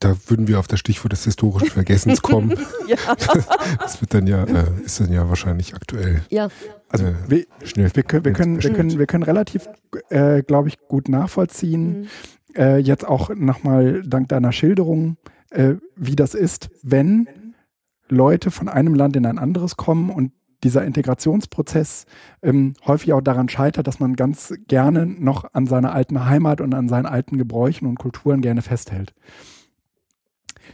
da 0.00 0.14
würden 0.26 0.48
wir 0.48 0.58
auf 0.58 0.66
das 0.66 0.80
Stichwort 0.80 1.12
des 1.12 1.24
historischen 1.24 1.68
Vergessens 1.68 2.22
kommen. 2.22 2.54
ja. 2.86 2.96
Das 3.78 4.00
wird 4.00 4.14
dann 4.14 4.26
ja, 4.26 4.44
äh, 4.44 4.64
ist 4.84 5.00
dann 5.00 5.12
ja 5.12 5.28
wahrscheinlich 5.28 5.74
aktuell. 5.74 6.22
Ja. 6.30 6.48
Also 6.88 7.06
äh, 7.06 7.14
wir, 7.28 7.46
schnell. 7.64 7.90
Wir 7.94 8.02
können, 8.02 8.24
wir 8.24 8.32
können, 8.32 8.62
wir 8.62 8.72
können, 8.72 8.98
wir 8.98 9.06
können 9.06 9.22
relativ, 9.22 9.68
äh, 10.08 10.42
glaube 10.42 10.68
ich, 10.68 10.78
gut 10.88 11.08
nachvollziehen. 11.08 12.00
Mhm. 12.00 12.06
Äh, 12.56 12.78
jetzt 12.78 13.06
auch 13.06 13.30
nochmal 13.34 14.02
dank 14.06 14.28
deiner 14.28 14.52
Schilderung, 14.52 15.16
äh, 15.50 15.74
wie 15.96 16.16
das 16.16 16.34
ist, 16.34 16.70
wenn 16.82 17.28
Leute 18.08 18.50
von 18.50 18.68
einem 18.68 18.94
Land 18.94 19.16
in 19.16 19.26
ein 19.26 19.38
anderes 19.38 19.76
kommen 19.76 20.10
und 20.10 20.32
dieser 20.64 20.84
Integrationsprozess 20.84 22.06
ähm, 22.42 22.74
häufig 22.86 23.12
auch 23.12 23.20
daran 23.20 23.48
scheitert, 23.48 23.86
dass 23.86 24.00
man 24.00 24.16
ganz 24.16 24.54
gerne 24.68 25.06
noch 25.06 25.52
an 25.52 25.66
seiner 25.66 25.92
alten 25.92 26.24
Heimat 26.24 26.60
und 26.60 26.74
an 26.74 26.88
seinen 26.88 27.06
alten 27.06 27.36
Gebräuchen 27.36 27.86
und 27.86 27.98
Kulturen 27.98 28.40
gerne 28.40 28.62
festhält. 28.62 29.14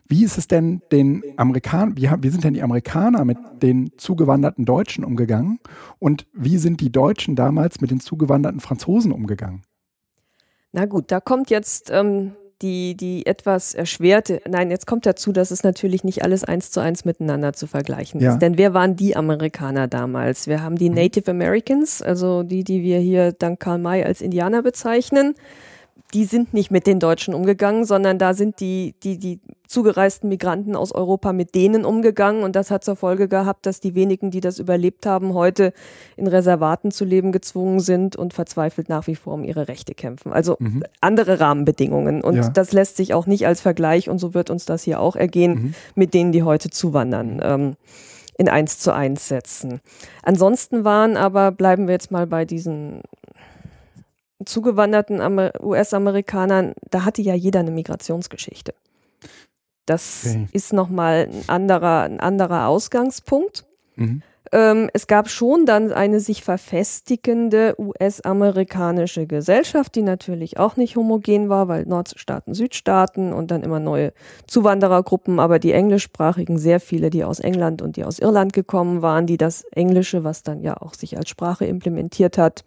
Wie 0.08 0.24
ist 0.24 0.38
es 0.38 0.48
denn 0.48 0.82
den 0.90 1.22
Amerikanern, 1.36 1.96
wie, 1.96 2.08
wie 2.20 2.28
sind 2.28 2.44
denn 2.44 2.54
die 2.54 2.62
Amerikaner 2.62 3.24
mit 3.24 3.38
den 3.62 3.92
zugewanderten 3.96 4.64
Deutschen 4.64 5.04
umgegangen? 5.04 5.58
Und 5.98 6.26
wie 6.32 6.58
sind 6.58 6.80
die 6.80 6.90
Deutschen 6.90 7.36
damals 7.36 7.80
mit 7.80 7.90
den 7.90 8.00
zugewanderten 8.00 8.60
Franzosen 8.60 9.12
umgegangen? 9.12 9.62
Na 10.72 10.86
gut, 10.86 11.10
da 11.10 11.20
kommt 11.20 11.50
jetzt 11.50 11.90
ähm, 11.90 12.32
die, 12.62 12.96
die 12.96 13.26
etwas 13.26 13.74
erschwerte, 13.74 14.40
nein, 14.48 14.70
jetzt 14.70 14.86
kommt 14.86 15.04
dazu, 15.04 15.32
dass 15.32 15.50
es 15.50 15.62
natürlich 15.62 16.04
nicht 16.04 16.22
alles 16.24 16.44
eins 16.44 16.70
zu 16.70 16.80
eins 16.80 17.04
miteinander 17.04 17.52
zu 17.52 17.66
vergleichen 17.66 18.20
ja. 18.20 18.32
ist. 18.32 18.38
Denn 18.38 18.56
wer 18.56 18.72
waren 18.72 18.96
die 18.96 19.16
Amerikaner 19.16 19.88
damals? 19.88 20.46
Wir 20.46 20.62
haben 20.62 20.76
die 20.76 20.88
mhm. 20.88 20.96
Native 20.96 21.30
Americans, 21.30 22.00
also 22.00 22.42
die, 22.42 22.64
die 22.64 22.82
wir 22.82 22.98
hier 22.98 23.32
dank 23.32 23.60
Karl 23.60 23.78
May 23.78 24.04
als 24.04 24.20
Indianer 24.20 24.62
bezeichnen 24.62 25.34
die 26.14 26.24
sind 26.24 26.52
nicht 26.52 26.70
mit 26.70 26.86
den 26.86 27.00
Deutschen 27.00 27.32
umgegangen, 27.32 27.84
sondern 27.84 28.18
da 28.18 28.34
sind 28.34 28.60
die, 28.60 28.94
die, 29.02 29.18
die 29.18 29.40
zugereisten 29.66 30.28
Migranten 30.28 30.76
aus 30.76 30.92
Europa 30.92 31.32
mit 31.32 31.54
denen 31.54 31.86
umgegangen. 31.86 32.42
Und 32.42 32.54
das 32.54 32.70
hat 32.70 32.84
zur 32.84 32.96
Folge 32.96 33.28
gehabt, 33.28 33.64
dass 33.64 33.80
die 33.80 33.94
wenigen, 33.94 34.30
die 34.30 34.40
das 34.40 34.58
überlebt 34.58 35.06
haben, 35.06 35.32
heute 35.32 35.72
in 36.16 36.26
Reservaten 36.26 36.90
zu 36.90 37.06
leben 37.06 37.32
gezwungen 37.32 37.80
sind 37.80 38.16
und 38.16 38.34
verzweifelt 38.34 38.90
nach 38.90 39.06
wie 39.06 39.16
vor 39.16 39.32
um 39.34 39.44
ihre 39.44 39.68
Rechte 39.68 39.94
kämpfen. 39.94 40.32
Also 40.32 40.56
mhm. 40.58 40.84
andere 41.00 41.40
Rahmenbedingungen. 41.40 42.22
Und 42.22 42.36
ja. 42.36 42.48
das 42.50 42.72
lässt 42.72 42.98
sich 42.98 43.14
auch 43.14 43.26
nicht 43.26 43.46
als 43.46 43.62
Vergleich, 43.62 44.10
und 44.10 44.18
so 44.18 44.34
wird 44.34 44.50
uns 44.50 44.66
das 44.66 44.82
hier 44.82 45.00
auch 45.00 45.16
ergehen, 45.16 45.54
mhm. 45.54 45.74
mit 45.94 46.12
denen, 46.12 46.32
die 46.32 46.42
heute 46.42 46.68
zuwandern. 46.68 47.40
Ähm, 47.42 47.76
in 48.38 48.48
eins 48.48 48.78
zu 48.78 48.92
eins 48.92 49.28
setzen. 49.28 49.80
Ansonsten 50.22 50.84
waren 50.84 51.16
aber, 51.16 51.52
bleiben 51.52 51.86
wir 51.86 51.92
jetzt 51.92 52.10
mal 52.10 52.26
bei 52.26 52.44
diesen 52.44 53.02
zugewanderten 54.46 55.20
US-Amerikanern, 55.60 56.74
da 56.90 57.04
hatte 57.04 57.22
ja 57.22 57.34
jeder 57.34 57.60
eine 57.60 57.70
Migrationsgeschichte. 57.70 58.74
Das 59.86 60.24
okay. 60.26 60.46
ist 60.52 60.72
nochmal 60.72 61.28
ein 61.30 61.48
anderer, 61.48 62.02
ein 62.02 62.20
anderer 62.20 62.68
Ausgangspunkt. 62.68 63.64
Mhm. 63.96 64.22
ähm, 64.52 64.88
es 64.94 65.06
gab 65.06 65.28
schon 65.28 65.66
dann 65.66 65.92
eine 65.92 66.18
sich 66.18 66.42
verfestigende 66.42 67.74
US-amerikanische 67.78 69.26
Gesellschaft, 69.26 69.94
die 69.94 70.02
natürlich 70.02 70.58
auch 70.58 70.76
nicht 70.76 70.96
homogen 70.96 71.50
war, 71.50 71.68
weil 71.68 71.84
Nordstaaten, 71.84 72.54
Südstaaten 72.54 73.34
und 73.34 73.50
dann 73.50 73.62
immer 73.62 73.80
neue 73.80 74.14
Zuwanderergruppen, 74.46 75.38
aber 75.38 75.58
die 75.58 75.72
englischsprachigen 75.72 76.56
sehr 76.56 76.80
viele, 76.80 77.10
die 77.10 77.24
aus 77.24 77.38
England 77.38 77.82
und 77.82 77.96
die 77.96 78.04
aus 78.04 78.18
Irland 78.18 78.54
gekommen 78.54 79.02
waren, 79.02 79.26
die 79.26 79.36
das 79.36 79.64
Englische, 79.72 80.24
was 80.24 80.42
dann 80.42 80.62
ja 80.62 80.78
auch 80.78 80.94
sich 80.94 81.18
als 81.18 81.28
Sprache 81.28 81.66
implementiert 81.66 82.38
hat, 82.38 82.64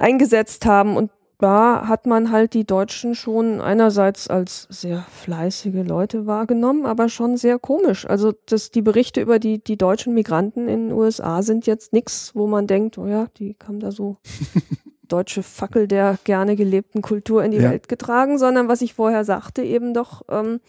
eingesetzt 0.00 0.66
haben 0.66 0.96
und 0.96 1.10
da 1.38 1.88
hat 1.88 2.06
man 2.06 2.30
halt 2.30 2.52
die 2.52 2.66
Deutschen 2.66 3.14
schon 3.14 3.60
einerseits 3.62 4.28
als 4.28 4.66
sehr 4.68 5.06
fleißige 5.10 5.86
Leute 5.86 6.26
wahrgenommen, 6.26 6.84
aber 6.84 7.08
schon 7.08 7.38
sehr 7.38 7.58
komisch. 7.58 8.06
Also 8.06 8.34
das, 8.46 8.70
die 8.70 8.82
Berichte 8.82 9.22
über 9.22 9.38
die, 9.38 9.62
die 9.62 9.78
deutschen 9.78 10.12
Migranten 10.12 10.68
in 10.68 10.88
den 10.88 10.92
USA 10.92 11.42
sind 11.42 11.66
jetzt 11.66 11.94
nichts, 11.94 12.32
wo 12.34 12.46
man 12.46 12.66
denkt, 12.66 12.98
oh 12.98 13.06
ja, 13.06 13.28
die 13.38 13.56
haben 13.66 13.80
da 13.80 13.90
so 13.90 14.18
deutsche 15.08 15.42
Fackel 15.42 15.88
der 15.88 16.18
gerne 16.24 16.56
gelebten 16.56 17.00
Kultur 17.00 17.42
in 17.42 17.52
die 17.52 17.58
ja. 17.58 17.70
Welt 17.70 17.88
getragen, 17.88 18.38
sondern 18.38 18.68
was 18.68 18.82
ich 18.82 18.92
vorher 18.92 19.24
sagte, 19.24 19.62
eben 19.62 19.94
doch 19.94 20.22
ähm, 20.28 20.60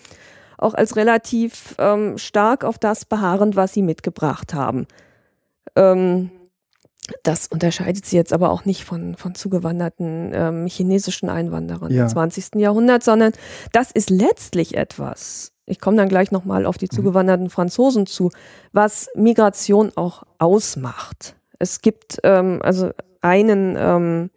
auch 0.58 0.74
als 0.74 0.96
relativ 0.96 1.76
ähm, 1.80 2.18
stark 2.18 2.64
auf 2.64 2.80
das 2.80 3.04
beharrend, 3.04 3.58
was 3.58 3.74
sie 3.74 3.82
mitgebracht 3.82 4.54
haben. 4.54 4.88
Ähm, 5.76 6.32
das 7.24 7.48
unterscheidet 7.48 8.06
sie 8.06 8.16
jetzt 8.16 8.34
aber 8.34 8.52
auch 8.52 8.66
nicht 8.66 8.84
von, 8.84 9.16
von 9.16 9.36
zugewanderten 9.36 10.32
ähm, 10.34 10.68
chinesischen 10.68 11.30
Einwanderern 11.30 11.92
ja. 11.92 12.04
im 12.04 12.10
20. 12.10 12.56
Jahrhundert, 12.56 13.04
sondern 13.04 13.34
das 13.72 13.92
ist 13.92 14.10
letztlich 14.10 14.76
etwas, 14.78 15.52
ich 15.66 15.80
komme 15.80 15.98
dann 15.98 16.10
gleich 16.10 16.32
nochmal 16.32 16.66
auf 16.66 16.78
die 16.78 16.86
mhm. 16.86 16.96
zugewanderten 16.96 17.50
Franzosen 17.50 18.06
zu, 18.06 18.32
was 18.72 19.10
Migration 19.16 19.92
auch 19.96 20.24
ausmacht. 20.38 21.36
Es 21.60 21.82
gibt 21.82 22.20
ähm, 22.24 22.60
also 22.62 22.92
einen 23.22 23.76
ähm, 23.78 24.30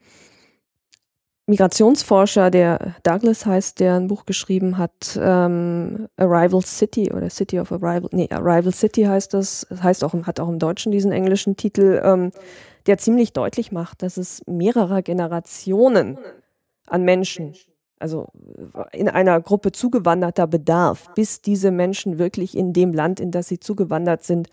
Migrationsforscher, 1.46 2.50
der 2.50 2.94
Douglas 3.02 3.44
heißt, 3.44 3.78
der 3.78 3.94
ein 3.96 4.08
Buch 4.08 4.24
geschrieben 4.24 4.78
hat, 4.78 5.18
ähm, 5.20 6.08
Arrival 6.16 6.62
City 6.62 7.12
oder 7.12 7.28
City 7.28 7.60
of 7.60 7.70
Arrival, 7.70 8.08
nee, 8.12 8.28
Arrival 8.30 8.72
City 8.72 9.02
heißt 9.02 9.34
das, 9.34 9.66
heißt 9.82 10.04
auch, 10.04 10.14
hat 10.26 10.40
auch 10.40 10.48
im 10.48 10.58
Deutschen 10.58 10.90
diesen 10.90 11.12
englischen 11.12 11.56
Titel, 11.56 12.00
ähm, 12.02 12.32
der 12.86 12.96
ziemlich 12.96 13.34
deutlich 13.34 13.72
macht, 13.72 14.02
dass 14.02 14.16
es 14.16 14.42
mehrere 14.46 15.02
Generationen 15.02 16.18
an 16.86 17.02
Menschen, 17.02 17.54
also 17.98 18.28
in 18.92 19.10
einer 19.10 19.38
Gruppe 19.42 19.72
zugewanderter 19.72 20.46
bedarf, 20.46 21.12
bis 21.14 21.42
diese 21.42 21.70
Menschen 21.70 22.18
wirklich 22.18 22.56
in 22.56 22.72
dem 22.72 22.94
Land, 22.94 23.20
in 23.20 23.30
das 23.30 23.48
sie 23.48 23.60
zugewandert 23.60 24.22
sind, 24.22 24.48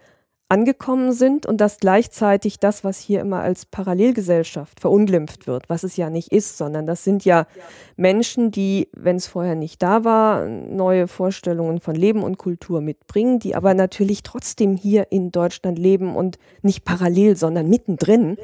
angekommen 0.52 1.14
sind 1.14 1.46
und 1.46 1.62
dass 1.62 1.78
gleichzeitig 1.78 2.60
das, 2.60 2.84
was 2.84 3.00
hier 3.00 3.22
immer 3.22 3.40
als 3.40 3.66
Parallelgesellschaft 3.66 4.82
verunglimpft 4.82 5.48
wird, 5.48 5.70
was 5.70 5.84
es 5.84 5.96
ja 5.96 6.10
nicht 6.10 6.34
ist, 6.34 6.58
sondern 6.58 6.86
das 6.86 7.06
sind 7.06 7.24
ja 7.24 7.48
Menschen, 7.96 8.52
die, 8.52 8.90
wenn 8.92 9.16
es 9.16 9.28
vorher 9.28 9.56
nicht 9.56 9.82
da 9.82 10.04
war, 10.04 10.46
neue 10.46 11.08
Vorstellungen 11.08 11.80
von 11.80 11.96
Leben 11.96 12.22
und 12.22 12.38
Kultur 12.38 12.82
mitbringen, 12.82 13.40
die 13.40 13.56
aber 13.56 13.74
natürlich 13.74 14.24
trotzdem 14.24 14.76
hier 14.76 15.10
in 15.10 15.32
Deutschland 15.32 15.80
leben 15.80 16.18
und 16.18 16.38
nicht 16.62 16.84
parallel, 16.84 17.38
sondern 17.38 17.70
mittendrin, 17.70 18.38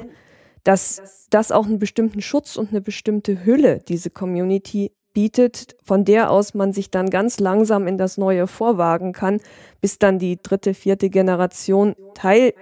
dass 0.64 1.26
das 1.28 1.52
auch 1.52 1.66
einen 1.66 1.78
bestimmten 1.78 2.22
Schutz 2.22 2.56
und 2.56 2.70
eine 2.70 2.80
bestimmte 2.80 3.44
Hülle 3.44 3.80
diese 3.86 4.08
Community 4.08 4.92
bietet, 5.18 5.74
von 5.82 6.04
der 6.04 6.30
aus 6.30 6.54
man 6.54 6.72
sich 6.72 6.92
dann 6.92 7.10
ganz 7.10 7.40
langsam 7.40 7.88
in 7.88 7.98
das 7.98 8.18
Neue 8.18 8.46
vorwagen 8.46 9.12
kann, 9.12 9.40
bis 9.80 9.98
dann 9.98 10.20
die 10.20 10.40
dritte, 10.40 10.74
vierte 10.74 11.10
Generation 11.10 11.96
Teil 12.14 12.54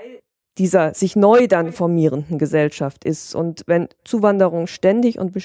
dieser 0.57 0.95
sich 0.95 1.17
neu 1.17 1.49
dann 1.49 1.75
formierenden 1.75 2.39
Gesellschaft 2.39 3.05
ist. 3.05 3.35
Und 3.35 3.65
wenn 3.67 3.89
Zuwanderung 4.05 4.69
ständig 4.69 5.19
und, 5.19 5.37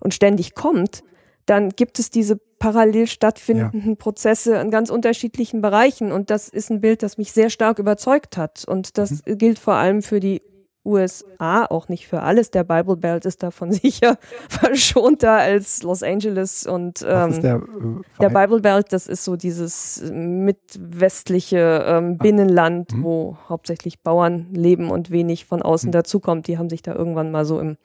und 0.00 0.12
ständig 0.12 0.56
kommt, 0.56 1.04
dann 1.46 1.68
gibt 1.68 2.00
es 2.00 2.10
diese 2.10 2.36
parallel 2.58 3.06
stattfindenden 3.06 3.90
ja. 3.90 3.94
Prozesse 3.94 4.56
in 4.56 4.72
ganz 4.72 4.90
unterschiedlichen 4.90 5.62
Bereichen. 5.62 6.10
Und 6.10 6.30
das 6.30 6.48
ist 6.48 6.68
ein 6.68 6.80
Bild, 6.80 7.04
das 7.04 7.16
mich 7.16 7.30
sehr 7.30 7.48
stark 7.48 7.78
überzeugt 7.78 8.36
hat. 8.36 8.64
Und 8.66 8.98
das 8.98 9.22
mhm. 9.24 9.38
gilt 9.38 9.60
vor 9.60 9.74
allem 9.74 10.02
für 10.02 10.18
die 10.18 10.42
USA, 10.84 11.64
auch 11.66 11.88
nicht 11.88 12.08
für 12.08 12.22
alles. 12.22 12.50
Der 12.50 12.64
Bible 12.64 12.96
Belt 12.96 13.24
ist 13.24 13.42
davon 13.42 13.72
sicher 13.72 14.18
verschonter 14.48 15.32
als 15.32 15.82
Los 15.82 16.02
Angeles 16.02 16.66
und 16.66 17.04
ähm, 17.06 17.40
der, 17.40 17.56
äh, 17.56 18.20
der, 18.20 18.30
Bible 18.30 18.60
Belt, 18.60 18.92
das 18.92 19.06
ist 19.06 19.24
so 19.24 19.36
dieses 19.36 20.02
mitwestliche 20.12 21.84
ähm, 21.86 22.16
ah. 22.18 22.22
Binnenland, 22.22 22.94
mhm. 22.94 23.04
wo 23.04 23.38
hauptsächlich 23.48 24.00
Bauern 24.00 24.48
leben 24.52 24.90
und 24.90 25.10
wenig 25.10 25.44
von 25.44 25.62
außen 25.62 25.88
mhm. 25.88 25.92
dazukommt. 25.92 26.48
Die 26.48 26.58
haben 26.58 26.70
sich 26.70 26.82
da 26.82 26.94
irgendwann 26.94 27.30
mal 27.30 27.44
so 27.44 27.60
im 27.60 27.76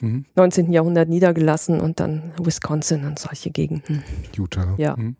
mhm. 0.00 0.24
19. 0.36 0.72
Jahrhundert 0.72 1.08
niedergelassen 1.08 1.80
und 1.80 2.00
dann 2.00 2.32
Wisconsin 2.40 3.04
und 3.04 3.18
solche 3.18 3.50
Gegenden. 3.50 4.04
Utah. 4.36 4.74
Ja. 4.78 4.96
Mhm. 4.96 5.16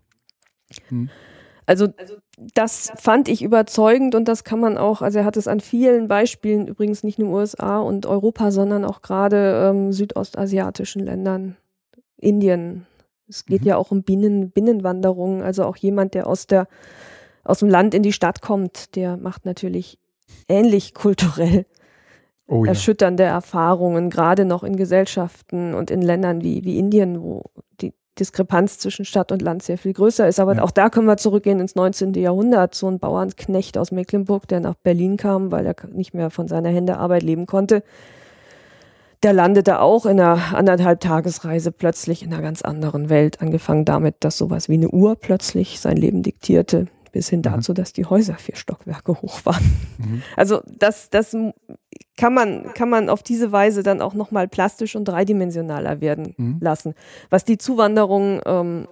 Mhm. 1.68 1.92
Also 1.96 2.18
das 2.54 2.92
fand 2.96 3.28
ich 3.28 3.42
überzeugend 3.42 4.14
und 4.14 4.26
das 4.26 4.44
kann 4.44 4.60
man 4.60 4.78
auch, 4.78 5.02
also 5.02 5.18
er 5.18 5.24
hat 5.24 5.36
es 5.36 5.48
an 5.48 5.60
vielen 5.60 6.08
Beispielen, 6.08 6.66
übrigens 6.66 7.02
nicht 7.02 7.18
nur 7.18 7.30
USA 7.30 7.78
und 7.78 8.06
Europa, 8.06 8.50
sondern 8.50 8.84
auch 8.84 9.02
gerade 9.02 9.68
ähm, 9.68 9.92
südostasiatischen 9.92 11.04
Ländern, 11.04 11.56
Indien. 12.16 12.86
Es 13.28 13.44
geht 13.44 13.62
mhm. 13.62 13.68
ja 13.68 13.76
auch 13.76 13.90
um 13.90 14.02
Binnen, 14.02 14.50
Binnenwanderung, 14.50 15.42
also 15.42 15.64
auch 15.64 15.76
jemand, 15.76 16.14
der 16.14 16.26
aus 16.26 16.46
der 16.46 16.66
aus 17.44 17.60
dem 17.60 17.70
Land 17.70 17.94
in 17.94 18.02
die 18.02 18.12
Stadt 18.12 18.42
kommt, 18.42 18.94
der 18.94 19.16
macht 19.16 19.46
natürlich 19.46 19.98
ähnlich 20.48 20.92
kulturell 20.92 21.64
oh, 22.46 22.64
ja. 22.64 22.70
erschütternde 22.70 23.22
Erfahrungen, 23.22 24.10
gerade 24.10 24.44
noch 24.44 24.62
in 24.62 24.76
Gesellschaften 24.76 25.74
und 25.74 25.90
in 25.90 26.02
Ländern 26.02 26.42
wie, 26.42 26.64
wie 26.64 26.78
Indien, 26.78 27.22
wo 27.22 27.44
die 27.80 27.94
Diskrepanz 28.18 28.78
zwischen 28.78 29.04
Stadt 29.04 29.32
und 29.32 29.42
Land 29.42 29.62
sehr 29.62 29.78
viel 29.78 29.92
größer 29.92 30.26
ist. 30.28 30.40
Aber 30.40 30.56
ja. 30.56 30.62
auch 30.62 30.70
da 30.70 30.90
können 30.90 31.06
wir 31.06 31.16
zurückgehen 31.16 31.60
ins 31.60 31.74
19. 31.74 32.14
Jahrhundert. 32.14 32.74
So 32.74 32.88
ein 32.88 32.98
Bauernknecht 32.98 33.78
aus 33.78 33.92
Mecklenburg, 33.92 34.48
der 34.48 34.60
nach 34.60 34.74
Berlin 34.74 35.16
kam, 35.16 35.50
weil 35.50 35.66
er 35.66 35.76
nicht 35.92 36.14
mehr 36.14 36.30
von 36.30 36.48
seiner 36.48 36.70
Händearbeit 36.70 37.22
leben 37.22 37.46
konnte, 37.46 37.82
der 39.22 39.32
landete 39.32 39.80
auch 39.80 40.06
in 40.06 40.20
einer 40.20 40.54
anderthalb 40.54 41.00
Tagesreise 41.00 41.72
plötzlich 41.72 42.22
in 42.22 42.32
einer 42.32 42.42
ganz 42.42 42.62
anderen 42.62 43.08
Welt. 43.08 43.40
Angefangen 43.40 43.84
damit, 43.84 44.16
dass 44.20 44.38
sowas 44.38 44.68
wie 44.68 44.74
eine 44.74 44.90
Uhr 44.90 45.16
plötzlich 45.16 45.80
sein 45.80 45.96
Leben 45.96 46.22
diktierte 46.22 46.86
bis 47.12 47.28
hin 47.28 47.40
mhm. 47.40 47.44
dazu, 47.44 47.72
dass 47.72 47.92
die 47.92 48.04
Häuser 48.04 48.34
vier 48.34 48.56
Stockwerke 48.56 49.20
hoch 49.20 49.44
waren. 49.44 49.64
Mhm. 49.98 50.22
Also 50.36 50.60
das, 50.66 51.10
das 51.10 51.36
kann 52.16 52.34
man, 52.34 52.72
kann 52.74 52.90
man 52.90 53.08
auf 53.08 53.22
diese 53.22 53.52
Weise 53.52 53.82
dann 53.82 54.00
auch 54.00 54.14
nochmal 54.14 54.48
plastisch 54.48 54.96
und 54.96 55.06
dreidimensionaler 55.06 56.00
werden 56.00 56.34
mhm. 56.36 56.58
lassen. 56.60 56.94
Was 57.30 57.44
die 57.44 57.58
Zuwanderung 57.58 58.40
ähm, 58.44 58.88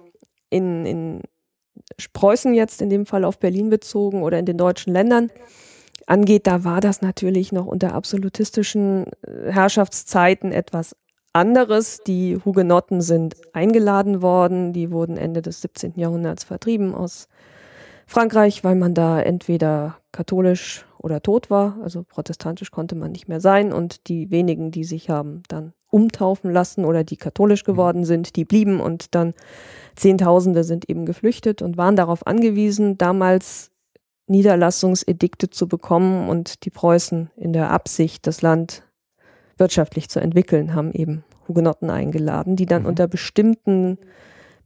in, 0.49 0.85
in 0.85 1.21
Preußen 2.13 2.53
jetzt 2.53 2.81
in 2.81 2.89
dem 2.89 3.05
Fall 3.05 3.23
auf 3.23 3.39
Berlin 3.39 3.69
bezogen 3.69 4.23
oder 4.23 4.39
in 4.39 4.45
den 4.45 4.57
deutschen 4.57 4.93
Ländern 4.93 5.29
angeht, 6.05 6.47
da 6.47 6.63
war 6.63 6.81
das 6.81 7.01
natürlich 7.01 7.51
noch 7.51 7.65
unter 7.65 7.93
absolutistischen 7.93 9.07
äh, 9.23 9.51
Herrschaftszeiten 9.51 10.51
etwas 10.51 10.95
anderes. 11.33 11.99
Die 12.05 12.37
Hugenotten 12.43 13.01
sind 13.01 13.35
eingeladen 13.53 14.21
worden, 14.21 14.73
die 14.73 14.91
wurden 14.91 15.17
Ende 15.17 15.41
des 15.41 15.61
17. 15.61 15.93
Jahrhunderts 15.95 16.43
vertrieben 16.43 16.95
aus 16.95 17.27
Frankreich, 18.07 18.63
weil 18.63 18.75
man 18.75 18.93
da 18.93 19.21
entweder 19.21 19.97
katholisch 20.13 20.85
oder 20.97 21.21
tot 21.21 21.49
war, 21.49 21.77
also 21.83 22.03
protestantisch 22.03 22.71
konnte 22.71 22.95
man 22.95 23.11
nicht 23.11 23.27
mehr 23.27 23.41
sein 23.41 23.73
und 23.73 24.07
die 24.07 24.31
wenigen, 24.31 24.71
die 24.71 24.85
sich 24.85 25.09
haben 25.09 25.43
dann 25.49 25.73
umtaufen 25.89 26.51
lassen 26.51 26.85
oder 26.85 27.03
die 27.03 27.17
katholisch 27.17 27.63
mhm. 27.63 27.71
geworden 27.71 28.05
sind, 28.05 28.35
die 28.37 28.45
blieben 28.45 28.79
und 28.79 29.13
dann 29.13 29.33
Zehntausende 29.95 30.63
sind 30.63 30.89
eben 30.89 31.05
geflüchtet 31.05 31.61
und 31.61 31.77
waren 31.77 31.95
darauf 31.95 32.25
angewiesen, 32.25 32.97
damals 32.97 33.71
Niederlassungsedikte 34.27 35.49
zu 35.49 35.67
bekommen 35.67 36.29
und 36.29 36.65
die 36.65 36.69
Preußen 36.69 37.29
in 37.35 37.53
der 37.53 37.71
Absicht, 37.71 38.25
das 38.25 38.41
Land 38.41 38.83
wirtschaftlich 39.57 40.09
zu 40.09 40.19
entwickeln, 40.19 40.73
haben 40.73 40.93
eben 40.93 41.23
Hugenotten 41.47 41.89
eingeladen, 41.89 42.55
die 42.55 42.65
dann 42.65 42.83
mhm. 42.83 42.89
unter 42.89 43.07
bestimmten 43.07 43.97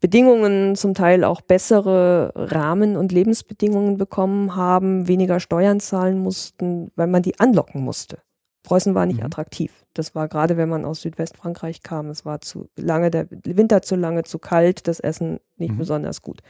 Bedingungen, 0.01 0.75
zum 0.75 0.95
Teil 0.95 1.23
auch 1.23 1.41
bessere 1.41 2.33
Rahmen- 2.35 2.97
und 2.97 3.11
Lebensbedingungen 3.11 3.97
bekommen 3.97 4.55
haben, 4.55 5.07
weniger 5.07 5.39
Steuern 5.39 5.79
zahlen 5.79 6.17
mussten, 6.19 6.91
weil 6.95 7.07
man 7.07 7.21
die 7.21 7.39
anlocken 7.39 7.81
musste. 7.81 8.17
Preußen 8.63 8.95
war 8.95 9.05
nicht 9.05 9.19
mhm. 9.19 9.27
attraktiv. 9.27 9.71
Das 9.93 10.15
war 10.15 10.27
gerade, 10.27 10.57
wenn 10.57 10.69
man 10.69 10.85
aus 10.85 11.01
Südwestfrankreich 11.01 11.83
kam, 11.83 12.09
es 12.09 12.25
war 12.25 12.41
zu 12.41 12.67
lange, 12.75 13.11
der 13.11 13.27
Winter 13.29 13.81
zu 13.81 13.95
lange, 13.95 14.23
zu 14.23 14.39
kalt, 14.39 14.87
das 14.87 14.99
Essen 14.99 15.39
nicht 15.57 15.73
mhm. 15.73 15.77
besonders 15.77 16.21
gut. 16.21 16.41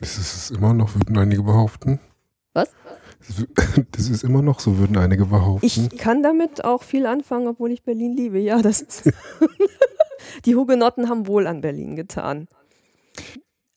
Das 0.00 0.18
ist 0.18 0.34
es 0.34 0.50
immer 0.50 0.74
noch, 0.74 0.94
würden 0.94 1.16
einige 1.16 1.42
behaupten. 1.42 2.00
Was? 2.52 2.70
Das 3.92 4.10
ist 4.10 4.22
immer 4.22 4.42
noch 4.42 4.60
so, 4.60 4.76
würden 4.76 4.98
einige 4.98 5.24
behaupten. 5.24 5.64
Ich 5.64 5.96
kann 5.96 6.22
damit 6.22 6.62
auch 6.62 6.82
viel 6.82 7.06
anfangen, 7.06 7.46
obwohl 7.46 7.70
ich 7.70 7.82
Berlin 7.82 8.14
liebe. 8.14 8.38
Ja, 8.38 8.60
das 8.60 8.82
ist. 8.82 9.10
Die 10.44 10.54
Hugenotten 10.54 11.08
haben 11.08 11.26
wohl 11.26 11.46
an 11.46 11.60
Berlin 11.60 11.96
getan. 11.96 12.48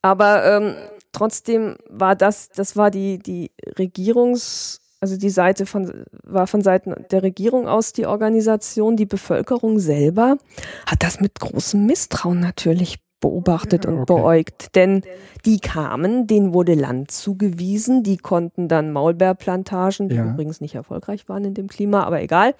Aber 0.02 0.46
ähm, 0.46 0.76
trotzdem 1.12 1.76
war 1.90 2.16
das, 2.16 2.50
das 2.50 2.76
war 2.76 2.92
die, 2.92 3.20
die 3.20 3.52
Regierungs, 3.78 4.80
also 5.00 5.18
die 5.18 5.30
Seite 5.30 5.66
von, 5.66 6.06
war 6.24 6.48
von 6.48 6.62
Seiten 6.62 6.96
der 7.12 7.24
Regierung 7.24 7.68
aus 7.68 7.94
die 7.94 8.06
Organisation, 8.06 8.96
die 8.96 9.06
Bevölkerung 9.06 9.80
selber 9.80 10.38
hat 10.86 11.04
das 11.04 11.20
mit 11.20 11.40
großem 11.40 11.86
Misstrauen 11.86 12.40
natürlich 12.40 13.00
beobachtet 13.20 13.86
und 13.86 14.00
okay. 14.02 14.14
beäugt. 14.14 14.76
Denn 14.76 15.02
die 15.46 15.60
kamen, 15.60 16.28
denen 16.28 16.54
wurde 16.54 16.76
Land 16.76 17.12
zugewiesen, 17.12 18.04
die 18.04 18.18
konnten 18.18 18.68
dann 18.68 18.92
Maulbeerplantagen, 18.92 20.10
die 20.10 20.16
ja. 20.16 20.26
übrigens 20.26 20.62
nicht 20.62 20.76
erfolgreich 20.76 21.28
waren 21.28 21.44
in 21.46 21.54
dem 21.54 21.68
Klima, 21.68 22.04
aber 22.04 22.22
egal, 22.22 22.54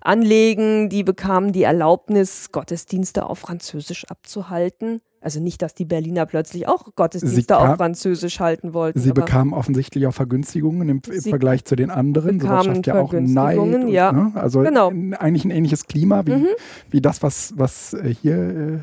anlegen. 0.00 0.88
Die 0.90 1.02
bekamen 1.02 1.52
die 1.52 1.62
Erlaubnis, 1.62 2.52
Gottesdienste 2.52 3.26
auf 3.26 3.38
Französisch 3.38 4.04
abzuhalten. 4.08 5.00
Also 5.22 5.40
nicht, 5.40 5.62
dass 5.62 5.74
die 5.74 5.84
Berliner 5.84 6.26
plötzlich 6.26 6.66
auch 6.66 6.94
Gottesdienste 6.96 7.54
kam, 7.54 7.70
auf 7.70 7.76
Französisch 7.76 8.40
halten 8.40 8.74
wollten. 8.74 8.98
Sie 8.98 9.12
bekamen 9.12 9.54
offensichtlich 9.54 10.06
auch 10.08 10.14
Vergünstigungen 10.14 10.88
im, 10.88 11.00
im 11.08 11.22
Vergleich 11.22 11.64
zu 11.64 11.76
den 11.76 11.90
anderen. 11.90 12.40
Sowas 12.40 12.66
schafft 12.66 12.86
ja 12.88 13.00
auch 13.00 13.12
Neid. 13.12 13.58
Und, 13.58 13.88
ja. 13.88 14.10
Ne? 14.10 14.32
Also 14.34 14.60
genau. 14.60 14.88
eigentlich 14.88 15.44
ein 15.44 15.52
ähnliches 15.52 15.86
Klima 15.86 16.26
wie, 16.26 16.34
mhm. 16.34 16.48
wie 16.90 17.00
das, 17.00 17.22
was, 17.22 17.54
was 17.56 17.94
äh, 17.94 18.14
hier 18.20 18.36
äh, 18.36 18.78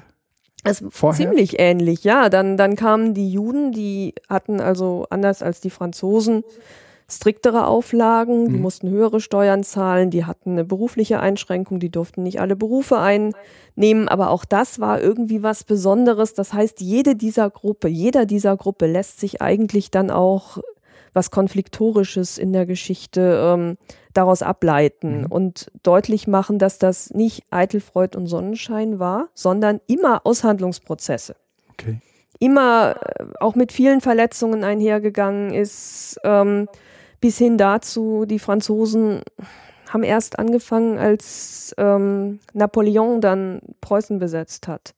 also 0.64 0.90
ziemlich 1.12 1.60
ähnlich, 1.60 2.04
ja. 2.04 2.30
Dann, 2.30 2.58
dann 2.58 2.76
kamen 2.76 3.14
die 3.14 3.32
Juden, 3.32 3.72
die 3.72 4.14
hatten 4.28 4.60
also 4.60 5.08
anders 5.10 5.42
als 5.42 5.62
die 5.62 5.70
Franzosen 5.70 6.44
striktere 7.10 7.68
Auflagen, 7.68 8.48
die 8.50 8.56
mhm. 8.56 8.62
mussten 8.62 8.90
höhere 8.90 9.20
Steuern 9.20 9.64
zahlen, 9.64 10.12
die 10.12 10.26
hatten 10.26 10.52
eine 10.52 10.64
berufliche 10.64 11.20
Einschränkung, 11.20 11.80
die 11.80 11.90
durften 11.90 12.24
nicht 12.24 12.40
alle 12.40 12.56
Berufe 12.56 13.00
einnehmen, 13.00 14.08
aber 14.08 14.30
auch 14.30 14.46
das 14.46 14.80
war 14.80 15.02
irgendwie 15.02 15.44
was 15.44 15.64
Besonderes. 15.64 16.34
Das 16.34 16.54
heißt, 16.54 16.82
jede 16.82 17.16
dieser 17.16 17.50
Gruppe, 17.50 17.88
jeder 17.88 18.26
dieser 18.26 18.56
Gruppe 18.56 18.86
lässt 18.86 19.20
sich 19.20 19.42
eigentlich 19.42 19.92
dann 19.92 20.12
auch 20.12 20.60
was 21.14 21.32
Konfliktorisches 21.32 22.38
in 22.38 22.54
der 22.54 22.66
Geschichte 22.66 23.42
ähm, 23.44 23.78
daraus 24.14 24.42
ableiten 24.44 25.22
mhm. 25.22 25.26
und 25.28 25.72
deutlich 25.84 26.28
machen, 26.28 26.60
dass 26.60 26.78
das 26.78 27.10
nicht 27.12 27.44
Eitelfreud 27.50 28.16
und 28.16 28.28
Sonnenschein 28.28 29.00
war, 29.00 29.30
sondern 29.34 29.82
immer 29.88 30.26
Aushandlungsprozesse. 30.26 31.36
Okay. 31.72 32.00
Immer 32.40 32.96
äh, 33.02 33.24
auch 33.40 33.56
mit 33.56 33.72
vielen 33.72 34.02
Verletzungen 34.02 34.64
einhergegangen 34.64 35.54
ist, 35.54 36.20
ähm, 36.24 36.68
bis 37.20 37.38
hin 37.38 37.58
dazu, 37.58 38.26
die 38.26 38.40
Franzosen 38.40 39.22
haben 39.90 40.04
erst 40.04 40.38
angefangen, 40.38 40.98
als 40.98 41.74
ähm, 41.78 42.40
Napoleon 42.54 43.22
dann 43.22 43.62
Preußen 43.82 44.20
besetzt 44.20 44.68
hat 44.68 44.94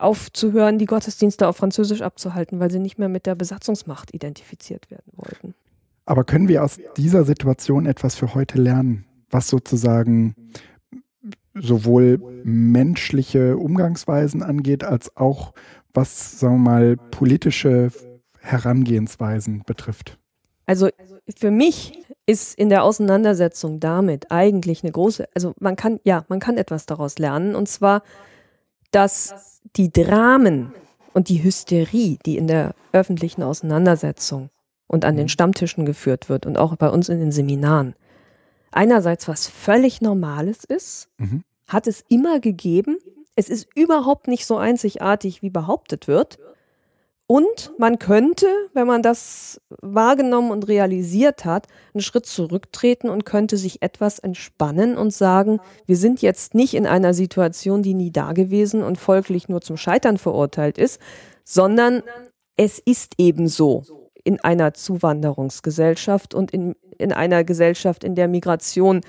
aufzuhören, 0.00 0.78
die 0.78 0.86
Gottesdienste 0.86 1.46
auf 1.46 1.56
Französisch 1.56 2.02
abzuhalten, 2.02 2.58
weil 2.58 2.70
sie 2.70 2.78
nicht 2.78 2.98
mehr 2.98 3.08
mit 3.08 3.26
der 3.26 3.34
Besatzungsmacht 3.34 4.14
identifiziert 4.14 4.90
werden 4.90 5.12
wollten. 5.14 5.54
Aber 6.06 6.24
können 6.24 6.48
wir 6.48 6.64
aus 6.64 6.78
dieser 6.96 7.24
Situation 7.24 7.86
etwas 7.86 8.16
für 8.16 8.34
heute 8.34 8.60
lernen, 8.60 9.04
was 9.30 9.48
sozusagen 9.48 10.34
sowohl 11.54 12.18
menschliche 12.42 13.56
Umgangsweisen 13.56 14.42
angeht, 14.42 14.82
als 14.82 15.16
auch 15.16 15.52
was, 15.92 16.40
sagen 16.40 16.56
wir 16.56 16.70
mal, 16.70 16.96
politische 16.96 17.92
Herangehensweisen 18.38 19.62
betrifft? 19.66 20.18
Also 20.70 20.88
für 21.36 21.50
mich 21.50 21.98
ist 22.26 22.56
in 22.56 22.68
der 22.68 22.84
Auseinandersetzung 22.84 23.80
damit 23.80 24.30
eigentlich 24.30 24.84
eine 24.84 24.92
große, 24.92 25.28
also 25.34 25.52
man 25.58 25.74
kann, 25.74 25.98
ja, 26.04 26.24
man 26.28 26.38
kann 26.38 26.56
etwas 26.58 26.86
daraus 26.86 27.18
lernen 27.18 27.56
und 27.56 27.68
zwar, 27.68 28.04
dass 28.92 29.62
die 29.74 29.90
Dramen 29.90 30.72
und 31.12 31.28
die 31.28 31.42
Hysterie, 31.42 32.18
die 32.24 32.36
in 32.36 32.46
der 32.46 32.76
öffentlichen 32.92 33.42
Auseinandersetzung 33.42 34.50
und 34.86 35.04
an 35.04 35.16
den 35.16 35.24
mhm. 35.24 35.30
Stammtischen 35.30 35.84
geführt 35.84 36.28
wird 36.28 36.46
und 36.46 36.56
auch 36.56 36.76
bei 36.76 36.88
uns 36.88 37.08
in 37.08 37.18
den 37.18 37.32
Seminaren, 37.32 37.96
einerseits 38.70 39.26
was 39.26 39.48
völlig 39.48 40.00
Normales 40.00 40.62
ist, 40.62 41.08
mhm. 41.18 41.42
hat 41.66 41.88
es 41.88 42.04
immer 42.08 42.38
gegeben. 42.38 42.96
Es 43.34 43.48
ist 43.48 43.66
überhaupt 43.74 44.28
nicht 44.28 44.46
so 44.46 44.56
einzigartig, 44.56 45.42
wie 45.42 45.50
behauptet 45.50 46.06
wird. 46.06 46.38
Und 47.30 47.70
man 47.78 48.00
könnte, 48.00 48.48
wenn 48.74 48.88
man 48.88 49.02
das 49.02 49.60
wahrgenommen 49.80 50.50
und 50.50 50.66
realisiert 50.66 51.44
hat, 51.44 51.68
einen 51.94 52.00
Schritt 52.00 52.26
zurücktreten 52.26 53.08
und 53.08 53.24
könnte 53.24 53.56
sich 53.56 53.82
etwas 53.82 54.18
entspannen 54.18 54.98
und 54.98 55.12
sagen, 55.12 55.60
wir 55.86 55.96
sind 55.96 56.22
jetzt 56.22 56.56
nicht 56.56 56.74
in 56.74 56.88
einer 56.88 57.14
Situation, 57.14 57.84
die 57.84 57.94
nie 57.94 58.10
dagewesen 58.10 58.82
und 58.82 58.98
folglich 58.98 59.48
nur 59.48 59.60
zum 59.60 59.76
Scheitern 59.76 60.18
verurteilt 60.18 60.76
ist, 60.76 61.00
sondern 61.44 62.02
es 62.56 62.80
ist 62.80 63.14
eben 63.16 63.46
so 63.46 63.84
in 64.24 64.40
einer 64.40 64.74
Zuwanderungsgesellschaft 64.74 66.34
und 66.34 66.50
in, 66.50 66.74
in 66.98 67.12
einer 67.12 67.44
Gesellschaft, 67.44 68.02
in 68.02 68.16
der 68.16 68.26
Migration 68.26 69.02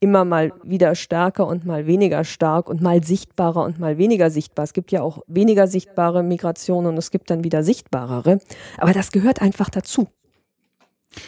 immer 0.00 0.24
mal 0.24 0.52
wieder 0.62 0.94
stärker 0.94 1.46
und 1.46 1.66
mal 1.66 1.86
weniger 1.86 2.24
stark 2.24 2.68
und 2.68 2.80
mal 2.80 3.04
sichtbarer 3.04 3.62
und 3.62 3.78
mal 3.78 3.98
weniger 3.98 4.30
sichtbar. 4.30 4.64
Es 4.64 4.72
gibt 4.72 4.92
ja 4.92 5.02
auch 5.02 5.22
weniger 5.26 5.66
sichtbare 5.66 6.22
Migrationen 6.22 6.92
und 6.92 6.98
es 6.98 7.10
gibt 7.10 7.30
dann 7.30 7.44
wieder 7.44 7.62
sichtbarere. 7.62 8.38
Aber 8.78 8.92
das 8.92 9.12
gehört 9.12 9.42
einfach 9.42 9.68
dazu. 9.68 10.08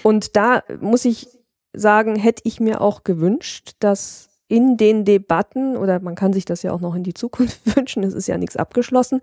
Und 0.02 0.36
da 0.36 0.62
muss 0.80 1.04
ich 1.04 1.28
sagen, 1.74 2.16
hätte 2.16 2.42
ich 2.44 2.60
mir 2.60 2.80
auch 2.80 3.04
gewünscht, 3.04 3.72
dass 3.78 4.31
in 4.52 4.76
den 4.76 5.06
Debatten, 5.06 5.78
oder 5.78 5.98
man 6.00 6.14
kann 6.14 6.34
sich 6.34 6.44
das 6.44 6.62
ja 6.62 6.72
auch 6.72 6.80
noch 6.82 6.94
in 6.94 7.04
die 7.04 7.14
Zukunft 7.14 7.60
wünschen, 7.76 8.04
es 8.04 8.12
ist 8.12 8.26
ja 8.26 8.36
nichts 8.36 8.58
abgeschlossen, 8.58 9.22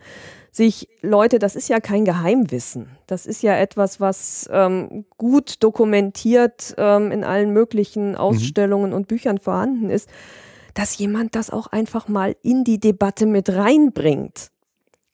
sich 0.52 0.90
Leute, 1.04 1.38
das 1.38 1.56
ist 1.56 1.70
ja 1.70 1.80
kein 1.80 2.04
Geheimwissen, 2.04 2.88
das 3.06 3.28
ist 3.28 3.44
ja 3.44 3.56
etwas, 3.56 4.00
was 4.00 4.50
ähm, 4.52 5.06
gut 5.20 5.62
dokumentiert 5.62 6.74
ähm, 6.80 7.12
in 7.12 7.24
allen 7.24 7.54
möglichen 7.54 8.10
mhm. 8.10 8.16
Ausstellungen 8.16 8.90
mhm. 8.90 8.96
und 8.96 9.08
Büchern 9.08 9.38
vorhanden 9.38 9.92
ist, 9.92 10.10
dass 10.74 10.98
jemand 10.98 11.36
das 11.36 11.52
auch 11.52 11.68
einfach 11.68 12.08
mal 12.08 12.36
in 12.42 12.64
die 12.64 12.80
Debatte 12.80 13.28
mit 13.28 13.52
reinbringt 13.52 14.50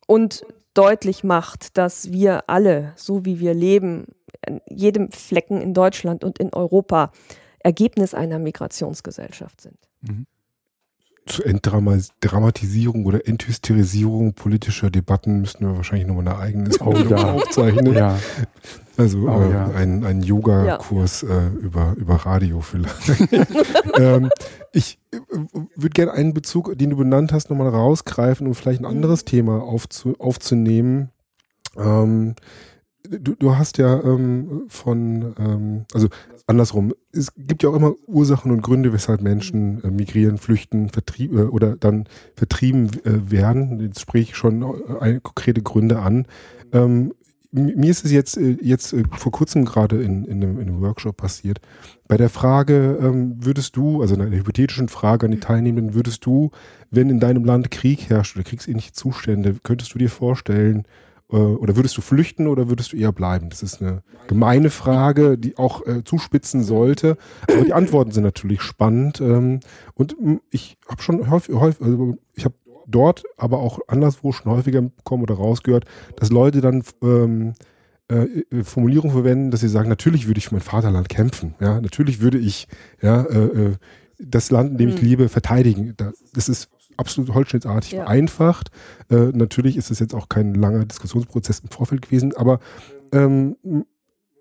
und 0.07 0.45
deutlich 0.76 1.26
macht, 1.26 1.78
dass 1.78 2.13
wir 2.13 2.49
alle, 2.49 2.93
so 2.95 3.26
wie 3.26 3.41
wir 3.41 3.53
leben, 3.53 4.05
in 4.47 4.61
jedem 4.70 5.11
Flecken 5.11 5.59
in 5.59 5.74
Deutschland 5.74 6.24
und 6.24 6.39
in 6.39 6.53
Europa, 6.53 7.11
Ergebnis 7.59 8.13
einer 8.13 8.38
Migrationsgesellschaft 8.38 9.59
sind. 9.59 9.78
Mhm. 10.07 10.25
Zur 11.25 11.47
Entdramatisierung 11.47 13.05
oder 13.05 13.27
Enthysterisierung 13.27 14.33
politischer 14.33 14.91
Debatten 14.91 15.41
müssten 15.41 15.65
wir 15.65 15.75
wahrscheinlich 15.75 16.07
nochmal 16.07 16.27
eine 16.27 16.37
eigene 16.37 16.69
oh, 16.81 16.95
ja. 16.95 17.33
aufzeichnen. 17.33 17.93
Ja. 17.93 18.19
Also 18.97 19.27
oh, 19.27 19.41
äh, 19.41 19.51
ja. 19.51 19.71
ein, 19.71 20.05
ein 20.05 20.21
Yoga-Kurs 20.21 21.25
ja. 21.27 21.47
äh, 21.47 21.47
über, 21.47 21.95
über 21.97 22.15
Radio 22.15 22.61
vielleicht. 22.61 23.09
ähm, 23.97 24.29
ich 24.71 24.99
äh, 25.11 25.17
würde 25.75 25.93
gerne 25.93 26.13
einen 26.13 26.33
Bezug, 26.33 26.77
den 26.77 26.91
du 26.91 26.97
benannt 26.97 27.33
hast, 27.33 27.49
nochmal 27.49 27.69
rausgreifen 27.69 28.47
und 28.47 28.53
vielleicht 28.53 28.81
ein 28.81 28.85
anderes 28.85 29.23
mhm. 29.23 29.29
Thema 29.29 29.63
aufzu, 29.63 30.15
aufzunehmen. 30.19 31.09
Ähm, 31.75 32.35
du, 33.09 33.35
du 33.35 33.55
hast 33.55 33.77
ja 33.77 34.01
ähm, 34.03 34.65
von, 34.67 35.33
ähm, 35.39 35.85
also 35.93 36.07
andersrum, 36.47 36.93
es 37.11 37.33
gibt 37.35 37.63
ja 37.63 37.69
auch 37.69 37.75
immer 37.75 37.93
Ursachen 38.07 38.51
und 38.51 38.61
Gründe, 38.61 38.93
weshalb 38.93 39.21
Menschen 39.21 39.83
äh, 39.83 39.91
migrieren, 39.91 40.37
flüchten, 40.37 40.89
vertrieben 40.89 41.37
äh, 41.37 41.43
oder 41.43 41.75
dann 41.75 42.05
vertrieben 42.35 42.89
äh, 43.05 43.31
werden. 43.31 43.79
Jetzt 43.79 44.01
spreche 44.01 44.31
ich 44.31 44.35
schon 44.35 44.61
äh, 44.99 45.19
konkrete 45.21 45.61
Gründe 45.61 45.99
an. 45.99 46.25
Ähm, 46.71 47.13
mir 47.55 47.89
ist 47.89 48.03
es 48.03 48.11
jetzt, 48.11 48.37
äh, 48.37 48.57
jetzt 48.61 48.93
äh, 48.93 49.03
vor 49.17 49.31
kurzem 49.31 49.65
gerade 49.65 50.01
in, 50.01 50.25
in, 50.25 50.43
einem, 50.43 50.59
in 50.59 50.67
einem 50.67 50.81
Workshop 50.81 51.17
passiert. 51.17 51.61
Bei 52.07 52.17
der 52.17 52.29
Frage, 52.29 52.99
ähm, 53.01 53.37
würdest 53.39 53.77
du, 53.77 54.01
also 54.01 54.15
einer 54.15 54.29
hypothetischen 54.29 54.89
Frage 54.89 55.25
an 55.25 55.31
die 55.31 55.39
Teilnehmenden, 55.39 55.93
würdest 55.93 56.25
du, 56.25 56.51
wenn 56.91 57.09
in 57.09 57.19
deinem 57.19 57.45
Land 57.45 57.71
Krieg 57.71 58.09
herrscht 58.09 58.35
oder 58.35 58.43
kriegsähnliche 58.43 58.91
Zustände, 58.91 59.55
könntest 59.63 59.93
du 59.93 59.99
dir 59.99 60.09
vorstellen, 60.09 60.83
äh, 61.32 61.36
oder 61.36 61.76
würdest 61.76 61.97
du 61.97 62.01
flüchten 62.01 62.47
oder 62.47 62.69
würdest 62.69 62.93
du 62.93 62.97
eher 62.97 63.11
bleiben? 63.11 63.49
Das 63.49 63.63
ist 63.63 63.82
eine 63.82 64.03
gemeine 64.28 64.69
Frage, 64.69 65.38
die 65.38 65.57
auch 65.57 65.86
äh, 65.86 66.03
zuspitzen 66.03 66.63
sollte. 66.63 67.17
Aber 67.47 67.63
die 67.63 67.73
Antworten 67.73 68.11
sind 68.11 68.23
natürlich 68.23 68.61
spannend. 68.61 69.21
Ähm, 69.21 69.59
und 69.93 70.15
ich 70.51 70.78
habe 70.88 71.01
schon 71.01 71.30
häufig, 71.30 71.55
häufig 71.55 71.82
also 71.82 72.17
ich 72.34 72.45
habe 72.45 72.55
dort, 72.88 73.23
aber 73.38 73.59
auch 73.59 73.80
anderswo 73.88 74.32
schon 74.32 74.51
häufiger 74.51 74.82
bekommen 74.82 75.23
oder 75.23 75.36
rausgehört, 75.36 75.86
dass 76.17 76.30
Leute 76.30 76.61
dann 76.61 76.84
ähm, 77.01 77.53
äh, 78.11 78.26
äh, 78.51 78.63
Formulierungen 78.63 79.15
verwenden, 79.15 79.51
dass 79.51 79.61
sie 79.61 79.67
sagen, 79.67 79.89
natürlich 79.89 80.28
würde 80.28 80.38
ich 80.38 80.45
für 80.49 80.55
mein 80.55 80.61
Vaterland 80.61 81.09
kämpfen. 81.09 81.55
Ja, 81.59 81.82
natürlich 81.82 82.21
würde 82.21 82.38
ich 82.38 82.67
ja 83.01 83.23
äh, 83.23 83.45
äh 83.45 83.76
das 84.17 84.49
Land, 84.49 84.71
in 84.71 84.78
dem 84.78 84.89
ich 84.89 85.01
hm. 85.01 85.07
lebe, 85.07 85.28
verteidigen. 85.28 85.93
Das 86.34 86.47
ist 86.47 86.69
absolut 86.97 87.33
holzschnittartig 87.33 87.91
ja. 87.91 88.03
vereinfacht. 88.03 88.69
Äh, 89.09 89.31
natürlich 89.33 89.77
ist 89.77 89.91
es 89.91 89.99
jetzt 89.99 90.13
auch 90.13 90.29
kein 90.29 90.53
langer 90.53 90.85
Diskussionsprozess 90.85 91.59
im 91.59 91.69
Vorfeld 91.69 92.01
gewesen, 92.01 92.35
aber 92.35 92.59
ähm, 93.11 93.55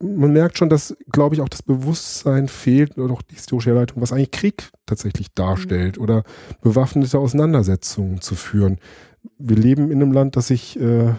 man 0.00 0.32
merkt 0.32 0.58
schon, 0.58 0.68
dass, 0.68 0.96
glaube 1.10 1.34
ich, 1.34 1.40
auch 1.40 1.48
das 1.48 1.62
Bewusstsein 1.62 2.48
fehlt 2.48 2.98
oder 2.98 3.14
auch 3.14 3.22
die 3.22 3.36
historische 3.36 3.70
Herleitung, 3.70 4.02
was 4.02 4.12
eigentlich 4.12 4.32
Krieg 4.32 4.70
tatsächlich 4.86 5.32
darstellt 5.34 5.96
mhm. 5.96 6.02
oder 6.02 6.24
bewaffnete 6.60 7.18
Auseinandersetzungen 7.18 8.20
zu 8.20 8.34
führen. 8.34 8.78
Wir 9.38 9.56
leben 9.56 9.90
in 9.90 10.02
einem 10.02 10.12
Land, 10.12 10.36
das 10.36 10.48
sich, 10.48 10.78
äh, 10.78 11.14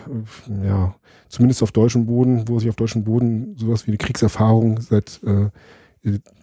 ja, 0.64 0.96
zumindest 1.28 1.64
auf 1.64 1.72
deutschem 1.72 2.06
Boden, 2.06 2.48
wo 2.48 2.60
sich 2.60 2.70
auf 2.70 2.76
deutschem 2.76 3.04
Boden 3.04 3.56
sowas 3.58 3.88
wie 3.88 3.92
eine 3.92 3.98
Kriegserfahrung 3.98 4.80
seit 4.80 5.22
äh, 5.24 5.50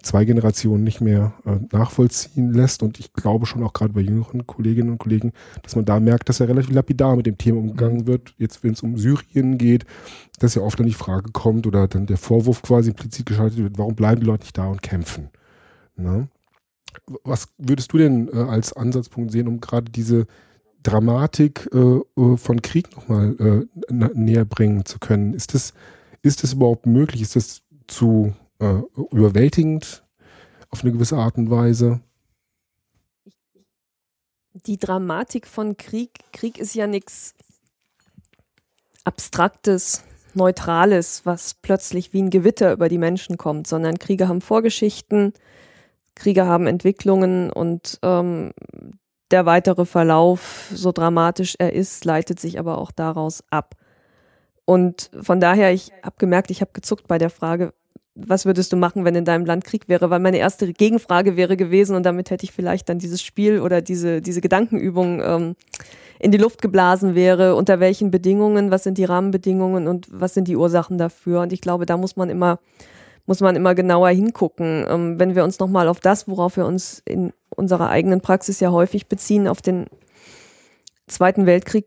zwei 0.02 0.24
Generationen 0.24 0.82
nicht 0.82 1.00
mehr 1.00 1.34
äh, 1.46 1.58
nachvollziehen 1.70 2.52
lässt. 2.52 2.82
Und 2.82 2.98
ich 2.98 3.12
glaube 3.12 3.46
schon 3.46 3.62
auch 3.62 3.72
gerade 3.72 3.92
bei 3.92 4.00
jüngeren 4.00 4.46
Kolleginnen 4.46 4.90
und 4.90 4.98
Kollegen, 4.98 5.32
dass 5.62 5.76
man 5.76 5.84
da 5.84 6.00
merkt, 6.00 6.28
dass 6.28 6.40
ja 6.40 6.46
relativ 6.46 6.70
lapidar 6.70 7.16
mit 7.16 7.26
dem 7.26 7.38
Thema 7.38 7.60
umgegangen 7.60 8.06
wird. 8.06 8.34
Jetzt, 8.38 8.64
wenn 8.64 8.72
es 8.72 8.82
um 8.82 8.98
Syrien 8.98 9.58
geht, 9.58 9.84
dass 10.40 10.54
ja 10.54 10.62
oft 10.62 10.78
dann 10.80 10.86
die 10.86 10.92
Frage 10.92 11.30
kommt 11.32 11.66
oder 11.66 11.86
dann 11.86 12.06
der 12.06 12.16
Vorwurf 12.16 12.62
quasi 12.62 12.90
implizit 12.90 13.26
geschaltet 13.26 13.58
wird, 13.58 13.78
warum 13.78 13.94
bleiben 13.94 14.20
die 14.20 14.26
Leute 14.26 14.42
nicht 14.42 14.58
da 14.58 14.66
und 14.66 14.82
kämpfen? 14.82 15.28
Ne? 15.96 16.28
Was 17.22 17.48
würdest 17.58 17.92
du 17.92 17.98
denn 17.98 18.28
äh, 18.28 18.36
als 18.36 18.72
Ansatzpunkt 18.72 19.30
sehen, 19.30 19.46
um 19.46 19.60
gerade 19.60 19.90
diese 19.90 20.26
Dramatik 20.82 21.70
äh, 21.72 22.00
äh 22.20 22.36
von 22.36 22.62
Krieg 22.62 22.94
nochmal 22.96 23.68
äh, 23.88 23.92
näher 23.92 24.44
bringen 24.44 24.84
zu 24.84 24.98
können? 24.98 25.34
Ist 25.34 25.54
das, 25.54 25.72
ist 26.22 26.42
das 26.42 26.54
überhaupt 26.54 26.86
möglich? 26.86 27.22
Ist 27.22 27.36
das 27.36 27.62
zu 27.86 28.34
äh, 28.62 28.82
überwältigend 29.10 30.04
auf 30.70 30.82
eine 30.82 30.92
gewisse 30.92 31.16
Art 31.16 31.36
und 31.36 31.50
Weise? 31.50 32.00
Die 34.54 34.78
Dramatik 34.78 35.46
von 35.46 35.76
Krieg, 35.76 36.10
Krieg 36.32 36.58
ist 36.58 36.74
ja 36.74 36.86
nichts 36.86 37.34
Abstraktes, 39.04 40.04
Neutrales, 40.34 41.26
was 41.26 41.54
plötzlich 41.54 42.12
wie 42.12 42.22
ein 42.22 42.30
Gewitter 42.30 42.72
über 42.72 42.88
die 42.88 42.98
Menschen 42.98 43.36
kommt, 43.36 43.66
sondern 43.66 43.98
Kriege 43.98 44.28
haben 44.28 44.40
Vorgeschichten, 44.40 45.32
Kriege 46.14 46.46
haben 46.46 46.66
Entwicklungen 46.66 47.50
und 47.50 47.98
ähm, 48.02 48.52
der 49.30 49.46
weitere 49.46 49.84
Verlauf, 49.84 50.70
so 50.72 50.92
dramatisch 50.92 51.56
er 51.58 51.72
ist, 51.72 52.04
leitet 52.04 52.38
sich 52.38 52.58
aber 52.58 52.78
auch 52.78 52.92
daraus 52.92 53.42
ab. 53.50 53.74
Und 54.64 55.10
von 55.20 55.40
daher, 55.40 55.72
ich 55.72 55.92
habe 56.02 56.16
gemerkt, 56.18 56.50
ich 56.50 56.60
habe 56.60 56.72
gezuckt 56.72 57.08
bei 57.08 57.18
der 57.18 57.30
Frage, 57.30 57.74
was 58.14 58.44
würdest 58.44 58.72
du 58.72 58.76
machen, 58.76 59.04
wenn 59.04 59.14
in 59.14 59.24
deinem 59.24 59.46
Land 59.46 59.64
Krieg 59.64 59.88
wäre? 59.88 60.10
Weil 60.10 60.20
meine 60.20 60.38
erste 60.38 60.72
Gegenfrage 60.72 61.36
wäre 61.36 61.56
gewesen 61.56 61.96
und 61.96 62.04
damit 62.04 62.30
hätte 62.30 62.44
ich 62.44 62.52
vielleicht 62.52 62.88
dann 62.88 62.98
dieses 62.98 63.22
Spiel 63.22 63.60
oder 63.60 63.80
diese, 63.80 64.20
diese 64.20 64.40
Gedankenübung 64.40 65.22
ähm, 65.22 65.56
in 66.18 66.30
die 66.30 66.38
Luft 66.38 66.60
geblasen 66.60 67.14
wäre. 67.14 67.54
Unter 67.54 67.80
welchen 67.80 68.10
Bedingungen? 68.10 68.70
Was 68.70 68.84
sind 68.84 68.98
die 68.98 69.04
Rahmenbedingungen 69.04 69.88
und 69.88 70.08
was 70.10 70.34
sind 70.34 70.46
die 70.46 70.56
Ursachen 70.56 70.98
dafür? 70.98 71.40
Und 71.40 71.52
ich 71.52 71.60
glaube, 71.60 71.86
da 71.86 71.96
muss 71.96 72.16
man 72.16 72.28
immer 72.28 72.58
muss 73.24 73.40
man 73.40 73.54
immer 73.56 73.74
genauer 73.74 74.08
hingucken. 74.10 74.84
Ähm, 74.88 75.18
wenn 75.18 75.34
wir 75.34 75.44
uns 75.44 75.58
nochmal 75.58 75.88
auf 75.88 76.00
das, 76.00 76.28
worauf 76.28 76.56
wir 76.56 76.66
uns 76.66 77.02
in 77.04 77.32
unserer 77.50 77.88
eigenen 77.88 78.20
Praxis 78.20 78.60
ja 78.60 78.72
häufig 78.72 79.06
beziehen, 79.06 79.46
auf 79.48 79.62
den 79.62 79.86
Zweiten 81.06 81.46
Weltkrieg 81.46 81.86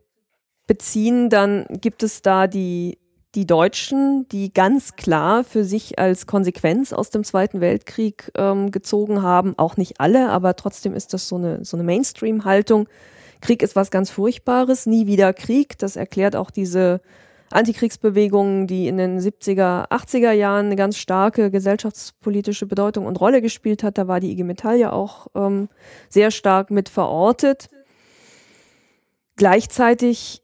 beziehen, 0.68 1.30
dann 1.30 1.66
gibt 1.70 2.04
es 2.04 2.22
da 2.22 2.48
die, 2.48 2.98
die 3.36 3.46
Deutschen, 3.46 4.28
die 4.30 4.54
ganz 4.54 4.96
klar 4.96 5.44
für 5.44 5.66
sich 5.66 6.00
als 6.00 6.26
Konsequenz 6.26 6.94
aus 6.94 7.10
dem 7.10 7.24
Zweiten 7.24 7.60
Weltkrieg 7.60 8.32
ähm, 8.36 8.72
gezogen 8.72 9.22
haben. 9.22 9.54
Auch 9.58 9.78
nicht 9.78 10.00
alle, 10.00 10.30
aber 10.30 10.56
trotzdem 10.56 10.94
ist 10.94 11.14
das 11.14 11.28
so 11.28 11.36
eine, 11.36 11.64
so 11.66 11.76
eine 11.76 11.84
Mainstream-Haltung. 11.84 12.88
Krieg 13.42 13.62
ist 13.62 13.76
was 13.76 13.92
ganz 13.92 14.10
Furchtbares, 14.10 14.86
nie 14.86 15.06
wieder 15.06 15.34
Krieg. 15.34 15.78
Das 15.78 15.98
erklärt 15.98 16.36
auch 16.36 16.50
diese 16.50 17.02
Antikriegsbewegung, 17.52 18.68
die 18.68 18.88
in 18.88 18.98
den 18.98 19.20
70er, 19.20 19.90
80er 19.90 20.32
Jahren 20.32 20.68
eine 20.68 20.76
ganz 20.76 20.98
starke 20.98 21.52
gesellschaftspolitische 21.52 22.66
Bedeutung 22.66 23.06
und 23.06 23.20
Rolle 23.20 23.42
gespielt 23.42 23.84
hat. 23.84 23.98
Da 23.98 24.08
war 24.08 24.20
die 24.20 24.32
IG 24.32 24.44
Metall 24.44 24.78
ja 24.78 24.94
auch 24.94 25.28
ähm, 25.36 25.70
sehr 26.10 26.32
stark 26.32 26.72
mit 26.72 26.90
verortet. 26.90 27.70
Gleichzeitig 29.36 30.42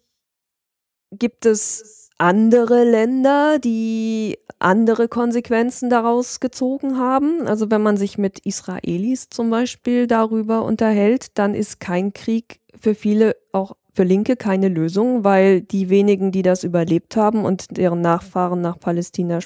gibt 1.11 1.45
es 1.45 2.00
andere 2.21 2.83
Länder, 2.83 3.57
die 3.57 4.37
andere 4.59 5.07
Konsequenzen 5.07 5.89
daraus 5.89 6.39
gezogen 6.39 6.99
haben. 6.99 7.47
Also 7.47 7.71
wenn 7.71 7.81
man 7.81 7.97
sich 7.97 8.19
mit 8.19 8.39
Israelis 8.45 9.29
zum 9.29 9.49
Beispiel 9.49 10.05
darüber 10.05 10.63
unterhält, 10.63 11.39
dann 11.39 11.55
ist 11.55 11.79
kein 11.79 12.13
Krieg 12.13 12.59
für 12.79 12.93
viele 12.93 13.35
auch 13.53 13.75
für 13.93 14.03
Linke 14.03 14.37
keine 14.37 14.69
Lösung, 14.69 15.23
weil 15.23 15.61
die 15.61 15.89
wenigen, 15.89 16.31
die 16.31 16.43
das 16.43 16.63
überlebt 16.63 17.15
haben 17.17 17.43
und 17.43 17.77
deren 17.77 18.01
Nachfahren 18.01 18.61
nach 18.61 18.79
Palästina 18.79 19.39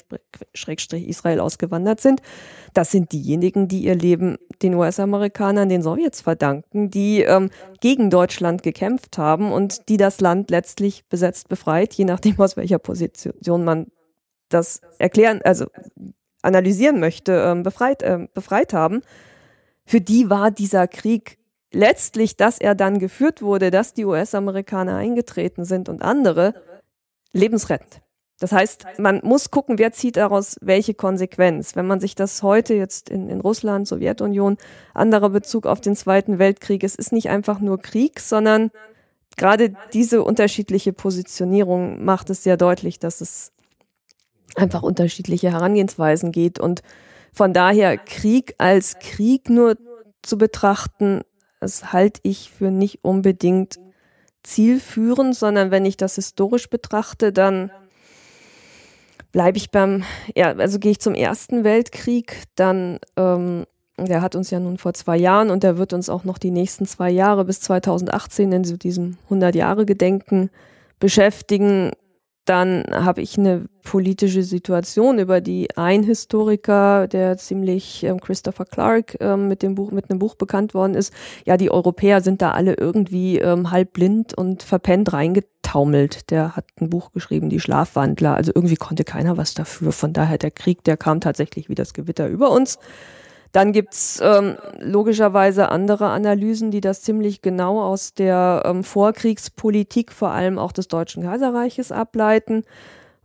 Schrägstrich 0.54 1.08
Israel 1.08 1.40
ausgewandert 1.40 2.00
sind, 2.00 2.22
das 2.72 2.90
sind 2.90 3.12
diejenigen, 3.12 3.66
die 3.66 3.84
ihr 3.84 3.96
Leben 3.96 4.36
den 4.62 4.74
US-Amerikanern, 4.74 5.68
den 5.68 5.82
Sowjets 5.82 6.20
verdanken, 6.20 6.90
die 6.90 7.22
ähm, 7.22 7.50
gegen 7.80 8.08
Deutschland 8.10 8.62
gekämpft 8.62 9.18
haben 9.18 9.50
und 9.52 9.88
die 9.88 9.96
das 9.96 10.20
Land 10.20 10.50
letztlich 10.50 11.04
besetzt 11.08 11.48
befreit, 11.48 11.94
je 11.94 12.04
nachdem 12.04 12.38
aus 12.38 12.56
welcher 12.56 12.78
Position 12.78 13.64
man 13.64 13.86
das 14.48 14.80
erklären, 14.98 15.40
also 15.42 15.66
analysieren 16.42 17.00
möchte, 17.00 17.32
ähm, 17.32 17.64
befreit, 17.64 18.02
äh, 18.02 18.28
befreit 18.32 18.72
haben. 18.72 19.02
Für 19.84 20.00
die 20.00 20.30
war 20.30 20.50
dieser 20.50 20.86
Krieg 20.86 21.38
letztlich, 21.76 22.36
dass 22.36 22.58
er 22.58 22.74
dann 22.74 22.98
geführt 22.98 23.42
wurde, 23.42 23.70
dass 23.70 23.94
die 23.94 24.04
US-Amerikaner 24.04 24.96
eingetreten 24.96 25.64
sind 25.64 25.88
und 25.88 26.02
andere, 26.02 26.54
lebensrettend. 27.32 28.02
Das 28.38 28.52
heißt, 28.52 28.86
man 28.98 29.20
muss 29.22 29.50
gucken, 29.50 29.78
wer 29.78 29.92
zieht 29.92 30.16
daraus 30.16 30.56
welche 30.60 30.92
Konsequenz. 30.92 31.74
Wenn 31.74 31.86
man 31.86 32.00
sich 32.00 32.14
das 32.14 32.42
heute 32.42 32.74
jetzt 32.74 33.08
in, 33.08 33.30
in 33.30 33.40
Russland, 33.40 33.88
Sowjetunion, 33.88 34.58
anderer 34.92 35.30
Bezug 35.30 35.66
auf 35.66 35.80
den 35.80 35.96
Zweiten 35.96 36.38
Weltkrieg, 36.38 36.84
es 36.84 36.94
ist 36.94 37.12
nicht 37.12 37.30
einfach 37.30 37.60
nur 37.60 37.80
Krieg, 37.80 38.20
sondern 38.20 38.70
gerade 39.38 39.74
diese 39.94 40.22
unterschiedliche 40.22 40.92
Positionierung 40.92 42.04
macht 42.04 42.28
es 42.28 42.42
sehr 42.42 42.58
deutlich, 42.58 42.98
dass 42.98 43.22
es 43.22 43.52
einfach 44.54 44.82
unterschiedliche 44.82 45.50
Herangehensweisen 45.50 46.30
geht 46.30 46.58
und 46.58 46.82
von 47.32 47.52
daher 47.52 47.96
Krieg 47.98 48.54
als 48.58 48.98
Krieg 48.98 49.48
nur 49.48 49.76
zu 50.22 50.36
betrachten, 50.38 51.22
das 51.60 51.92
halte 51.92 52.20
ich 52.22 52.50
für 52.50 52.70
nicht 52.70 53.00
unbedingt 53.02 53.76
zielführend, 54.42 55.34
sondern 55.34 55.70
wenn 55.70 55.84
ich 55.84 55.96
das 55.96 56.14
historisch 56.14 56.70
betrachte, 56.70 57.32
dann 57.32 57.70
bleibe 59.32 59.58
ich 59.58 59.70
beim, 59.70 60.04
ja, 60.34 60.52
also 60.52 60.78
gehe 60.78 60.92
ich 60.92 61.00
zum 61.00 61.14
Ersten 61.14 61.64
Weltkrieg, 61.64 62.44
dann, 62.54 62.98
ähm, 63.16 63.66
der 63.98 64.22
hat 64.22 64.36
uns 64.36 64.50
ja 64.50 64.60
nun 64.60 64.78
vor 64.78 64.94
zwei 64.94 65.16
Jahren 65.16 65.50
und 65.50 65.62
der 65.62 65.78
wird 65.78 65.92
uns 65.92 66.08
auch 66.08 66.24
noch 66.24 66.38
die 66.38 66.50
nächsten 66.50 66.86
zwei 66.86 67.10
Jahre 67.10 67.44
bis 67.44 67.60
2018 67.60 68.52
in 68.52 68.64
so 68.64 68.76
diesem 68.76 69.16
100-Jahre-Gedenken 69.30 70.50
beschäftigen 71.00 71.92
dann 72.46 72.84
habe 72.90 73.20
ich 73.20 73.36
eine 73.38 73.66
politische 73.82 74.42
Situation, 74.42 75.18
über 75.18 75.40
die 75.40 75.76
ein 75.76 76.02
Historiker, 76.02 77.08
der 77.08 77.36
ziemlich 77.36 78.04
ähm, 78.04 78.20
Christopher 78.20 78.64
Clark 78.64 79.16
ähm, 79.20 79.48
mit 79.48 79.62
dem 79.62 79.74
Buch, 79.74 79.90
mit 79.90 80.10
einem 80.10 80.18
Buch 80.18 80.36
bekannt 80.36 80.72
worden 80.72 80.94
ist, 80.94 81.12
ja, 81.44 81.56
die 81.56 81.70
Europäer 81.70 82.20
sind 82.20 82.42
da 82.42 82.52
alle 82.52 82.74
irgendwie 82.74 83.38
ähm, 83.38 83.70
halb 83.70 83.92
blind 83.92 84.32
und 84.32 84.62
verpennt 84.62 85.12
reingetaumelt. 85.12 86.30
Der 86.30 86.56
hat 86.56 86.66
ein 86.80 86.88
Buch 86.88 87.12
geschrieben, 87.12 87.50
die 87.50 87.60
Schlafwandler. 87.60 88.34
Also 88.34 88.52
irgendwie 88.54 88.76
konnte 88.76 89.04
keiner 89.04 89.36
was 89.36 89.54
dafür. 89.54 89.92
Von 89.92 90.12
daher 90.12 90.38
der 90.38 90.50
Krieg, 90.52 90.84
der 90.84 90.96
kam 90.96 91.20
tatsächlich 91.20 91.68
wie 91.68 91.74
das 91.74 91.94
Gewitter 91.94 92.28
über 92.28 92.50
uns. 92.50 92.78
Dann 93.56 93.72
gibt's 93.72 94.20
ähm, 94.22 94.58
logischerweise 94.80 95.70
andere 95.70 96.08
Analysen, 96.08 96.70
die 96.70 96.82
das 96.82 97.00
ziemlich 97.00 97.40
genau 97.40 97.80
aus 97.80 98.12
der 98.12 98.64
ähm, 98.66 98.84
Vorkriegspolitik, 98.84 100.12
vor 100.12 100.28
allem 100.28 100.58
auch 100.58 100.72
des 100.72 100.88
Deutschen 100.88 101.22
Kaiserreiches, 101.22 101.90
ableiten. 101.90 102.64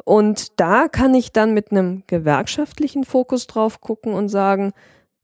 Und 0.05 0.57
da 0.57 0.87
kann 0.87 1.13
ich 1.15 1.33
dann 1.33 1.53
mit 1.53 1.71
einem 1.71 2.03
gewerkschaftlichen 2.07 3.03
Fokus 3.03 3.45
drauf 3.45 3.81
gucken 3.81 4.13
und 4.13 4.29
sagen 4.29 4.71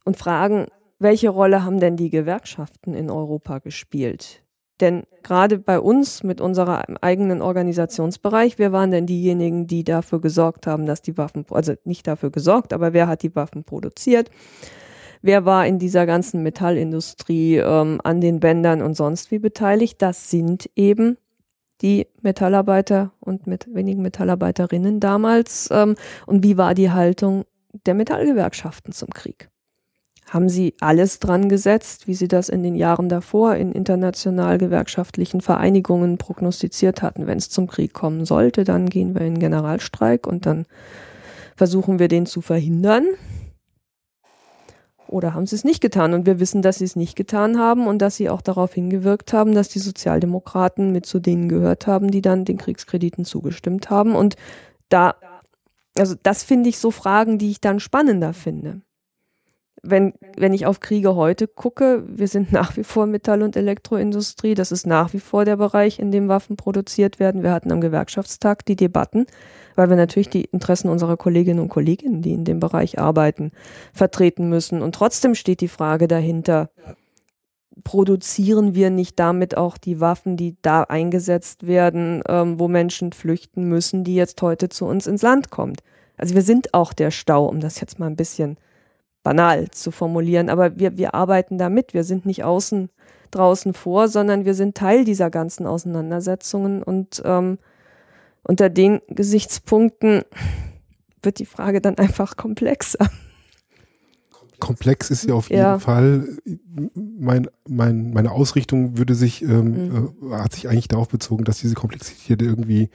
und 0.04 0.18
fragen, 0.18 0.68
welche 1.00 1.30
Rolle 1.30 1.64
haben 1.64 1.80
denn 1.80 1.96
die 1.96 2.10
Gewerkschaften 2.10 2.94
in 2.94 3.10
Europa 3.10 3.60
gespielt? 3.60 4.44
Denn 4.82 5.04
gerade 5.24 5.58
bei 5.58 5.80
uns 5.80 6.22
mit 6.24 6.42
unserem 6.42 6.98
eigenen 7.00 7.42
Organisationsbereich, 7.42 8.60
wer 8.60 8.74
waren 8.74 8.92
denn 8.92 9.06
diejenigen, 9.06 9.68
die 9.68 9.86
dafür 9.86 10.20
gesorgt 10.20 10.68
haben, 10.68 10.86
dass 10.86 11.02
die 11.02 11.18
Waffen, 11.18 11.46
also 11.50 11.76
nicht 11.86 12.08
dafür 12.08 12.30
gesorgt, 12.30 12.74
aber 12.74 12.92
wer 12.92 13.08
hat 13.08 13.24
die 13.24 13.34
Waffen 13.38 13.64
produziert? 13.64 14.30
Wer 15.22 15.46
war 15.46 15.66
in 15.68 15.80
dieser 15.80 16.06
ganzen 16.06 16.44
Metallindustrie 16.44 17.58
ähm, 17.58 18.00
an 18.04 18.22
den 18.22 18.40
Bändern 18.40 18.82
und 18.82 18.96
sonst 18.96 19.32
wie 19.32 19.40
beteiligt? 19.40 20.02
Das 20.02 20.30
sind 20.30 20.70
eben 20.76 21.18
die 21.82 22.08
Metallarbeiter 22.22 23.12
und 23.20 23.48
mit 23.48 23.74
wenigen 23.74 24.02
Metallarbeiterinnen 24.02 25.00
damals. 25.00 25.70
Ähm, 25.72 25.96
und 26.26 26.44
wie 26.44 26.58
war 26.58 26.74
die 26.74 26.92
Haltung 26.92 27.46
der 27.86 27.94
Metallgewerkschaften 27.94 28.94
zum 28.94 29.10
Krieg? 29.10 29.50
Haben 30.30 30.50
sie 30.50 30.74
alles 30.82 31.20
dran 31.20 31.48
gesetzt, 31.48 32.08
wie 32.08 32.14
sie 32.14 32.28
das 32.28 32.50
in 32.50 32.62
den 32.62 32.76
Jahren 32.76 33.08
davor 33.08 33.56
in 33.56 33.72
international 33.72 34.58
gewerkschaftlichen 34.58 35.40
Vereinigungen 35.40 36.18
prognostiziert 36.18 37.02
hatten? 37.02 37.28
Wenn 37.28 37.38
es 37.38 37.50
zum 37.50 37.68
Krieg 37.68 37.94
kommen 37.94 38.26
sollte, 38.26 38.66
dann 38.66 38.90
gehen 38.90 39.16
wir 39.16 39.22
in 39.22 39.40
Generalstreik 39.40 40.28
und 40.28 40.46
dann 40.46 40.66
versuchen 41.56 41.98
wir 41.98 42.10
den 42.10 42.26
zu 42.26 42.42
verhindern. 42.42 43.06
Oder 45.10 45.34
haben 45.34 45.46
sie 45.46 45.56
es 45.56 45.64
nicht 45.64 45.82
getan? 45.82 46.14
Und 46.14 46.26
wir 46.26 46.40
wissen, 46.40 46.62
dass 46.62 46.78
sie 46.78 46.86
es 46.86 46.96
nicht 46.96 47.16
getan 47.16 47.58
haben 47.58 47.88
und 47.88 48.00
dass 48.00 48.16
sie 48.16 48.30
auch 48.30 48.42
darauf 48.42 48.74
hingewirkt 48.74 49.34
haben, 49.34 49.54
dass 49.54 49.70
die 49.70 49.80
Sozialdemokraten 49.80 50.92
mit 50.92 51.06
zu 51.06 51.20
denen 51.20 51.50
gehört 51.50 51.88
haben, 51.88 52.12
die 52.12 52.22
dann 52.22 52.46
den 52.46 52.58
Kriegskrediten 52.58 53.26
zugestimmt 53.26 53.90
haben. 53.90 54.16
Und 54.16 54.36
da, 54.90 55.16
also 55.98 56.16
das 56.22 56.44
finde 56.44 56.70
ich 56.70 56.78
so 56.80 56.92
Fragen, 56.92 57.38
die 57.38 57.52
ich 57.52 57.62
dann 57.62 57.80
spannender 57.80 58.34
finde. 58.34 58.82
Wenn, 59.84 60.14
wenn 60.36 60.54
ich 60.54 60.66
auf 60.66 60.80
Kriege 60.80 61.16
heute 61.16 61.48
gucke, 61.48 62.04
wir 62.08 62.28
sind 62.28 62.52
nach 62.52 62.78
wie 62.78 62.84
vor 62.84 63.06
Metall- 63.06 63.44
und 63.44 63.56
Elektroindustrie. 63.56 64.54
Das 64.54 64.72
ist 64.72 64.86
nach 64.86 65.14
wie 65.14 65.20
vor 65.20 65.46
der 65.46 65.58
Bereich, 65.58 66.00
in 66.00 66.12
dem 66.12 66.28
Waffen 66.28 66.58
produziert 66.58 67.20
werden. 67.20 67.44
Wir 67.44 67.52
hatten 67.52 67.72
am 67.72 67.82
Gewerkschaftstag 67.82 68.66
die 68.66 68.76
Debatten, 68.76 69.26
weil 69.76 69.90
wir 69.90 69.98
natürlich 69.98 70.30
die 70.30 70.46
Interessen 70.46 70.90
unserer 70.90 71.18
Kolleginnen 71.18 71.60
und 71.60 71.70
Kollegen, 71.70 72.22
die 72.22 72.34
in 72.34 72.46
dem 72.46 72.60
Bereich 72.60 73.00
arbeiten, 73.00 73.52
vertreten 73.94 74.50
müssen. 74.50 74.82
Und 74.82 74.96
trotzdem 74.96 75.36
steht 75.36 75.62
die 75.62 75.68
Frage 75.68 76.08
dahinter, 76.08 76.70
produzieren 77.84 78.76
wir 78.76 78.90
nicht 78.90 79.20
damit 79.20 79.56
auch 79.56 79.78
die 79.78 80.00
Waffen, 80.00 80.36
die 80.36 80.58
da 80.62 80.84
eingesetzt 80.84 81.68
werden, 81.68 82.24
ähm, 82.28 82.60
wo 82.60 82.68
Menschen 82.68 83.14
flüchten 83.14 83.66
müssen, 83.66 84.04
die 84.04 84.16
jetzt 84.16 84.42
heute 84.42 84.70
zu 84.70 84.86
uns 84.86 85.08
ins 85.08 85.22
Land 85.22 85.52
kommt? 85.52 85.82
Also 86.18 86.34
wir 86.34 86.42
sind 86.42 86.74
auch 86.74 86.94
der 86.94 87.12
Stau, 87.12 87.46
um 87.46 87.60
das 87.60 87.80
jetzt 87.80 88.00
mal 88.00 88.08
ein 88.08 88.16
bisschen 88.16 88.58
banal 89.28 89.70
zu 89.72 89.92
formulieren, 89.92 90.50
aber 90.50 90.80
wir, 90.80 90.96
wir 90.96 91.14
arbeiten 91.14 91.58
da 91.58 91.70
mit. 91.70 91.94
Wir 91.94 92.06
sind 92.06 92.26
nicht 92.26 92.46
außen 92.46 92.90
draußen 93.32 93.74
vor, 93.74 94.08
sondern 94.08 94.46
wir 94.46 94.54
sind 94.54 94.78
Teil 94.78 95.04
dieser 95.04 95.30
ganzen 95.30 95.68
Auseinandersetzungen 95.68 96.82
und 96.82 97.22
ähm, 97.26 97.58
unter 98.44 98.70
den 98.70 99.02
Gesichtspunkten 99.10 100.24
wird 101.22 101.40
die 101.40 101.46
Frage 101.46 101.82
dann 101.82 101.98
einfach 101.98 102.38
komplexer. 102.38 103.06
Komplex 104.60 105.10
ist 105.10 105.26
ja 105.28 105.36
auf 105.36 105.50
jeden 105.50 105.62
ja. 105.62 105.80
Fall. 105.80 106.28
Mein, 106.96 107.48
mein, 107.68 108.12
meine 108.12 108.32
Ausrichtung 108.32 108.98
würde 108.98 109.16
sich, 109.16 109.42
ähm, 109.44 109.90
mhm. 109.90 110.10
äh, 110.32 110.36
hat 110.36 110.54
sich 110.54 110.70
eigentlich 110.70 110.88
darauf 110.88 111.10
bezogen, 111.10 111.44
dass 111.44 111.60
diese 111.60 111.76
Komplexität 111.76 112.42
irgendwie 112.42 112.90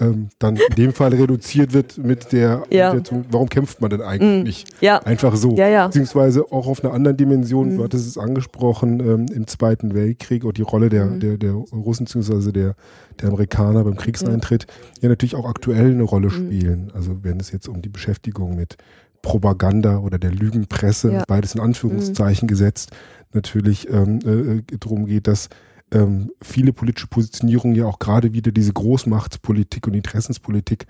ähm, 0.00 0.28
dann 0.38 0.56
in 0.56 0.74
dem 0.76 0.92
Fall 0.92 1.12
reduziert 1.12 1.72
wird 1.72 1.98
mit 1.98 2.32
der, 2.32 2.64
ja. 2.70 2.94
mit 2.94 3.10
der 3.10 3.24
warum 3.30 3.48
kämpft 3.48 3.80
man 3.80 3.90
denn 3.90 4.00
eigentlich? 4.00 4.64
Mhm. 4.64 4.76
Ja. 4.80 4.98
Einfach 5.02 5.36
so. 5.36 5.50
Beziehungsweise 5.50 6.50
auch 6.50 6.66
auf 6.66 6.82
einer 6.82 6.94
anderen 6.94 7.16
Dimension, 7.16 7.72
mhm. 7.72 7.76
du 7.76 7.84
hattest 7.84 8.06
es 8.06 8.18
angesprochen, 8.18 9.00
ähm, 9.00 9.26
im 9.34 9.46
Zweiten 9.46 9.94
Weltkrieg 9.94 10.44
und 10.44 10.56
die 10.56 10.62
Rolle 10.62 10.88
der, 10.88 11.06
mhm. 11.06 11.20
der, 11.20 11.36
der 11.36 11.52
Russen 11.52 12.06
beziehungsweise 12.06 12.52
der, 12.52 12.76
der 13.20 13.28
Amerikaner 13.28 13.84
beim 13.84 13.96
Kriegseintritt 13.96 14.66
ja 15.00 15.08
natürlich 15.08 15.34
auch 15.34 15.46
aktuell 15.46 15.90
eine 15.90 16.02
Rolle 16.02 16.28
mhm. 16.28 16.30
spielen. 16.30 16.92
Also 16.94 17.22
wenn 17.22 17.38
es 17.38 17.52
jetzt 17.52 17.68
um 17.68 17.82
die 17.82 17.88
Beschäftigung 17.88 18.56
mit 18.56 18.76
Propaganda 19.24 19.98
oder 19.98 20.18
der 20.18 20.30
Lügenpresse, 20.30 21.12
ja. 21.12 21.24
beides 21.26 21.54
in 21.54 21.60
Anführungszeichen 21.60 22.46
mhm. 22.46 22.48
gesetzt, 22.48 22.92
natürlich 23.32 23.88
ähm, 23.90 24.20
äh, 24.24 24.76
darum 24.78 25.06
geht, 25.06 25.26
dass 25.26 25.48
ähm, 25.90 26.30
viele 26.42 26.72
politische 26.72 27.08
Positionierungen 27.08 27.74
ja 27.74 27.86
auch 27.86 27.98
gerade 27.98 28.34
wieder 28.34 28.52
diese 28.52 28.72
Großmachtpolitik 28.72 29.86
und 29.86 29.94
Interessenspolitik 29.94 30.86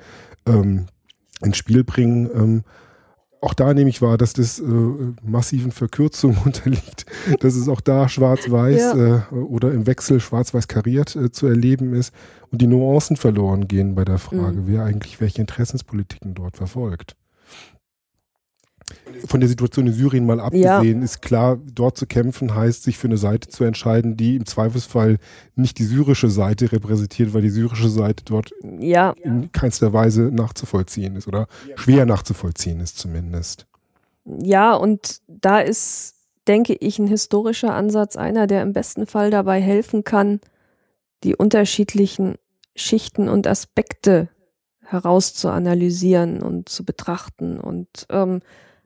ähm, 0.46 0.86
ins 1.42 1.56
Spiel 1.56 1.84
bringen. 1.84 2.28
Ähm, 2.34 2.64
auch 3.40 3.54
da 3.54 3.72
nehme 3.72 3.90
ich 3.90 4.02
wahr, 4.02 4.18
dass 4.18 4.32
das 4.32 4.58
äh, 4.58 4.64
massiven 5.22 5.70
Verkürzungen 5.70 6.38
unterliegt, 6.44 7.06
dass 7.38 7.54
es 7.54 7.68
auch 7.68 7.80
da 7.80 8.08
schwarz-weiß 8.08 8.80
ja. 8.96 9.16
äh, 9.30 9.34
oder 9.34 9.70
im 9.72 9.86
Wechsel 9.86 10.18
schwarz-weiß 10.18 10.66
kariert 10.66 11.14
äh, 11.14 11.30
zu 11.30 11.46
erleben 11.46 11.94
ist 11.94 12.12
und 12.50 12.60
die 12.60 12.66
Nuancen 12.66 13.16
verloren 13.16 13.68
gehen 13.68 13.94
bei 13.94 14.04
der 14.04 14.18
Frage, 14.18 14.62
mhm. 14.62 14.66
wer 14.66 14.84
eigentlich 14.84 15.20
welche 15.20 15.40
Interessenspolitiken 15.40 16.34
dort 16.34 16.56
verfolgt 16.56 17.14
von 19.26 19.40
der 19.40 19.48
Situation 19.48 19.86
in 19.86 19.92
Syrien 19.92 20.26
mal 20.26 20.40
abgesehen, 20.40 20.98
ja. 20.98 21.04
ist 21.04 21.22
klar, 21.22 21.58
dort 21.72 21.96
zu 21.96 22.06
kämpfen 22.06 22.54
heißt, 22.54 22.82
sich 22.82 22.98
für 22.98 23.08
eine 23.08 23.16
Seite 23.16 23.48
zu 23.48 23.64
entscheiden, 23.64 24.16
die 24.16 24.36
im 24.36 24.46
Zweifelsfall 24.46 25.18
nicht 25.54 25.78
die 25.78 25.84
syrische 25.84 26.28
Seite 26.28 26.70
repräsentiert, 26.72 27.32
weil 27.32 27.42
die 27.42 27.50
syrische 27.50 27.88
Seite 27.88 28.24
dort 28.24 28.52
ja. 28.78 29.14
in 29.22 29.50
keinster 29.52 29.92
Weise 29.92 30.22
nachzuvollziehen 30.32 31.16
ist 31.16 31.26
oder 31.26 31.46
schwer 31.76 32.06
nachzuvollziehen 32.06 32.80
ist 32.80 32.98
zumindest. 32.98 33.66
Ja, 34.24 34.74
und 34.74 35.20
da 35.28 35.60
ist, 35.60 36.14
denke 36.46 36.74
ich, 36.74 36.98
ein 36.98 37.06
historischer 37.06 37.74
Ansatz 37.74 38.16
einer, 38.16 38.46
der 38.46 38.62
im 38.62 38.72
besten 38.72 39.06
Fall 39.06 39.30
dabei 39.30 39.60
helfen 39.60 40.04
kann, 40.04 40.40
die 41.24 41.36
unterschiedlichen 41.36 42.36
Schichten 42.76 43.28
und 43.28 43.46
Aspekte 43.46 44.28
herauszuanalysieren 44.82 46.42
und 46.42 46.68
zu 46.68 46.84
betrachten 46.84 47.58
und 47.58 48.06
ähm, 48.10 48.40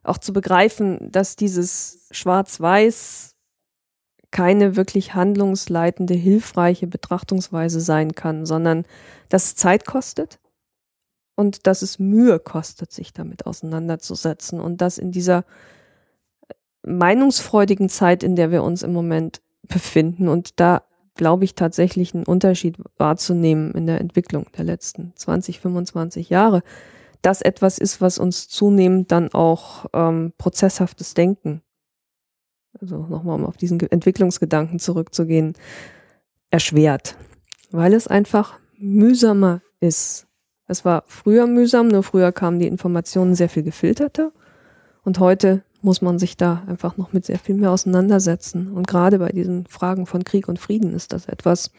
auch 0.08 0.18
zu 0.18 0.32
begreifen, 0.32 1.10
dass 1.12 1.36
dieses 1.36 2.08
Schwarz-Weiß 2.10 3.34
keine 4.30 4.76
wirklich 4.76 5.14
handlungsleitende, 5.14 6.14
hilfreiche 6.14 6.86
Betrachtungsweise 6.86 7.80
sein 7.80 8.14
kann, 8.14 8.44
sondern 8.44 8.84
dass 9.28 9.46
es 9.46 9.56
Zeit 9.56 9.86
kostet 9.86 10.38
und 11.34 11.66
dass 11.66 11.82
es 11.82 11.98
Mühe 11.98 12.38
kostet, 12.38 12.92
sich 12.92 13.12
damit 13.12 13.46
auseinanderzusetzen. 13.46 14.60
Und 14.60 14.80
dass 14.80 14.98
in 14.98 15.12
dieser 15.12 15.44
meinungsfreudigen 16.82 17.88
Zeit, 17.88 18.22
in 18.22 18.36
der 18.36 18.50
wir 18.50 18.62
uns 18.62 18.82
im 18.82 18.92
Moment 18.92 19.40
befinden 19.62 20.28
und 20.28 20.60
da 20.60 20.82
glaube 21.14 21.44
ich 21.44 21.54
tatsächlich 21.54 22.14
einen 22.14 22.24
Unterschied 22.24 22.76
wahrzunehmen 22.96 23.72
in 23.72 23.86
der 23.86 24.00
Entwicklung 24.00 24.46
der 24.56 24.64
letzten 24.64 25.12
20, 25.16 25.60
25 25.60 26.30
Jahre, 26.30 26.62
das 27.22 27.42
etwas 27.42 27.78
ist, 27.78 28.00
was 28.00 28.18
uns 28.18 28.48
zunehmend 28.48 29.10
dann 29.12 29.32
auch 29.32 29.86
ähm, 29.92 30.32
prozesshaftes 30.38 31.14
Denken, 31.14 31.62
also 32.80 32.98
nochmal 32.98 33.36
um 33.36 33.44
auf 33.44 33.56
diesen 33.56 33.80
Entwicklungsgedanken 33.80 34.78
zurückzugehen, 34.78 35.54
erschwert, 36.50 37.16
weil 37.70 37.92
es 37.92 38.06
einfach 38.06 38.58
mühsamer 38.78 39.62
ist. 39.80 40.26
Es 40.66 40.84
war 40.84 41.04
früher 41.06 41.46
mühsam, 41.46 41.88
nur 41.88 42.02
früher 42.02 42.30
kamen 42.32 42.58
die 42.58 42.66
Informationen 42.66 43.34
sehr 43.34 43.48
viel 43.48 43.62
gefilterter 43.62 44.32
und 45.02 45.18
heute 45.18 45.62
muss 45.80 46.02
man 46.02 46.18
sich 46.18 46.36
da 46.36 46.64
einfach 46.66 46.96
noch 46.96 47.12
mit 47.12 47.24
sehr 47.24 47.38
viel 47.38 47.54
mehr 47.54 47.70
auseinandersetzen. 47.70 48.72
Und 48.72 48.86
gerade 48.88 49.18
bei 49.18 49.30
diesen 49.30 49.66
Fragen 49.66 50.06
von 50.06 50.24
Krieg 50.24 50.48
und 50.48 50.58
Frieden 50.58 50.92
ist 50.92 51.12
das 51.12 51.26
etwas, 51.26 51.70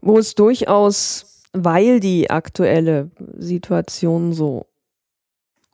wo 0.00 0.18
es 0.18 0.34
durchaus 0.34 1.35
weil 1.64 2.00
die 2.00 2.30
aktuelle 2.30 3.10
Situation 3.38 4.32
so 4.32 4.66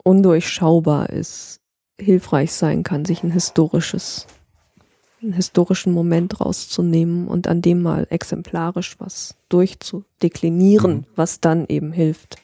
undurchschaubar 0.04 1.10
ist, 1.10 1.60
hilfreich 2.00 2.52
sein 2.52 2.82
kann, 2.82 3.04
sich 3.04 3.22
ein 3.22 3.30
historisches, 3.30 4.26
einen 5.22 5.32
historischen 5.32 5.92
Moment 5.92 6.40
rauszunehmen 6.40 7.28
und 7.28 7.46
an 7.46 7.62
dem 7.62 7.82
mal 7.82 8.06
exemplarisch 8.10 8.96
was 8.98 9.36
durchzudeklinieren, 9.48 10.92
mhm. 10.94 11.04
was 11.14 11.40
dann 11.40 11.66
eben 11.68 11.92
hilft. 11.92 12.36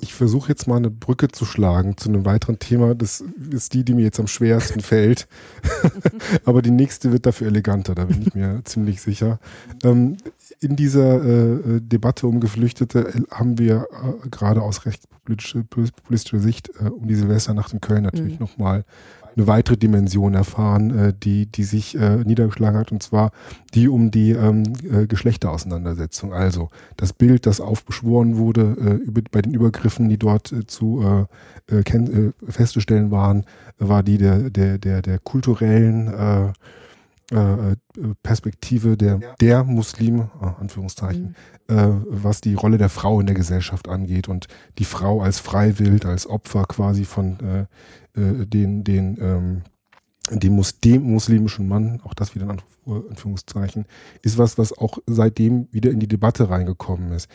Ich 0.00 0.14
versuche 0.14 0.48
jetzt 0.48 0.66
mal 0.66 0.76
eine 0.76 0.90
Brücke 0.90 1.28
zu 1.28 1.44
schlagen 1.44 1.96
zu 1.96 2.08
einem 2.08 2.24
weiteren 2.24 2.58
Thema. 2.58 2.94
Das 2.94 3.24
ist 3.50 3.74
die, 3.74 3.84
die 3.84 3.94
mir 3.94 4.02
jetzt 4.02 4.20
am 4.20 4.26
schwersten 4.26 4.80
fällt. 4.80 5.28
Aber 6.44 6.62
die 6.62 6.70
nächste 6.70 7.12
wird 7.12 7.26
dafür 7.26 7.48
eleganter, 7.48 7.94
da 7.94 8.04
bin 8.04 8.22
ich 8.22 8.34
mir 8.34 8.60
ziemlich 8.64 9.00
sicher. 9.00 9.38
in 9.82 10.76
dieser 10.76 11.24
äh, 11.24 11.80
Debatte 11.80 12.26
um 12.26 12.40
Geflüchtete 12.40 13.24
haben 13.30 13.58
wir 13.58 13.86
äh, 14.24 14.28
gerade 14.28 14.62
aus 14.62 14.86
rechtspopulistischer 14.86 16.40
Sicht 16.40 16.70
äh, 16.80 16.88
um 16.88 17.06
die 17.06 17.14
Silvesternacht 17.14 17.72
in 17.72 17.80
Köln 17.80 18.04
natürlich 18.04 18.34
mhm. 18.34 18.46
nochmal 18.46 18.84
eine 19.36 19.46
weitere 19.46 19.76
Dimension 19.76 20.34
erfahren, 20.34 20.98
äh, 20.98 21.12
die, 21.12 21.46
die 21.46 21.64
sich 21.64 21.96
äh, 21.96 22.16
niedergeschlagen 22.16 22.78
hat, 22.78 22.92
und 22.92 23.02
zwar 23.02 23.32
die 23.74 23.88
um 23.88 24.10
die 24.10 24.30
ähm, 24.30 24.62
äh, 24.90 25.06
Geschlechterauseinandersetzung. 25.06 26.32
Also 26.32 26.70
das 26.96 27.12
Bild, 27.12 27.46
das 27.46 27.60
aufbeschworen 27.60 28.36
wurde 28.36 28.76
äh, 28.80 29.04
über, 29.04 29.22
bei 29.30 29.42
den 29.42 29.54
Übergriffen, 29.54 30.08
die 30.08 30.18
dort 30.18 30.52
äh, 30.52 30.66
zu 30.66 31.26
äh, 31.70 31.76
äh, 31.76 32.32
festzustellen 32.48 33.10
waren, 33.10 33.44
war 33.78 34.02
die 34.02 34.18
der, 34.18 34.50
der, 34.50 34.78
der, 34.78 35.02
der 35.02 35.18
kulturellen 35.18 36.08
äh, 36.08 36.52
äh, 37.32 37.76
Perspektive 38.22 38.96
der, 38.96 39.18
der 39.40 39.64
Muslime, 39.64 40.30
äh, 40.40 40.60
Anführungszeichen, 40.60 41.34
mhm. 41.68 41.76
äh, 41.76 41.88
was 42.08 42.40
die 42.40 42.54
Rolle 42.54 42.78
der 42.78 42.88
Frau 42.88 43.20
in 43.20 43.26
der 43.26 43.34
Gesellschaft 43.34 43.88
angeht 43.88 44.28
und 44.28 44.46
die 44.78 44.84
Frau 44.84 45.22
als 45.22 45.40
Freiwild, 45.40 46.06
als 46.06 46.28
Opfer 46.28 46.64
quasi 46.66 47.04
von 47.04 47.38
äh, 47.40 48.20
äh, 48.20 48.46
den, 48.46 48.84
den, 48.84 49.18
ähm, 49.20 49.62
dem, 50.30 50.54
Mus 50.54 50.78
dem 50.80 51.02
muslimischen 51.02 51.66
Mann, 51.66 52.00
auch 52.04 52.14
das 52.14 52.34
wieder 52.36 52.48
in 52.48 52.60
Anführungszeichen, 53.10 53.86
ist 54.22 54.38
was, 54.38 54.56
was 54.56 54.76
auch 54.76 54.98
seitdem 55.06 55.66
wieder 55.72 55.90
in 55.90 55.98
die 55.98 56.08
Debatte 56.08 56.48
reingekommen 56.48 57.10
ist. 57.10 57.28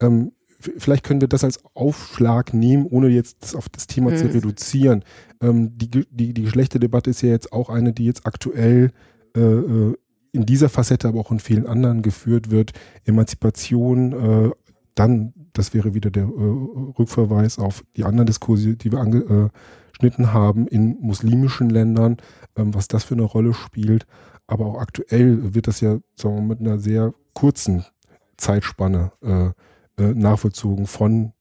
Ähm, 0.00 0.32
vielleicht 0.58 1.04
können 1.04 1.22
wir 1.22 1.28
das 1.28 1.44
als 1.44 1.60
Aufschlag 1.72 2.52
nehmen, 2.52 2.84
ohne 2.84 3.08
jetzt 3.08 3.38
das 3.40 3.54
auf 3.54 3.70
das 3.70 3.86
Thema 3.86 4.10
mhm. 4.10 4.16
zu 4.16 4.26
reduzieren. 4.26 5.04
Ähm, 5.40 5.78
die, 5.78 5.88
die, 5.88 6.34
die 6.34 6.42
Geschlechterdebatte 6.42 7.08
ist 7.08 7.22
ja 7.22 7.30
jetzt 7.30 7.52
auch 7.52 7.70
eine, 7.70 7.94
die 7.94 8.04
jetzt 8.04 8.26
aktuell 8.26 8.86
äh, 8.86 8.88
äh, 8.88 8.90
in 10.32 10.46
dieser 10.46 10.68
Facette, 10.68 11.08
aber 11.08 11.20
auch 11.20 11.30
in 11.30 11.40
vielen 11.40 11.66
anderen 11.66 12.02
geführt 12.02 12.50
wird. 12.50 12.72
Emanzipation, 13.04 14.12
äh, 14.12 14.50
dann, 14.94 15.32
das 15.52 15.74
wäre 15.74 15.94
wieder 15.94 16.10
der 16.10 16.24
äh, 16.24 16.26
Rückverweis 16.98 17.58
auf 17.58 17.84
die 17.96 18.04
anderen 18.04 18.26
Diskurse, 18.26 18.76
die 18.76 18.92
wir 18.92 18.98
angeschnitten 18.98 20.32
haben 20.32 20.66
in 20.66 20.98
muslimischen 21.00 21.70
Ländern, 21.70 22.18
ähm, 22.56 22.74
was 22.74 22.88
das 22.88 23.04
für 23.04 23.14
eine 23.14 23.22
Rolle 23.22 23.54
spielt. 23.54 24.06
Aber 24.46 24.66
auch 24.66 24.80
aktuell 24.80 25.54
wird 25.54 25.66
das 25.66 25.80
ja 25.80 25.98
sagen 26.16 26.36
wir, 26.36 26.42
mit 26.42 26.60
einer 26.60 26.78
sehr 26.78 27.12
kurzen 27.34 27.84
Zeitspanne 28.36 29.12
äh, 29.22 29.50
äh, 30.02 30.14
nachvollzogen 30.14 30.86
von 30.86 31.32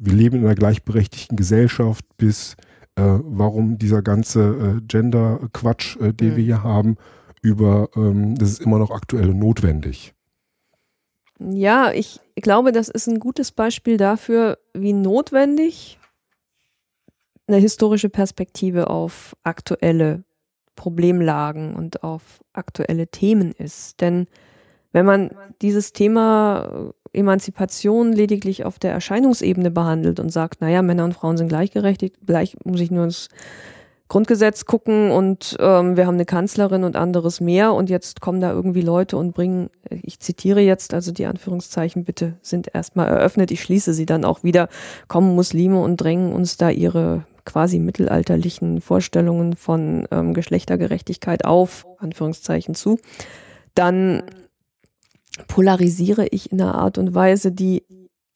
wir 0.00 0.12
leben 0.12 0.38
in 0.38 0.44
einer 0.44 0.54
gleichberechtigten 0.54 1.36
Gesellschaft 1.36 2.04
bis 2.16 2.54
äh, 2.94 3.02
warum 3.02 3.78
dieser 3.78 4.02
ganze 4.02 4.40
äh, 4.78 4.80
Gender-Quatsch, 4.86 5.96
äh, 5.96 6.12
den 6.12 6.32
mhm. 6.32 6.36
wir 6.36 6.44
hier 6.44 6.62
haben, 6.62 6.96
über 7.42 7.88
ähm, 7.96 8.36
das 8.36 8.50
ist 8.50 8.60
immer 8.60 8.78
noch 8.78 8.90
aktuell 8.90 9.30
und 9.30 9.38
notwendig. 9.38 10.14
Ja, 11.40 11.92
ich 11.92 12.20
glaube, 12.36 12.72
das 12.72 12.88
ist 12.88 13.06
ein 13.06 13.20
gutes 13.20 13.52
Beispiel 13.52 13.96
dafür, 13.96 14.58
wie 14.74 14.92
notwendig 14.92 15.98
eine 17.46 17.58
historische 17.58 18.10
Perspektive 18.10 18.90
auf 18.90 19.36
aktuelle 19.42 20.24
Problemlagen 20.74 21.74
und 21.74 22.02
auf 22.02 22.40
aktuelle 22.52 23.08
Themen 23.08 23.52
ist. 23.52 24.00
Denn 24.00 24.26
wenn 24.92 25.06
man 25.06 25.30
dieses 25.62 25.92
Thema 25.92 26.92
äh, 27.12 27.18
Emanzipation 27.18 28.12
lediglich 28.12 28.64
auf 28.64 28.78
der 28.78 28.92
Erscheinungsebene 28.92 29.70
behandelt 29.70 30.20
und 30.20 30.30
sagt, 30.30 30.60
naja, 30.60 30.82
Männer 30.82 31.04
und 31.04 31.14
Frauen 31.14 31.36
sind 31.36 31.48
gleichgerechtigt, 31.48 32.16
gleich 32.26 32.56
muss 32.64 32.80
ich 32.80 32.90
nur 32.90 33.04
ins 33.04 33.28
Grundgesetz 34.08 34.64
gucken 34.64 35.10
und 35.10 35.56
ähm, 35.60 35.96
wir 35.96 36.06
haben 36.06 36.14
eine 36.14 36.24
Kanzlerin 36.24 36.84
und 36.84 36.96
anderes 36.96 37.40
mehr 37.40 37.74
und 37.74 37.90
jetzt 37.90 38.22
kommen 38.22 38.40
da 38.40 38.50
irgendwie 38.52 38.80
Leute 38.80 39.18
und 39.18 39.34
bringen, 39.34 39.68
ich 39.90 40.18
zitiere 40.18 40.60
jetzt, 40.60 40.94
also 40.94 41.12
die 41.12 41.26
Anführungszeichen 41.26 42.04
bitte 42.04 42.38
sind 42.40 42.74
erstmal 42.74 43.08
eröffnet, 43.08 43.50
ich 43.50 43.62
schließe 43.62 43.92
sie 43.92 44.06
dann 44.06 44.24
auch 44.24 44.42
wieder, 44.42 44.68
kommen 45.08 45.34
Muslime 45.34 45.82
und 45.82 45.98
drängen 45.98 46.32
uns 46.32 46.56
da 46.56 46.70
ihre 46.70 47.26
quasi 47.44 47.78
mittelalterlichen 47.78 48.80
Vorstellungen 48.80 49.56
von 49.56 50.06
ähm, 50.10 50.32
Geschlechtergerechtigkeit 50.32 51.44
auf, 51.44 51.86
Anführungszeichen 51.98 52.74
zu, 52.74 52.98
dann 53.74 54.22
polarisiere 55.48 56.26
ich 56.26 56.50
in 56.50 56.60
einer 56.60 56.74
Art 56.74 56.98
und 56.98 57.14
Weise, 57.14 57.52
die 57.52 57.84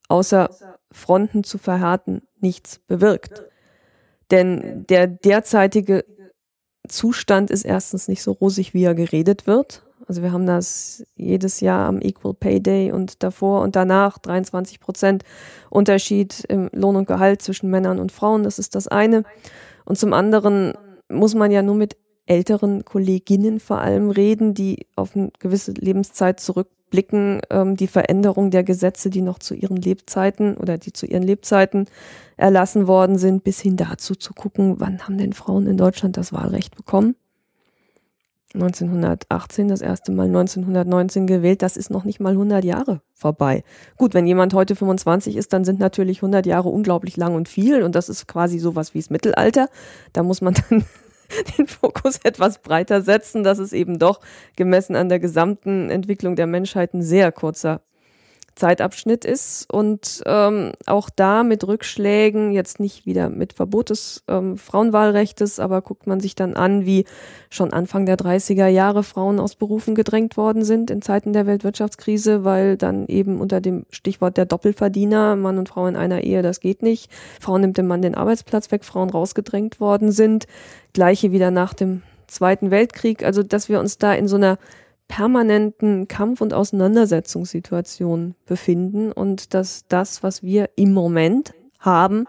außer 0.09 0.51
Fronten 0.91 1.45
zu 1.45 1.57
verhärten 1.57 2.23
nichts 2.41 2.79
bewirkt. 2.87 3.52
Denn 4.33 4.85
der 4.89 5.07
derzeitige 5.07 6.05
Zustand 6.89 7.51
ist 7.51 7.65
erstens 7.65 8.09
nicht 8.09 8.23
so 8.23 8.33
rosig, 8.33 8.75
wie 8.75 8.83
er 8.83 8.95
geredet 8.95 9.47
wird. 9.47 9.85
Also 10.09 10.23
wir 10.23 10.33
haben 10.33 10.47
das 10.47 11.05
jedes 11.15 11.61
Jahr 11.61 11.87
am 11.87 12.01
Equal 12.01 12.35
Pay 12.35 12.61
Day 12.61 12.93
und 12.93 13.23
davor 13.23 13.63
und 13.63 13.77
danach 13.77 14.19
23 14.19 14.81
Prozent 14.81 15.23
Unterschied 15.71 16.45
im 16.49 16.69
Lohn 16.73 16.97
und 16.97 17.07
Gehalt 17.07 17.41
zwischen 17.41 17.71
Männern 17.71 18.01
und 18.01 18.11
Frauen. 18.11 18.43
Das 18.43 18.59
ist 18.59 18.75
das 18.75 18.89
eine. 18.89 19.23
Und 19.85 19.99
zum 19.99 20.13
anderen 20.13 20.73
muss 21.09 21.35
man 21.35 21.51
ja 21.53 21.63
nur 21.63 21.77
mit 21.77 21.97
älteren 22.27 22.85
Kolleginnen 22.85 23.61
vor 23.61 23.79
allem 23.81 24.11
reden, 24.11 24.55
die 24.55 24.87
auf 24.97 25.17
eine 25.17 25.31
gewisse 25.39 25.73
Lebenszeit 25.73 26.41
zurückblicken, 26.41 27.41
ähm, 27.51 27.77
die 27.77 27.87
Veränderung 27.87 28.51
der 28.51 28.63
Gesetze, 28.63 29.11
die 29.11 29.23
noch 29.23 29.39
zu 29.39 29.55
ihren 29.55 29.77
Lebzeiten 29.77 30.57
oder 30.57 30.79
die 30.79 30.93
zu 30.93 31.07
ihren 31.07 31.23
Lebzeiten 31.23 31.87
erlassen 32.37 32.87
worden 32.87 33.19
sind, 33.19 33.45
bis 33.45 33.61
hin 33.61 33.77
dazu 33.77 34.15
zu 34.15 34.35
gucken, 34.35 34.77
wann 34.79 35.03
haben 35.03 35.19
denn 35.19 35.33
Frauen 35.33 35.67
in 35.67 35.77
Deutschland 35.77 36.17
das 36.17 36.33
Wahlrecht 36.33 36.77
bekommen. 36.77 37.17
1918, 38.55 39.69
das 39.69 39.81
erste 39.81 40.13
Mal 40.13 40.27
1919 40.27 41.27
gewählt, 41.27 41.63
das 41.63 41.77
ist 41.77 41.91
noch 41.91 42.05
nicht 42.05 42.21
mal 42.21 42.33
100 42.33 42.65
Jahre 42.65 43.01
vorbei. 43.15 43.65
Gut, 43.97 44.15
wenn 44.15 44.27
jemand 44.27 44.53
heute 44.53 44.77
25 44.77 45.37
ist, 45.37 45.53
dann 45.53 45.65
sind 45.65 45.81
natürlich 45.81 46.19
100 46.19 46.45
Jahre 46.45 46.69
unglaublich 46.69 47.17
lang 47.17 47.35
und 47.35 47.49
viel 47.49 47.83
und 47.83 47.95
das 47.95 48.09
ist 48.09 48.29
quasi 48.29 48.59
sowas 48.59 48.95
wie 48.95 48.99
das 49.01 49.11
Mittelalter. 49.11 49.69
Da 50.13 50.23
muss 50.23 50.43
man 50.43 50.55
dann 50.55 50.85
den 51.59 51.67
Fokus 51.67 52.19
etwas 52.25 52.59
breiter 52.59 53.03
setzen, 53.03 53.43
dass 53.45 53.59
es 53.59 53.73
eben 53.73 53.99
doch 53.99 54.21
gemessen 54.57 54.97
an 54.97 55.09
der 55.09 55.19
gesamten 55.19 55.91
Entwicklung 55.91 56.37
der 56.37 56.47
Menschheit 56.47 56.95
ein 56.95 57.03
sehr 57.03 57.33
kurzer 57.33 57.81
Zeitabschnitt 58.55 59.25
ist 59.25 59.73
und 59.73 60.23
ähm, 60.27 60.73
auch 60.87 61.11
da 61.11 61.43
mit 61.43 61.67
Rückschlägen, 61.67 62.53
jetzt 62.53 62.81
nicht 62.81 63.07
wieder 63.07 63.31
mit 63.31 63.55
Verbot 63.55 63.91
des 63.91 64.23
ähm, 64.29 64.57
Frauenwahlrechtes, 64.59 65.59
aber 65.59 65.81
guckt 65.81 66.07
man 66.07 66.21
sich 66.21 66.35
dann 66.35 66.55
an, 66.55 66.85
wie 66.85 67.05
schon 67.51 67.73
Anfang 67.73 68.07
der 68.07 68.17
30er 68.17 68.67
Jahre 68.67 69.03
Frauen 69.03 69.41
aus 69.41 69.55
Berufen 69.55 69.95
gedrängt 69.95 70.37
worden 70.37 70.65
sind 70.65 70.91
in 70.91 71.03
Zeiten 71.03 71.33
der 71.33 71.47
Weltwirtschaftskrise, 71.47 72.45
weil 72.45 72.77
dann 72.77 73.07
eben 73.07 73.41
unter 73.41 73.61
dem 73.61 73.87
Stichwort 73.91 74.37
der 74.37 74.47
Doppelverdiener, 74.47 75.37
Mann 75.37 75.59
und 75.59 75.69
Frau 75.69 75.87
in 75.87 75.97
einer 75.97 76.23
Ehe, 76.23 76.43
das 76.43 76.61
geht 76.61 76.83
nicht. 76.83 77.11
Frauen 77.41 77.63
nimmt 77.63 77.79
dem 77.79 77.87
Mann 77.87 78.03
den 78.03 78.15
Arbeitsplatz 78.15 78.71
weg, 78.71 78.85
Frauen 78.85 79.11
rausgedrängt 79.11 79.81
worden 79.81 80.13
sind. 80.13 80.47
Gleiche 80.93 81.33
wieder 81.33 81.51
nach 81.51 81.75
dem 81.75 82.03
Zweiten 82.27 82.71
Weltkrieg, 82.71 83.25
also 83.25 83.43
dass 83.43 83.69
wir 83.69 83.79
uns 83.79 83.99
da 83.99 84.15
in 84.15 84.27
so 84.27 84.37
einer 84.37 84.59
permanenten 85.13 86.09
Kampf- 86.09 86.41
und 86.41 86.55
Auseinandersetzungssituation 86.55 88.35
befinden 88.47 89.13
und 89.13 89.53
dass 89.53 89.85
das, 89.87 90.23
was 90.23 90.43
wir 90.43 90.71
im 90.77 90.95
Moment 90.95 91.53
haben, 91.79 92.25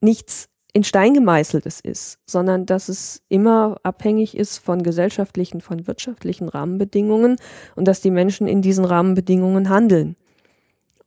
nichts 0.00 0.48
in 0.72 0.84
Stein 0.84 1.14
gemeißeltes 1.14 1.80
ist, 1.80 2.20
sondern 2.26 2.64
dass 2.64 2.88
es 2.88 3.22
immer 3.28 3.80
abhängig 3.82 4.36
ist 4.36 4.58
von 4.58 4.84
gesellschaftlichen, 4.84 5.60
von 5.60 5.88
wirtschaftlichen 5.88 6.48
Rahmenbedingungen 6.48 7.38
und 7.74 7.88
dass 7.88 8.00
die 8.00 8.12
Menschen 8.12 8.46
in 8.46 8.62
diesen 8.62 8.84
Rahmenbedingungen 8.84 9.68
handeln. 9.68 10.14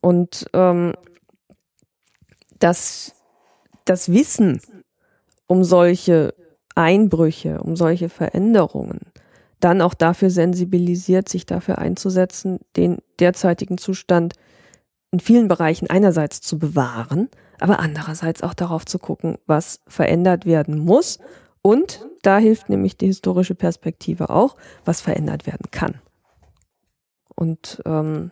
Und 0.02 0.44
ähm, 0.52 0.92
dass 2.58 3.14
das 3.86 4.12
Wissen 4.12 4.60
um 5.46 5.64
solche 5.64 6.34
Einbrüche, 6.74 7.62
um 7.62 7.74
solche 7.74 8.10
Veränderungen 8.10 9.00
dann 9.60 9.82
auch 9.82 9.94
dafür 9.94 10.30
sensibilisiert, 10.30 11.28
sich 11.28 11.46
dafür 11.46 11.78
einzusetzen, 11.78 12.60
den 12.76 12.98
derzeitigen 13.18 13.78
Zustand 13.78 14.34
in 15.10 15.20
vielen 15.20 15.48
Bereichen 15.48 15.90
einerseits 15.90 16.40
zu 16.40 16.58
bewahren, 16.58 17.28
aber 17.58 17.80
andererseits 17.80 18.42
auch 18.42 18.54
darauf 18.54 18.84
zu 18.86 18.98
gucken, 18.98 19.38
was 19.46 19.80
verändert 19.86 20.46
werden 20.46 20.78
muss. 20.78 21.18
Und 21.62 22.06
da 22.22 22.38
hilft 22.38 22.68
nämlich 22.68 22.96
die 22.96 23.06
historische 23.06 23.54
Perspektive 23.54 24.30
auch, 24.30 24.56
was 24.84 25.00
verändert 25.00 25.46
werden 25.46 25.70
kann. 25.70 26.00
Und 27.34 27.82
ähm, 27.86 28.30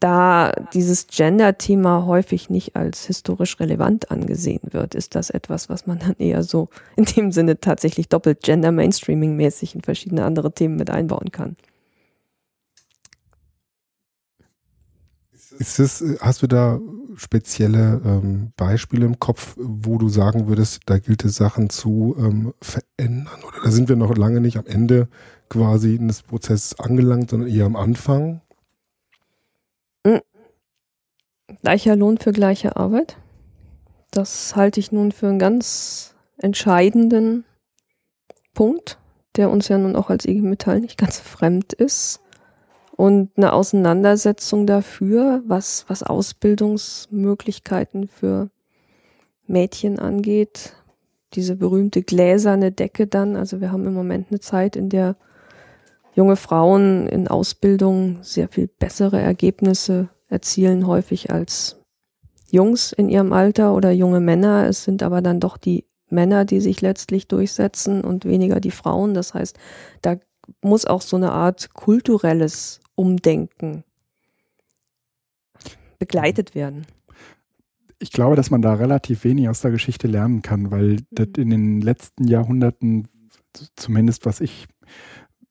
da 0.00 0.52
dieses 0.72 1.08
Gender-Thema 1.08 2.06
häufig 2.06 2.50
nicht 2.50 2.76
als 2.76 3.06
historisch 3.06 3.58
relevant 3.58 4.10
angesehen 4.10 4.60
wird, 4.70 4.94
ist 4.94 5.14
das 5.14 5.30
etwas, 5.30 5.68
was 5.68 5.86
man 5.86 5.98
dann 5.98 6.14
eher 6.18 6.42
so 6.42 6.68
in 6.96 7.04
dem 7.04 7.32
Sinne 7.32 7.60
tatsächlich 7.60 8.08
doppelt 8.08 8.42
Gender-Mainstreaming-mäßig 8.42 9.74
in 9.74 9.82
verschiedene 9.82 10.24
andere 10.24 10.52
Themen 10.52 10.76
mit 10.76 10.90
einbauen 10.90 11.32
kann. 11.32 11.56
Ist 15.58 15.80
es, 15.80 16.04
hast 16.20 16.42
du 16.42 16.46
da 16.46 16.78
spezielle 17.16 18.00
ähm, 18.04 18.52
Beispiele 18.56 19.06
im 19.06 19.18
Kopf, 19.18 19.56
wo 19.58 19.98
du 19.98 20.08
sagen 20.08 20.46
würdest, 20.46 20.82
da 20.86 20.98
gilt 20.98 21.24
es 21.24 21.36
Sachen 21.36 21.68
zu 21.68 22.14
ähm, 22.16 22.54
verändern? 22.60 23.40
Oder 23.46 23.64
da 23.64 23.70
sind 23.70 23.88
wir 23.88 23.96
noch 23.96 24.16
lange 24.16 24.40
nicht 24.40 24.56
am 24.58 24.66
Ende 24.66 25.08
quasi 25.48 25.98
des 25.98 26.22
Prozesses 26.22 26.78
angelangt, 26.78 27.30
sondern 27.30 27.48
eher 27.48 27.66
am 27.66 27.74
Anfang? 27.74 28.40
Gleicher 31.62 31.96
Lohn 31.96 32.18
für 32.18 32.32
gleiche 32.32 32.76
Arbeit. 32.76 33.16
Das 34.10 34.56
halte 34.56 34.80
ich 34.80 34.92
nun 34.92 35.12
für 35.12 35.28
einen 35.28 35.38
ganz 35.38 36.14
entscheidenden 36.38 37.44
Punkt, 38.54 38.98
der 39.36 39.50
uns 39.50 39.68
ja 39.68 39.78
nun 39.78 39.96
auch 39.96 40.10
als 40.10 40.24
IG 40.24 40.40
Metall 40.40 40.80
nicht 40.80 40.98
ganz 40.98 41.18
fremd 41.18 41.72
ist. 41.72 42.20
Und 42.96 43.30
eine 43.36 43.52
Auseinandersetzung 43.52 44.66
dafür, 44.66 45.42
was, 45.46 45.84
was 45.88 46.02
Ausbildungsmöglichkeiten 46.02 48.08
für 48.08 48.50
Mädchen 49.46 49.98
angeht. 49.98 50.74
Diese 51.34 51.54
berühmte 51.54 52.02
gläserne 52.02 52.72
Decke 52.72 53.06
dann. 53.06 53.36
Also 53.36 53.60
wir 53.60 53.70
haben 53.70 53.86
im 53.86 53.94
Moment 53.94 54.28
eine 54.30 54.40
Zeit, 54.40 54.74
in 54.74 54.88
der 54.88 55.16
junge 56.18 56.34
Frauen 56.34 57.06
in 57.06 57.28
Ausbildung 57.28 58.18
sehr 58.22 58.48
viel 58.48 58.66
bessere 58.66 59.20
Ergebnisse 59.20 60.08
erzielen 60.26 60.88
häufig 60.88 61.30
als 61.30 61.80
Jungs 62.50 62.92
in 62.92 63.08
ihrem 63.08 63.32
Alter 63.32 63.72
oder 63.72 63.92
junge 63.92 64.18
Männer. 64.18 64.66
Es 64.66 64.82
sind 64.82 65.04
aber 65.04 65.22
dann 65.22 65.38
doch 65.38 65.56
die 65.56 65.84
Männer, 66.10 66.44
die 66.44 66.58
sich 66.58 66.80
letztlich 66.80 67.28
durchsetzen 67.28 68.02
und 68.02 68.24
weniger 68.24 68.58
die 68.58 68.72
Frauen. 68.72 69.14
Das 69.14 69.32
heißt, 69.32 69.60
da 70.02 70.16
muss 70.60 70.86
auch 70.86 71.02
so 71.02 71.16
eine 71.16 71.30
Art 71.30 71.72
kulturelles 71.72 72.80
Umdenken 72.96 73.84
begleitet 76.00 76.56
werden. 76.56 76.84
Ich 78.00 78.10
glaube, 78.10 78.34
dass 78.34 78.50
man 78.50 78.62
da 78.62 78.74
relativ 78.74 79.22
wenig 79.22 79.48
aus 79.48 79.60
der 79.60 79.70
Geschichte 79.70 80.08
lernen 80.08 80.42
kann, 80.42 80.72
weil 80.72 80.98
das 81.12 81.28
in 81.36 81.50
den 81.50 81.80
letzten 81.80 82.26
Jahrhunderten, 82.26 83.06
zumindest 83.76 84.26
was 84.26 84.40
ich, 84.40 84.66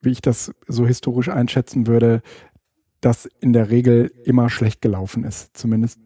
wie 0.08 0.12
ich 0.12 0.22
das 0.22 0.54
so 0.68 0.88
historisch 0.88 1.28
einschätzen 1.28 1.86
würde, 1.86 2.22
das 3.02 3.26
in 3.42 3.52
der 3.52 3.70
Regel 3.70 4.10
immer 4.24 4.50
schlecht 4.50 4.82
gelaufen 4.82 5.26
ist, 5.26 5.56
zumindest 5.56 6.00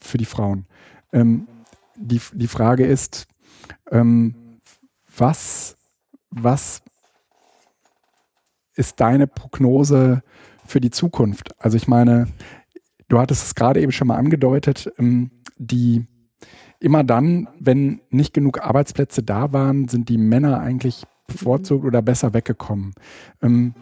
für 0.00 0.16
die 0.16 0.24
Frauen. 0.24 0.66
Ähm, 1.12 1.46
die, 1.94 2.20
die 2.32 2.48
Frage 2.48 2.86
ist, 2.86 3.26
ähm, 3.90 4.34
was, 5.16 5.76
was 6.30 6.82
ist 8.74 8.98
deine 8.98 9.26
Prognose 9.26 10.22
für 10.66 10.80
die 10.80 10.90
Zukunft? 10.90 11.54
Also 11.62 11.76
ich 11.76 11.86
meine, 11.86 12.28
du 13.08 13.18
hattest 13.18 13.44
es 13.44 13.54
gerade 13.54 13.82
eben 13.82 13.92
schon 13.92 14.08
mal 14.08 14.16
angedeutet, 14.16 14.90
ähm, 14.98 15.30
die 15.58 16.06
immer 16.80 17.04
dann, 17.04 17.48
wenn 17.60 18.00
nicht 18.08 18.32
genug 18.32 18.62
Arbeitsplätze 18.62 19.22
da 19.22 19.52
waren, 19.52 19.86
sind 19.88 20.08
die 20.08 20.18
Männer 20.18 20.60
eigentlich 20.60 21.04
bevorzugt 21.26 21.84
oder 21.84 22.02
besser 22.02 22.34
weggekommen. 22.34 22.94
Ähm, 23.42 23.74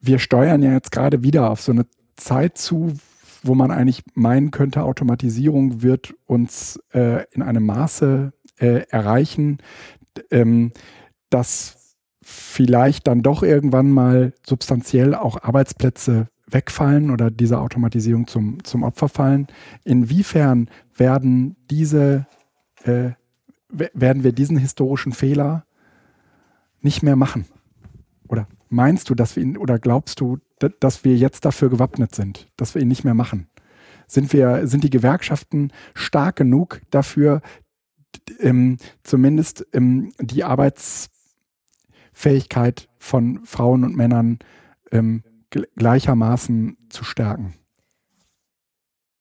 wir 0.00 0.18
steuern 0.18 0.62
ja 0.62 0.72
jetzt 0.72 0.92
gerade 0.92 1.22
wieder 1.22 1.50
auf 1.50 1.60
so 1.60 1.72
eine 1.72 1.86
Zeit 2.16 2.58
zu, 2.58 2.94
wo 3.42 3.54
man 3.54 3.70
eigentlich 3.70 4.02
meinen 4.14 4.50
könnte, 4.50 4.82
Automatisierung 4.82 5.82
wird 5.82 6.14
uns 6.26 6.80
äh, 6.92 7.24
in 7.32 7.42
einem 7.42 7.66
Maße 7.66 8.32
äh, 8.58 8.82
erreichen, 8.90 9.58
ähm, 10.30 10.72
dass 11.30 11.96
vielleicht 12.22 13.06
dann 13.06 13.22
doch 13.22 13.42
irgendwann 13.42 13.90
mal 13.90 14.32
substanziell 14.44 15.14
auch 15.14 15.42
Arbeitsplätze 15.42 16.28
wegfallen 16.48 17.10
oder 17.10 17.30
dieser 17.30 17.60
Automatisierung 17.60 18.26
zum, 18.26 18.62
zum 18.64 18.82
Opfer 18.82 19.08
fallen. 19.08 19.46
Inwiefern 19.84 20.68
werden 20.96 21.56
diese, 21.70 22.26
äh, 22.84 23.10
werden 23.68 24.24
wir 24.24 24.32
diesen 24.32 24.56
historischen 24.56 25.12
Fehler 25.12 25.66
nicht 26.80 27.02
mehr 27.02 27.16
machen? 27.16 27.46
Oder 28.28 28.48
meinst 28.68 29.10
du, 29.10 29.14
dass 29.14 29.36
wir 29.36 29.42
ihn, 29.42 29.56
oder 29.56 29.78
glaubst 29.78 30.20
du, 30.20 30.38
dass 30.80 31.04
wir 31.04 31.16
jetzt 31.16 31.44
dafür 31.44 31.70
gewappnet 31.70 32.12
sind, 32.14 32.48
dass 32.56 32.74
wir 32.74 32.82
ihn 32.82 32.88
nicht 32.88 33.04
mehr 33.04 33.14
machen? 33.14 33.46
Sind 34.06 34.32
wir, 34.32 34.66
sind 34.66 34.84
die 34.84 34.90
Gewerkschaften 34.90 35.72
stark 35.94 36.36
genug 36.36 36.80
dafür, 36.90 37.40
ähm, 38.40 38.78
zumindest 39.02 39.66
ähm, 39.72 40.12
die 40.20 40.44
Arbeitsfähigkeit 40.44 42.88
von 42.98 43.44
Frauen 43.44 43.84
und 43.84 43.96
Männern 43.96 44.38
ähm, 44.92 45.24
gleichermaßen 45.50 46.76
zu 46.88 47.04
stärken? 47.04 47.54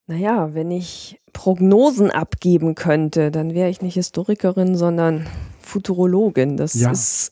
Naja, 0.07 0.53
wenn 0.53 0.69
ich 0.69 1.19
Prognosen 1.33 2.11
abgeben 2.11 2.75
könnte, 2.75 3.31
dann 3.31 3.53
wäre 3.53 3.69
ich 3.69 3.81
nicht 3.81 3.95
Historikerin, 3.95 4.75
sondern 4.75 5.27
Futurologin. 5.59 6.57
Das 6.57 6.75
ja. 6.75 6.91
ist 6.91 7.31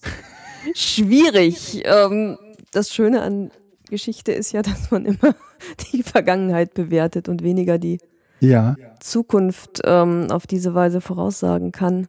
schwierig. 0.74 1.84
Ähm, 1.86 2.38
das 2.72 2.94
Schöne 2.94 3.22
an 3.22 3.52
Geschichte 3.90 4.32
ist 4.32 4.52
ja, 4.54 4.62
dass 4.64 4.90
man 4.90 5.06
immer 5.06 5.36
die 5.94 6.04
Vergangenheit 6.04 6.74
bewertet 6.74 7.30
und 7.30 7.44
weniger 7.44 7.78
die 7.78 8.00
ja. 8.40 8.76
Zukunft 9.00 9.82
ähm, 9.86 10.28
auf 10.32 10.48
diese 10.48 10.74
Weise 10.74 11.00
voraussagen 11.00 11.72
kann. 11.72 12.08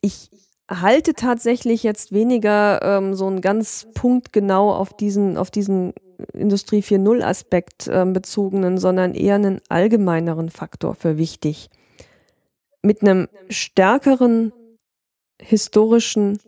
Ich 0.00 0.30
halte 0.68 1.14
tatsächlich 1.14 1.82
jetzt 1.82 2.12
weniger 2.12 2.82
ähm, 2.82 3.14
so 3.14 3.26
einen 3.26 3.40
ganz 3.40 3.86
punktgenau 3.94 4.74
auf 4.74 4.94
diesen, 4.94 5.36
auf 5.36 5.50
diesen 5.50 5.94
Industrie 6.32 6.80
4.0 6.80 7.22
Aspekt 7.22 7.88
ähm, 7.90 8.12
bezogenen, 8.12 8.78
sondern 8.78 9.14
eher 9.14 9.36
einen 9.36 9.60
allgemeineren 9.68 10.50
Faktor 10.50 10.94
für 10.94 11.16
wichtig. 11.18 11.70
Mit 12.82 13.02
einem 13.02 13.28
stärkeren 13.48 14.52
historischen 15.40 16.38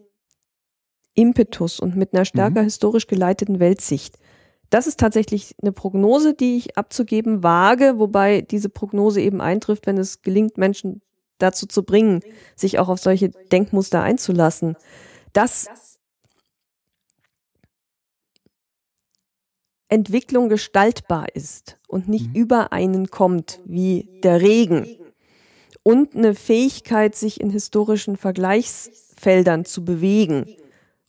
Impetus 1.15 1.81
und 1.81 1.97
mit 1.97 2.15
einer 2.15 2.25
stärker 2.25 2.63
mhm. 2.63 2.67
historisch 2.67 3.07
geleiteten 3.07 3.61
Weltsicht. 3.61 4.19
Das 4.71 4.87
ist 4.87 5.01
tatsächlich 5.01 5.57
eine 5.61 5.73
Prognose, 5.73 6.35
die 6.35 6.57
ich 6.57 6.79
abzugeben 6.79 7.43
wage, 7.43 7.95
wobei 7.99 8.41
diese 8.41 8.69
Prognose 8.69 9.21
eben 9.21 9.41
eintrifft, 9.41 9.87
wenn 9.87 9.99
es 9.99 10.23
gelingt, 10.23 10.59
Menschen 10.59 11.03
dazu 11.39 11.67
zu 11.67 11.83
bringen, 11.83 12.21
sich 12.55 12.79
auch 12.79 12.89
auf 12.89 13.01
solche 13.01 13.31
Denkmuster 13.31 14.03
einzulassen. 14.03 14.77
Dass 15.33 15.90
Entwicklung 19.91 20.49
gestaltbar 20.49 21.27
ist 21.35 21.79
und 21.89 22.09
nicht 22.09 22.29
mhm. 22.29 22.35
über 22.35 22.73
einen 22.73 23.11
kommt 23.11 23.61
wie 23.65 24.09
der 24.23 24.41
Regen 24.41 24.87
und 25.83 26.15
eine 26.15 26.35
Fähigkeit, 26.35 27.15
sich 27.17 27.41
in 27.41 27.51
historischen 27.51 28.17
Vergleichsfeldern 28.17 29.65
zu 29.65 29.85
bewegen 29.85 30.47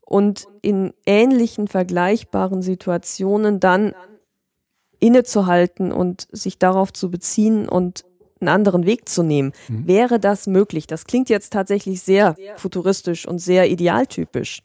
und 0.01 0.47
in 0.61 0.93
ähnlichen 1.05 1.67
vergleichbaren 1.67 2.61
Situationen 2.61 3.59
dann 3.59 3.93
innezuhalten 4.99 5.91
und 5.91 6.27
sich 6.31 6.57
darauf 6.57 6.93
zu 6.93 7.11
beziehen 7.11 7.67
und 7.69 8.05
einen 8.39 8.49
anderen 8.49 8.85
Weg 8.85 9.07
zu 9.07 9.23
nehmen. 9.23 9.53
Mhm. 9.67 9.87
Wäre 9.87 10.19
das 10.19 10.47
möglich? 10.47 10.87
Das 10.87 11.05
klingt 11.05 11.29
jetzt 11.29 11.53
tatsächlich 11.53 12.01
sehr 12.01 12.35
futuristisch 12.55 13.27
und 13.27 13.39
sehr 13.39 13.69
idealtypisch. 13.69 14.63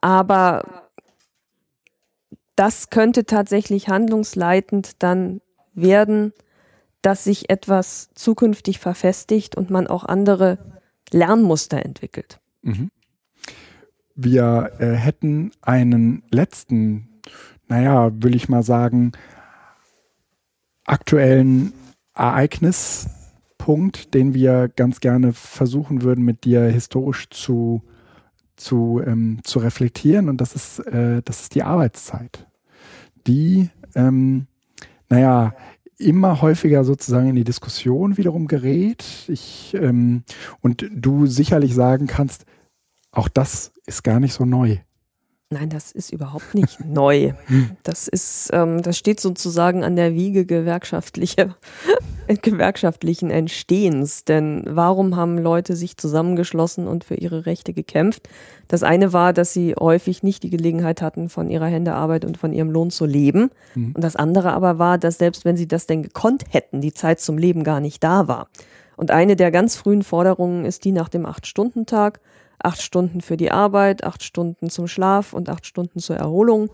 Aber 0.00 0.83
das 2.56 2.90
könnte 2.90 3.24
tatsächlich 3.24 3.88
handlungsleitend 3.88 5.02
dann 5.02 5.40
werden, 5.74 6.32
dass 7.02 7.24
sich 7.24 7.50
etwas 7.50 8.10
zukünftig 8.14 8.78
verfestigt 8.78 9.56
und 9.56 9.70
man 9.70 9.86
auch 9.86 10.04
andere 10.04 10.58
Lernmuster 11.10 11.84
entwickelt. 11.84 12.40
Mhm 12.62 12.90
wir 14.14 14.72
äh, 14.78 14.92
hätten 14.92 15.50
einen 15.60 16.22
letzten, 16.30 17.08
naja, 17.68 18.10
will 18.14 18.34
ich 18.34 18.48
mal 18.48 18.62
sagen, 18.62 19.12
aktuellen 20.84 21.72
Ereignispunkt, 22.14 24.14
den 24.14 24.34
wir 24.34 24.68
ganz 24.68 25.00
gerne 25.00 25.32
versuchen 25.32 26.02
würden, 26.02 26.24
mit 26.24 26.44
dir 26.44 26.62
historisch 26.62 27.28
zu, 27.30 27.82
zu, 28.56 29.00
ähm, 29.04 29.40
zu 29.44 29.58
reflektieren. 29.58 30.28
Und 30.28 30.40
das 30.40 30.54
ist, 30.54 30.78
äh, 30.80 31.22
das 31.24 31.42
ist 31.42 31.54
die 31.54 31.62
Arbeitszeit, 31.62 32.46
die, 33.26 33.70
ähm, 33.94 34.46
naja, 35.08 35.54
immer 35.98 36.42
häufiger 36.42 36.84
sozusagen 36.84 37.28
in 37.28 37.36
die 37.36 37.44
Diskussion 37.44 38.16
wiederum 38.16 38.46
gerät. 38.46 39.04
Ich, 39.28 39.74
ähm, 39.74 40.24
und 40.60 40.88
du 40.92 41.26
sicherlich 41.26 41.74
sagen 41.74 42.06
kannst, 42.06 42.46
auch 43.12 43.28
das 43.28 43.72
ist 43.86 44.02
gar 44.02 44.20
nicht 44.20 44.34
so 44.34 44.44
neu. 44.44 44.78
Nein, 45.50 45.68
das 45.68 45.92
ist 45.92 46.12
überhaupt 46.12 46.54
nicht 46.54 46.80
neu. 46.84 47.32
Das 47.82 48.08
ist, 48.08 48.50
ähm, 48.52 48.82
das 48.82 48.98
steht 48.98 49.20
sozusagen 49.20 49.84
an 49.84 49.94
der 49.94 50.14
Wiege 50.14 50.46
gewerkschaftliche, 50.46 51.54
gewerkschaftlichen 52.42 53.30
Entstehens. 53.30 54.24
Denn 54.24 54.64
warum 54.66 55.16
haben 55.16 55.38
Leute 55.38 55.76
sich 55.76 55.96
zusammengeschlossen 55.96 56.88
und 56.88 57.04
für 57.04 57.14
ihre 57.14 57.46
Rechte 57.46 57.72
gekämpft? 57.72 58.28
Das 58.68 58.82
eine 58.82 59.12
war, 59.12 59.32
dass 59.32 59.52
sie 59.52 59.74
häufig 59.78 60.22
nicht 60.22 60.42
die 60.42 60.50
Gelegenheit 60.50 61.02
hatten, 61.02 61.28
von 61.28 61.50
ihrer 61.50 61.66
Händearbeit 61.66 62.24
und 62.24 62.38
von 62.38 62.52
ihrem 62.52 62.70
Lohn 62.70 62.90
zu 62.90 63.04
leben. 63.04 63.50
Mhm. 63.74 63.92
Und 63.94 64.02
das 64.02 64.16
andere 64.16 64.54
aber 64.54 64.78
war, 64.78 64.98
dass 64.98 65.18
selbst 65.18 65.44
wenn 65.44 65.56
sie 65.56 65.68
das 65.68 65.86
denn 65.86 66.02
gekonnt 66.02 66.44
hätten, 66.48 66.80
die 66.80 66.94
Zeit 66.94 67.20
zum 67.20 67.38
Leben 67.38 67.62
gar 67.62 67.80
nicht 67.80 68.02
da 68.02 68.26
war. 68.26 68.48
Und 68.96 69.10
eine 69.10 69.36
der 69.36 69.50
ganz 69.50 69.76
frühen 69.76 70.02
Forderungen 70.02 70.64
ist 70.64 70.84
die 70.84 70.92
nach 70.92 71.08
dem 71.08 71.26
Acht-Stunden-Tag 71.26 72.20
acht 72.64 72.82
Stunden 72.82 73.20
für 73.20 73.36
die 73.36 73.50
Arbeit, 73.50 74.04
acht 74.04 74.22
Stunden 74.22 74.70
zum 74.70 74.88
Schlaf 74.88 75.32
und 75.32 75.48
acht 75.48 75.66
Stunden 75.66 75.98
zur 75.98 76.16
Erholung. 76.16 76.70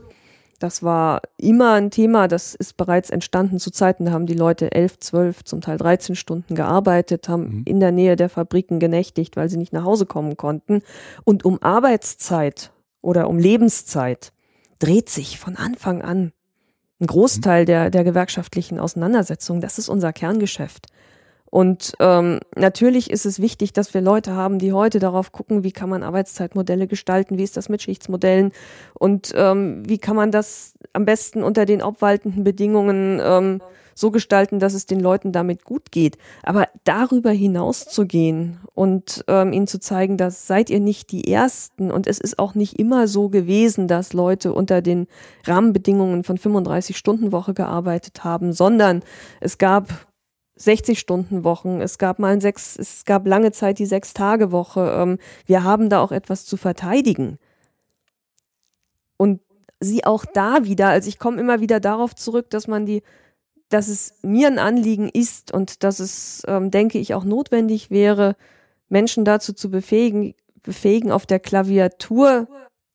Das 0.61 0.83
war 0.83 1.23
immer 1.39 1.73
ein 1.73 1.91
Thema, 1.91 2.29
das 2.29 2.55
ist 2.55 2.77
bereits 2.77 3.09
entstanden 3.09 3.59
zu 3.59 3.71
Zeiten, 3.71 4.05
da 4.05 4.13
haben 4.13 4.27
die 4.27 4.35
Leute 4.35 4.73
elf, 4.73 4.99
zwölf, 4.99 5.43
zum 5.43 5.63
Teil 5.63 5.79
13 5.79 6.15
Stunden 6.17 6.55
gearbeitet, 6.55 7.31
haben 7.31 7.61
mhm. 7.61 7.63
in 7.65 7.81
der 7.81 7.93
Nähe 7.93 8.15
der 8.15 8.29
Fabriken 8.29 8.79
genächtigt, 8.79 9.37
weil 9.37 9.49
sie 9.49 9.57
nicht 9.57 9.73
nach 9.73 9.85
Hause 9.85 10.05
kommen 10.05 10.37
konnten. 10.37 10.83
Und 11.25 11.47
um 11.47 11.63
Arbeitszeit 11.63 12.73
oder 13.01 13.29
um 13.29 13.39
Lebenszeit 13.39 14.33
dreht 14.81 15.09
sich 15.09 15.39
von 15.39 15.57
Anfang 15.57 16.03
an 16.03 16.33
ein 17.01 17.07
Großteil 17.07 17.63
mhm. 17.63 17.67
der, 17.67 17.91
der 17.91 18.05
gewerkschaftlichen 18.05 18.79
Auseinandersetzungen. 18.79 19.63
Das 19.63 19.79
ist 19.79 19.89
unser 19.89 20.13
Kerngeschäft. 20.13 20.89
Und 21.51 21.95
ähm, 21.99 22.39
natürlich 22.57 23.11
ist 23.11 23.27
es 23.27 23.41
wichtig, 23.41 23.73
dass 23.73 23.93
wir 23.93 24.01
Leute 24.01 24.35
haben, 24.35 24.61
die 24.61 24.73
heute 24.73 25.01
darauf 25.01 25.33
gucken, 25.33 25.65
wie 25.65 25.73
kann 25.73 25.91
man 25.91 26.05
Arbeitszeitmodelle 26.05 26.87
gestalten, 26.87 27.39
wie 27.39 27.43
ist 27.43 27.57
das 27.57 27.69
mit 27.69 27.83
Schichtsmodellen 27.83 28.53
und 28.95 29.33
ähm, 29.35 29.83
wie 29.89 29.99
kann 29.99 30.15
man 30.15 30.31
das 30.31 30.75
am 30.93 31.05
besten 31.05 31.43
unter 31.43 31.67
den 31.67 31.83
obwaltenden 31.83 32.45
Bedingungen 32.45 33.21
ähm, 33.23 33.61
so 33.95 34.11
gestalten, 34.11 34.61
dass 34.61 34.75
es 34.75 34.87
den 34.87 35.01
Leuten 35.01 35.33
damit 35.33 35.65
gut 35.65 35.93
geht. 35.93 36.17
Aber 36.43 36.69
darüber 36.85 37.31
hinaus 37.31 37.87
zu 37.87 38.07
gehen 38.07 38.59
und 38.75 39.25
ähm, 39.29 39.53
ihnen 39.53 39.67
zu 39.67 39.79
zeigen, 39.79 40.17
dass 40.17 40.47
seid 40.47 40.71
ihr 40.71 40.81
nicht 40.81 41.13
die 41.13 41.31
Ersten 41.31 41.91
und 41.91 42.07
es 42.07 42.19
ist 42.19 42.39
auch 42.39 42.55
nicht 42.55 42.79
immer 42.79 43.09
so 43.09 43.29
gewesen, 43.29 43.89
dass 43.89 44.13
Leute 44.13 44.53
unter 44.53 44.81
den 44.83 45.07
Rahmenbedingungen 45.45 46.25
von 46.25 46.39
35 46.39 46.97
Stunden 46.97 47.33
Woche 47.33 47.55
gearbeitet 47.55 48.25
haben, 48.25 48.53
sondern 48.53 49.03
es 49.41 49.59
gab 49.59 50.10
60-Stunden-Wochen, 50.61 51.81
es 51.81 51.99
gab 51.99 52.19
mal 52.19 52.33
ein 52.33 52.41
sechs, 52.41 52.77
es 52.77 53.05
gab 53.05 53.27
lange 53.27 53.53
Zeit 53.53 53.79
die 53.79 53.87
Sechs-Tage-Woche. 53.87 54.95
Ähm, 54.97 55.19
wir 55.47 55.65
haben 55.65 55.89
da 55.89 56.01
auch 56.01 56.13
etwas 56.13 56.45
zu 56.45 56.57
verteidigen. 56.57 57.39
Und 59.17 59.41
sie 59.81 60.05
auch 60.05 60.25
da 60.25 60.65
wieder, 60.65 60.89
also 60.89 61.09
ich 61.09 61.19
komme 61.19 61.41
immer 61.41 61.61
wieder 61.61 61.81
darauf 61.81 62.15
zurück, 62.15 62.51
dass 62.51 62.69
man 62.69 62.85
die, 62.85 63.03
dass 63.71 63.89
es 63.89 64.15
mir 64.23 64.49
ein 64.49 64.59
Anliegen 64.59 65.09
ist 65.09 65.53
und 65.53 65.83
dass 65.83 65.99
es, 65.99 66.43
ähm, 66.47 66.71
denke 66.71 66.99
ich, 66.99 67.15
auch 67.15 67.25
notwendig 67.25 67.91
wäre, 67.91 68.37
Menschen 68.89 69.25
dazu 69.25 69.53
zu 69.53 69.71
befähigen, 69.71 70.35
befähigen, 70.63 71.11
auf 71.11 71.25
der 71.25 71.41
Klaviatur 71.41 72.49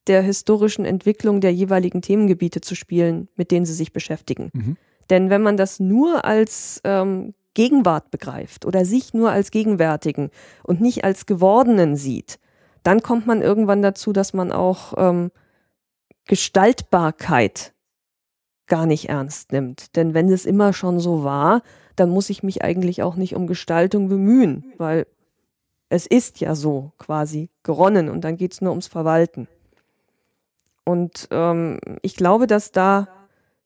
der 0.08 0.22
historischen 0.22 0.86
Entwicklung 0.86 1.42
der 1.42 1.54
jeweiligen 1.54 2.02
Themengebiete 2.02 2.62
zu 2.62 2.76
spielen, 2.76 3.28
mit 3.36 3.50
denen 3.50 3.66
sie 3.66 3.74
sich 3.74 3.92
beschäftigen. 3.92 4.52
Mhm. 4.54 4.78
Denn 5.10 5.30
wenn 5.30 5.42
man 5.42 5.58
das 5.58 5.80
nur 5.80 6.26
als 6.26 6.82
ähm, 6.84 7.34
Gegenwart 7.56 8.12
begreift 8.12 8.66
oder 8.66 8.86
sich 8.86 9.16
nur 9.16 9.32
als 9.32 9.50
Gegenwärtigen 9.50 10.30
und 10.64 10.80
nicht 10.80 11.04
als 11.04 11.26
Gewordenen 11.26 11.96
sieht, 11.96 12.40
dann 12.84 13.02
kommt 13.02 13.26
man 13.26 13.42
irgendwann 13.42 13.82
dazu, 13.82 14.14
dass 14.14 14.34
man 14.34 14.52
auch 14.52 14.94
ähm, 14.98 15.32
Gestaltbarkeit 16.28 17.74
gar 18.68 18.86
nicht 18.86 19.10
ernst 19.10 19.52
nimmt. 19.52 19.96
Denn 19.96 20.14
wenn 20.14 20.32
es 20.32 20.46
immer 20.46 20.74
schon 20.74 21.00
so 21.00 21.24
war, 21.24 21.62
dann 21.96 22.10
muss 22.10 22.30
ich 22.30 22.44
mich 22.44 22.64
eigentlich 22.64 23.02
auch 23.02 23.16
nicht 23.16 23.36
um 23.36 23.48
Gestaltung 23.48 24.08
bemühen, 24.10 24.74
weil 24.78 25.08
es 25.90 26.06
ist 26.06 26.40
ja 26.40 26.56
so 26.56 26.92
quasi 26.98 27.50
geronnen 27.64 28.10
und 28.10 28.22
dann 28.22 28.38
geht 28.38 28.54
es 28.54 28.62
nur 28.62 28.72
ums 28.72 28.88
Verwalten. 28.88 29.48
Und 30.84 31.28
ähm, 31.32 31.80
ich 32.02 32.16
glaube, 32.16 32.48
dass 32.48 32.72
da 32.72 33.08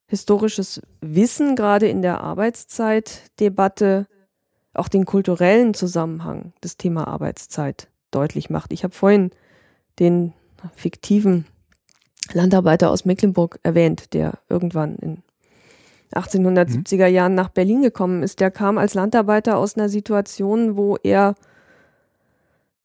historisches 0.09 0.81
Wissen 1.01 1.55
gerade 1.55 1.87
in 1.87 2.01
der 2.01 2.21
Arbeitszeitdebatte 2.21 4.07
auch 4.73 4.87
den 4.87 5.05
kulturellen 5.05 5.73
Zusammenhang 5.73 6.53
des 6.63 6.77
Thema 6.77 7.07
Arbeitszeit 7.07 7.89
deutlich 8.11 8.49
macht. 8.49 8.73
Ich 8.73 8.83
habe 8.83 8.93
vorhin 8.93 9.31
den 9.99 10.33
fiktiven 10.75 11.45
Landarbeiter 12.33 12.89
aus 12.89 13.05
Mecklenburg 13.05 13.59
erwähnt, 13.63 14.13
der 14.13 14.39
irgendwann 14.49 14.95
in 14.95 15.23
1870er 16.13 17.07
mhm. 17.07 17.13
Jahren 17.13 17.35
nach 17.35 17.49
Berlin 17.49 17.83
gekommen 17.83 18.23
ist. 18.23 18.39
Der 18.39 18.49
kam 18.49 18.77
als 18.79 18.95
Landarbeiter 18.95 19.57
aus 19.57 19.75
einer 19.75 19.89
Situation, 19.89 20.75
wo 20.75 20.97
er 21.03 21.35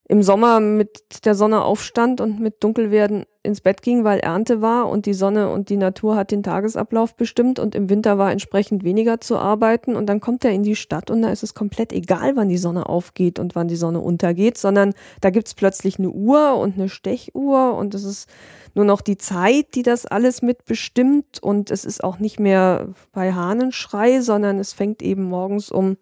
im 0.07 0.23
Sommer 0.23 0.61
mit 0.61 1.25
der 1.25 1.35
Sonne 1.35 1.63
aufstand 1.63 2.21
und 2.21 2.39
mit 2.39 2.63
Dunkelwerden 2.63 3.25
ins 3.43 3.63
Bett 3.63 3.81
ging, 3.81 4.05
weil 4.05 4.21
Ernte 4.21 4.61
war 4.61 4.89
und 4.89 5.07
die 5.07 5.15
Sonne 5.15 5.49
und 5.49 5.71
die 5.71 5.79
Natur 5.79 6.15
hat 6.15 6.31
den 6.31 6.43
Tagesablauf 6.43 7.15
bestimmt 7.17 7.59
und 7.59 7.75
im 7.75 7.89
Winter 7.89 8.19
war 8.19 8.31
entsprechend 8.31 8.85
weniger 8.85 9.21
zu 9.21 9.39
arbeiten 9.39 9.97
und 9.97 10.07
dann 10.07 10.21
kommt 10.21 10.45
er 10.45 10.51
in 10.51 10.63
die 10.63 10.77
Stadt 10.77 11.11
und 11.11 11.23
da 11.23 11.31
ist 11.31 11.43
es 11.43 11.55
komplett 11.55 11.93
egal, 11.93 12.37
wann 12.37 12.51
die 12.51 12.59
Sonne 12.59 12.87
aufgeht 12.87 13.39
und 13.39 13.55
wann 13.55 13.69
die 13.69 13.77
Sonne 13.77 14.01
untergeht, 14.01 14.59
sondern 14.59 14.93
da 15.23 15.31
gibt's 15.31 15.55
plötzlich 15.55 15.99
eine 15.99 16.11
Uhr 16.11 16.57
und 16.57 16.75
eine 16.75 16.91
Stechuhr 16.91 17.75
und 17.75 17.95
es 17.95 18.05
ist 18.05 18.29
nur 18.75 18.85
noch 18.85 19.01
die 19.01 19.17
Zeit, 19.17 19.75
die 19.75 19.83
das 19.83 20.05
alles 20.05 20.43
mitbestimmt 20.43 21.43
und 21.43 21.71
es 21.71 21.87
ist 21.87 22.05
auch 22.05 22.19
nicht 22.19 22.39
mehr 22.39 22.89
bei 23.13 23.33
Hahnenschrei, 23.33 24.21
sondern 24.21 24.59
es 24.59 24.75
fängt 24.75 25.01
eben 25.01 25.25
morgens 25.25 25.71
um 25.71 25.97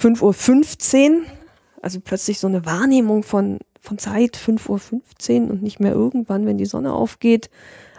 5.15 0.00 1.10
Uhr 1.12 1.22
also 1.82 2.00
plötzlich 2.00 2.38
so 2.38 2.46
eine 2.46 2.64
Wahrnehmung 2.64 3.22
von, 3.22 3.58
von 3.80 3.98
Zeit, 3.98 4.36
5.15 4.36 5.44
Uhr 5.44 5.50
und 5.50 5.62
nicht 5.62 5.80
mehr 5.80 5.92
irgendwann, 5.92 6.46
wenn 6.46 6.56
die 6.56 6.66
Sonne 6.66 6.92
aufgeht, 6.92 7.50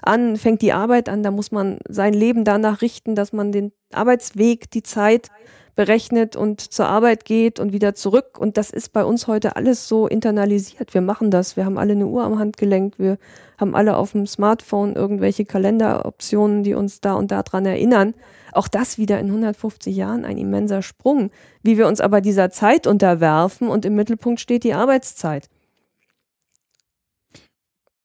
an, 0.01 0.37
fängt 0.37 0.61
die 0.61 0.73
Arbeit 0.73 1.09
an, 1.09 1.23
da 1.23 1.31
muss 1.31 1.51
man 1.51 1.77
sein 1.87 2.13
Leben 2.13 2.43
danach 2.43 2.81
richten, 2.81 3.15
dass 3.15 3.33
man 3.33 3.51
den 3.51 3.71
Arbeitsweg, 3.91 4.71
die 4.71 4.83
Zeit 4.83 5.29
berechnet 5.75 6.35
und 6.35 6.61
zur 6.61 6.87
Arbeit 6.87 7.25
geht 7.25 7.59
und 7.59 7.73
wieder 7.73 7.95
zurück. 7.95 8.37
Und 8.37 8.57
das 8.57 8.69
ist 8.69 8.93
bei 8.93 9.03
uns 9.03 9.27
heute 9.27 9.55
alles 9.55 9.87
so 9.87 10.07
internalisiert. 10.07 10.93
Wir 10.93 11.01
machen 11.01 11.31
das. 11.31 11.57
Wir 11.57 11.65
haben 11.65 11.77
alle 11.77 11.93
eine 11.93 12.05
Uhr 12.05 12.23
am 12.23 12.37
Handgelenk. 12.37 12.99
Wir 12.99 13.17
haben 13.57 13.75
alle 13.75 13.97
auf 13.97 14.11
dem 14.11 14.27
Smartphone 14.27 14.95
irgendwelche 14.95 15.45
Kalenderoptionen, 15.45 16.63
die 16.63 16.75
uns 16.75 17.01
da 17.01 17.13
und 17.13 17.31
da 17.31 17.41
dran 17.41 17.65
erinnern. 17.65 18.13
Auch 18.51 18.67
das 18.67 18.99
wieder 18.99 19.19
in 19.19 19.27
150 19.27 19.95
Jahren 19.95 20.25
ein 20.25 20.37
immenser 20.37 20.83
Sprung. 20.83 21.31
Wie 21.63 21.77
wir 21.77 21.87
uns 21.87 22.01
aber 22.01 22.21
dieser 22.21 22.51
Zeit 22.51 22.85
unterwerfen 22.85 23.67
und 23.67 23.85
im 23.85 23.95
Mittelpunkt 23.95 24.39
steht 24.39 24.63
die 24.63 24.75
Arbeitszeit. 24.75 25.49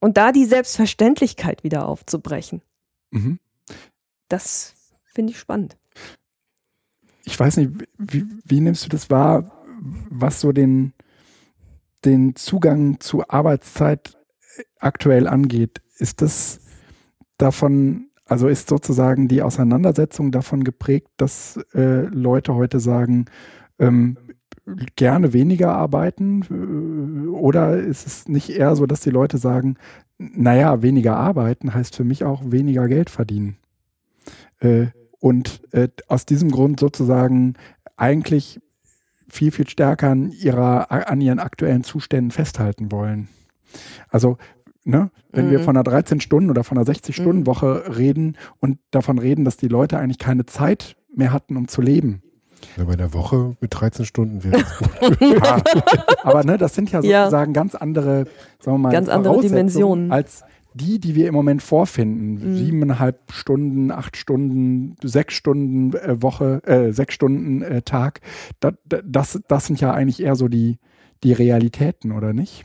Und 0.00 0.16
da 0.16 0.32
die 0.32 0.46
Selbstverständlichkeit 0.46 1.64
wieder 1.64 1.86
aufzubrechen. 1.86 2.62
Mhm. 3.10 3.38
Das 4.28 4.74
finde 5.04 5.32
ich 5.32 5.38
spannend 5.38 5.76
ich 7.38 7.40
weiß 7.40 7.56
nicht, 7.58 7.70
wie, 7.98 8.26
wie 8.44 8.58
nimmst 8.58 8.84
du 8.84 8.88
das 8.88 9.10
wahr, 9.10 9.64
was 10.10 10.40
so 10.40 10.50
den, 10.50 10.92
den 12.04 12.34
Zugang 12.34 12.98
zu 12.98 13.28
Arbeitszeit 13.28 14.18
aktuell 14.80 15.28
angeht? 15.28 15.80
Ist 15.98 16.20
das 16.20 16.58
davon, 17.36 18.08
also 18.24 18.48
ist 18.48 18.68
sozusagen 18.68 19.28
die 19.28 19.42
Auseinandersetzung 19.42 20.32
davon 20.32 20.64
geprägt, 20.64 21.10
dass 21.16 21.60
äh, 21.74 22.06
Leute 22.06 22.56
heute 22.56 22.80
sagen, 22.80 23.26
ähm, 23.78 24.16
gerne 24.96 25.32
weniger 25.32 25.72
arbeiten? 25.72 26.42
Äh, 26.50 27.28
oder 27.28 27.78
ist 27.78 28.04
es 28.04 28.26
nicht 28.26 28.50
eher 28.50 28.74
so, 28.74 28.84
dass 28.86 29.02
die 29.02 29.10
Leute 29.10 29.38
sagen, 29.38 29.76
naja, 30.18 30.82
weniger 30.82 31.16
arbeiten 31.16 31.72
heißt 31.72 31.94
für 31.94 32.02
mich 32.02 32.24
auch 32.24 32.42
weniger 32.50 32.88
Geld 32.88 33.10
verdienen? 33.10 33.58
Äh, 34.58 34.88
und 35.20 35.62
äh, 35.72 35.88
aus 36.06 36.26
diesem 36.26 36.50
Grund 36.50 36.80
sozusagen 36.80 37.54
eigentlich 37.96 38.60
viel, 39.28 39.50
viel 39.50 39.68
stärker 39.68 40.10
an, 40.10 40.30
ihrer, 40.30 40.90
an 40.90 41.20
ihren 41.20 41.38
aktuellen 41.38 41.84
Zuständen 41.84 42.30
festhalten 42.30 42.90
wollen. 42.90 43.28
Also, 44.08 44.38
ne, 44.84 45.10
wenn 45.30 45.46
mhm. 45.46 45.50
wir 45.50 45.60
von 45.60 45.76
einer 45.76 45.84
13-Stunden- 45.84 46.50
oder 46.50 46.64
von 46.64 46.78
einer 46.78 46.86
60-Stunden-Woche 46.86 47.84
mhm. 47.86 47.92
reden 47.92 48.36
und 48.60 48.78
davon 48.90 49.18
reden, 49.18 49.44
dass 49.44 49.56
die 49.56 49.68
Leute 49.68 49.98
eigentlich 49.98 50.18
keine 50.18 50.46
Zeit 50.46 50.96
mehr 51.14 51.32
hatten, 51.32 51.56
um 51.56 51.68
zu 51.68 51.82
leben. 51.82 52.22
Ja, 52.76 52.84
bei 52.84 52.96
der 52.96 53.12
Woche 53.14 53.56
mit 53.60 53.78
13 53.78 54.04
Stunden 54.04 54.42
wäre 54.42 54.62
das 54.62 54.78
gut. 54.78 55.20
ja, 55.20 55.62
aber 56.22 56.44
ne, 56.44 56.58
das 56.58 56.74
sind 56.74 56.90
ja 56.90 57.02
sozusagen 57.02 57.54
ja. 57.54 57.60
ganz 57.60 57.74
andere, 57.74 58.24
sagen 58.58 58.76
wir 58.76 58.78
mal, 58.78 58.92
ganz 58.92 59.08
andere 59.08 59.40
Dimensionen 59.40 60.10
als 60.10 60.42
die, 60.78 60.98
die 60.98 61.14
wir 61.14 61.28
im 61.28 61.34
Moment 61.34 61.62
vorfinden, 61.62 62.52
mhm. 62.52 62.56
siebeneinhalb 62.56 63.32
Stunden, 63.32 63.90
acht 63.90 64.16
Stunden, 64.16 64.96
sechs 65.02 65.34
Stunden 65.34 65.94
äh, 65.94 66.22
Woche, 66.22 66.62
äh, 66.64 66.92
sechs 66.92 67.14
Stunden 67.14 67.62
äh, 67.62 67.82
Tag, 67.82 68.20
da, 68.60 68.72
das, 68.84 69.40
das 69.48 69.66
sind 69.66 69.80
ja 69.80 69.92
eigentlich 69.92 70.22
eher 70.22 70.36
so 70.36 70.48
die, 70.48 70.78
die 71.22 71.32
Realitäten, 71.32 72.12
oder 72.12 72.32
nicht? 72.32 72.64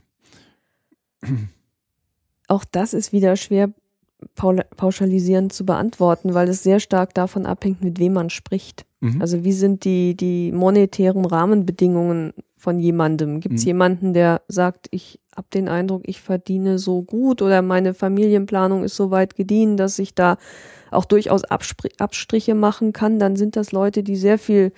Auch 2.47 2.65
das 2.65 2.93
ist 2.93 3.11
wieder 3.11 3.35
schwer 3.35 3.73
pauschalisierend 4.35 5.51
zu 5.51 5.65
beantworten, 5.65 6.33
weil 6.33 6.47
es 6.47 6.63
sehr 6.63 6.79
stark 6.79 7.13
davon 7.13 7.45
abhängt, 7.45 7.83
mit 7.83 7.99
wem 7.99 8.13
man 8.13 8.29
spricht. 8.29 8.85
Mhm. 9.01 9.21
Also 9.21 9.43
wie 9.43 9.51
sind 9.51 9.83
die, 9.83 10.15
die 10.15 10.51
monetären 10.51 11.25
Rahmenbedingungen 11.25 12.33
von 12.55 12.79
jemandem? 12.79 13.41
Gibt 13.41 13.55
es 13.55 13.63
mhm. 13.63 13.67
jemanden, 13.67 14.13
der 14.13 14.41
sagt, 14.47 14.87
ich 14.91 15.19
habe 15.35 15.47
den 15.53 15.67
Eindruck, 15.67 16.03
ich 16.05 16.21
verdiene 16.21 16.77
so 16.77 17.01
gut 17.01 17.41
oder 17.41 17.61
meine 17.61 17.93
Familienplanung 17.93 18.83
ist 18.83 18.95
so 18.95 19.11
weit 19.11 19.35
gediehen, 19.35 19.77
dass 19.77 19.99
ich 19.99 20.13
da 20.13 20.37
auch 20.91 21.05
durchaus 21.05 21.43
Abstriche 21.43 22.55
machen 22.55 22.93
kann, 22.93 23.19
dann 23.19 23.35
sind 23.35 23.55
das 23.55 23.71
Leute, 23.71 24.03
die 24.03 24.15
sehr 24.15 24.37
viel 24.37 24.71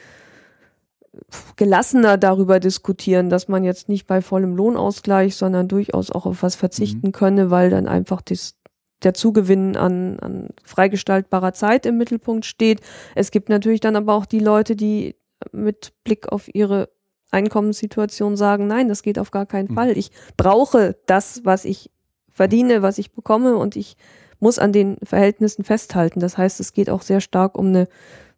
gelassener 1.56 2.18
darüber 2.18 2.60
diskutieren, 2.60 3.30
dass 3.30 3.48
man 3.48 3.64
jetzt 3.64 3.90
nicht 3.90 4.08
bei 4.08 4.22
vollem 4.22 4.56
Lohnausgleich, 4.56 5.36
sondern 5.36 5.68
durchaus 5.68 6.12
auch 6.12 6.26
auf 6.26 6.44
was 6.44 6.56
verzichten 6.56 7.08
mhm. 7.08 7.12
könne, 7.12 7.52
weil 7.52 7.70
dann 7.70 7.88
einfach 7.88 8.22
das, 8.22 8.56
der 9.04 9.14
Zugewinn 9.14 9.78
an, 9.78 10.20
an 10.20 10.50
freigestaltbarer 10.64 11.54
Zeit 11.54 11.86
im 11.86 11.98
Mittelpunkt 11.98 12.46
steht. 12.46 12.82
Es 13.14 13.32
gibt 13.32 13.50
natürlich 13.50 13.80
dann 13.80 13.96
aber 13.96 14.14
auch 14.14 14.26
die 14.26 14.40
Leute, 14.40 14.76
die 14.76 15.16
mit 15.52 15.94
Blick 16.04 16.32
auf 16.32 16.54
ihre 16.54 16.90
Einkommenssituation 17.32 18.38
sagen, 18.38 18.68
nein, 18.68 18.88
das 18.88 19.04
geht 19.04 19.20
auf 19.20 19.32
gar 19.32 19.46
keinen 19.46 19.72
mhm. 19.72 19.76
Fall. 19.76 19.98
Ich 19.98 20.12
brauche 20.38 20.96
das, 21.06 21.42
was 21.44 21.66
ich 21.66 21.92
verdiene, 22.30 22.82
was 22.82 22.98
ich 22.98 23.14
bekomme 23.14 23.58
und 23.58 23.76
ich 23.76 23.98
muss 24.40 24.60
an 24.60 24.74
den 24.74 24.98
Verhältnissen 25.04 25.64
festhalten. 25.64 26.20
Das 26.20 26.38
heißt, 26.38 26.60
es 26.60 26.74
geht 26.74 26.90
auch 26.90 27.02
sehr 27.02 27.22
stark 27.22 27.58
um 27.58 27.68
eine 27.68 27.88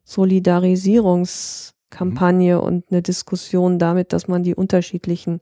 Solidarisierungskampagne 0.04 2.58
mhm. 2.58 2.64
und 2.64 2.86
eine 2.90 3.02
Diskussion 3.02 3.80
damit, 3.80 4.14
dass 4.14 4.28
man 4.28 4.44
die 4.44 4.56
unterschiedlichen 4.56 5.42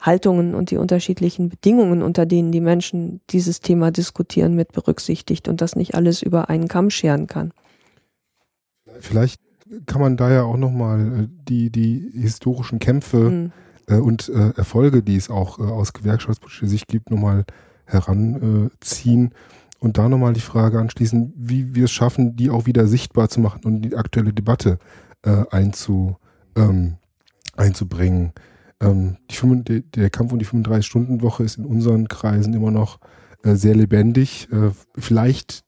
Haltungen 0.00 0.54
und 0.54 0.70
die 0.70 0.76
unterschiedlichen 0.76 1.48
Bedingungen, 1.48 2.02
unter 2.02 2.26
denen 2.26 2.52
die 2.52 2.60
Menschen 2.60 3.20
dieses 3.30 3.60
Thema 3.60 3.90
diskutieren, 3.90 4.54
mit 4.54 4.72
berücksichtigt 4.72 5.48
und 5.48 5.60
das 5.60 5.76
nicht 5.76 5.94
alles 5.94 6.20
über 6.20 6.50
einen 6.50 6.68
Kamm 6.68 6.90
scheren 6.90 7.26
kann. 7.26 7.52
Vielleicht 9.00 9.40
kann 9.86 10.00
man 10.00 10.16
da 10.16 10.30
ja 10.30 10.42
auch 10.42 10.56
nochmal 10.56 11.24
äh, 11.24 11.28
die, 11.48 11.70
die 11.70 12.10
historischen 12.14 12.78
Kämpfe 12.78 13.52
mhm. 13.88 14.02
und 14.02 14.28
äh, 14.28 14.50
Erfolge, 14.56 15.02
die 15.02 15.16
es 15.16 15.30
auch 15.30 15.58
aus 15.58 15.92
gewerkschaftspolitischer 15.92 16.66
Sicht 16.66 16.88
gibt, 16.88 17.10
nochmal 17.10 17.44
heranziehen 17.86 19.34
und 19.84 19.98
da 19.98 20.08
nochmal 20.08 20.32
die 20.32 20.40
Frage 20.40 20.80
anschließen, 20.80 21.34
wie 21.36 21.74
wir 21.74 21.84
es 21.84 21.92
schaffen, 21.92 22.36
die 22.36 22.48
auch 22.48 22.66
wieder 22.66 22.86
sichtbar 22.86 23.28
zu 23.28 23.40
machen 23.40 23.60
und 23.64 23.82
die 23.82 23.94
aktuelle 23.94 24.32
Debatte 24.32 24.78
äh, 25.22 25.44
einzu, 25.50 26.16
ähm, 26.56 26.94
einzubringen. 27.56 28.32
Ähm, 28.80 29.18
die, 29.30 29.82
der 29.82 30.10
Kampf 30.10 30.32
um 30.32 30.38
die 30.38 30.46
35-Stunden-Woche 30.46 31.44
ist 31.44 31.58
in 31.58 31.66
unseren 31.66 32.08
Kreisen 32.08 32.54
immer 32.54 32.70
noch 32.70 32.98
äh, 33.42 33.56
sehr 33.56 33.74
lebendig. 33.74 34.48
Äh, 34.50 34.70
vielleicht 34.96 35.64